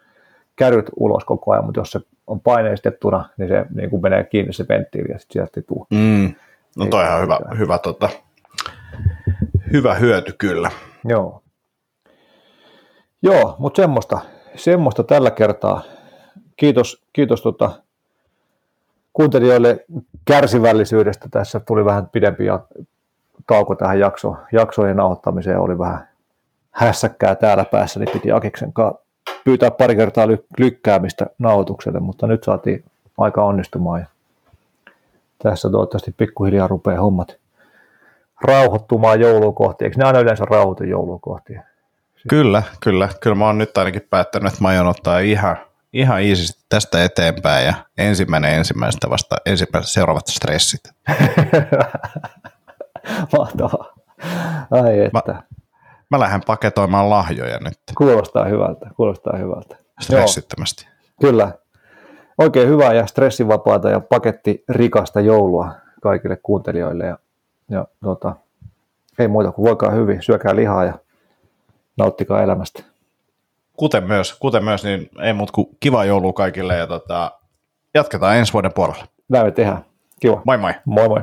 käryt 0.57 0.91
ulos 0.97 1.25
koko 1.25 1.53
ajan, 1.53 1.65
mutta 1.65 1.81
jos 1.81 1.91
se 1.91 2.01
on 2.27 2.41
paineistettuna, 2.41 3.29
niin 3.37 3.49
se 3.49 3.67
niin 3.75 3.91
kuin 3.91 4.03
menee 4.03 4.25
kiinni 4.25 4.53
se 4.53 4.65
venttiili 4.69 5.13
ja 5.13 5.19
sitten 5.19 5.33
sieltä 5.33 5.61
ei 5.61 5.63
tule. 5.63 5.87
Mm. 5.91 6.35
No 6.77 6.87
toi 6.87 7.09
on 7.09 7.23
hyvä, 7.23 7.39
hyvä, 7.59 7.79
tota, 7.79 8.09
hyvä 9.73 9.95
hyöty 9.95 10.35
kyllä. 10.39 10.71
Joo. 11.05 11.43
Joo, 13.23 13.57
mutta 13.59 13.83
semmoista, 13.83 14.21
semmoista 14.57 15.05
tällä 15.05 15.31
kertaa. 15.31 15.83
Kiitos, 16.57 17.03
kiitos 17.13 17.43
tota, 17.43 17.71
kuuntelijoille 19.13 19.85
kärsivällisyydestä. 20.25 21.29
Tässä 21.31 21.61
tuli 21.61 21.85
vähän 21.85 22.09
pidempi 22.09 22.45
ja 22.45 22.61
tauko 23.47 23.75
tähän 23.75 24.01
jakso, 24.01 24.37
jaksojen 24.53 24.97
nauhoittamiseen. 24.97 25.61
Oli 25.61 25.79
vähän 25.79 26.09
hässäkkää 26.71 27.35
täällä 27.35 27.65
päässä, 27.65 28.01
niin 28.01 28.13
piti 28.13 28.33
Akiksen 28.33 28.73
pyytää 29.45 29.71
pari 29.71 29.97
kertaa 29.97 30.27
ly- 30.27 30.47
lykkäämistä 30.59 31.27
nauhoitukselle, 31.39 32.01
mutta 32.01 32.27
nyt 32.27 32.45
saatiin 32.45 32.85
aika 33.19 33.45
onnistumaan. 33.45 34.01
Ja 34.01 34.07
tässä 35.43 35.71
toivottavasti 35.71 36.15
pikkuhiljaa 36.17 36.69
rupeaa 36.69 37.01
hommat 37.01 37.37
rauhoittumaan 38.43 39.21
joulua 39.21 39.53
kohti. 39.53 39.85
Eikö 39.85 39.97
ne 39.99 40.05
aina 40.05 40.21
yleensä 40.21 40.45
rauhoitu 40.45 40.85
joulua 40.85 41.19
kohti? 41.21 41.57
Kyllä, 42.29 42.63
kyllä. 42.81 43.09
Kyllä 43.21 43.37
mä 43.37 43.47
oon 43.47 43.59
nyt 43.59 43.79
ainakin 43.79 44.03
päättänyt, 44.11 44.53
että 44.53 44.63
mä 44.63 44.69
aion 44.69 44.87
ottaa 44.87 45.19
ihan 45.19 45.57
ihan 45.93 46.23
iisisti 46.23 46.65
tästä 46.69 47.05
eteenpäin 47.05 47.67
ja 47.67 47.75
ensimmäinen 47.99 48.55
ensimmäistä 48.55 49.11
vasta 49.11 49.37
ensimmäiset 49.47 49.93
seuraavat 49.93 50.27
stressit. 50.27 50.81
Mahtavaa. 53.39 53.95
Ai 54.71 55.01
että. 55.01 55.33
Mä, 55.33 55.43
mä 56.11 56.21
lähden 56.21 56.41
paketoimaan 56.47 57.11
lahjoja 57.11 57.59
nyt. 57.59 57.79
Kuulostaa 57.99 58.45
hyvältä, 58.45 58.91
kuulostaa 58.97 59.37
hyvältä. 59.37 59.77
Stressittömästi. 60.01 60.85
Joo, 60.85 61.31
kyllä. 61.31 61.53
Oikein 62.39 62.69
hyvää 62.69 62.93
ja 62.93 63.07
stressivapaata 63.07 63.91
ja 63.91 64.01
paketti 64.01 64.65
rikasta 64.69 65.21
joulua 65.21 65.73
kaikille 66.03 66.39
kuuntelijoille. 66.43 67.07
Ja, 67.07 67.19
ja 67.71 67.87
tota, 68.03 68.37
ei 69.19 69.29
muuta 69.29 69.53
kuin 69.53 69.67
voikaa 69.67 69.91
hyvin, 69.91 70.23
syökää 70.23 70.57
lihaa 70.57 70.85
ja 70.85 70.99
nauttikaa 71.99 72.43
elämästä 72.43 72.83
kuten 73.79 74.05
myös, 74.05 74.35
kuten 74.35 74.65
myös, 74.65 74.85
niin 74.85 75.11
ei 75.23 75.33
muuta 75.33 75.53
kuin 75.53 75.69
kiva 75.81 76.05
joulua 76.05 76.33
kaikille 76.33 76.77
ja 76.77 76.87
tota, 76.87 77.33
jatketaan 77.95 78.37
ensi 78.37 78.53
vuoden 78.53 78.73
puolella. 78.73 79.07
Näin 79.29 79.47
me 79.47 79.51
tehdään. 79.51 79.85
Kiva. 80.21 80.43
Moi 80.45 80.59
moi. 80.59 80.75
Moi 80.85 81.09
moi. 81.09 81.21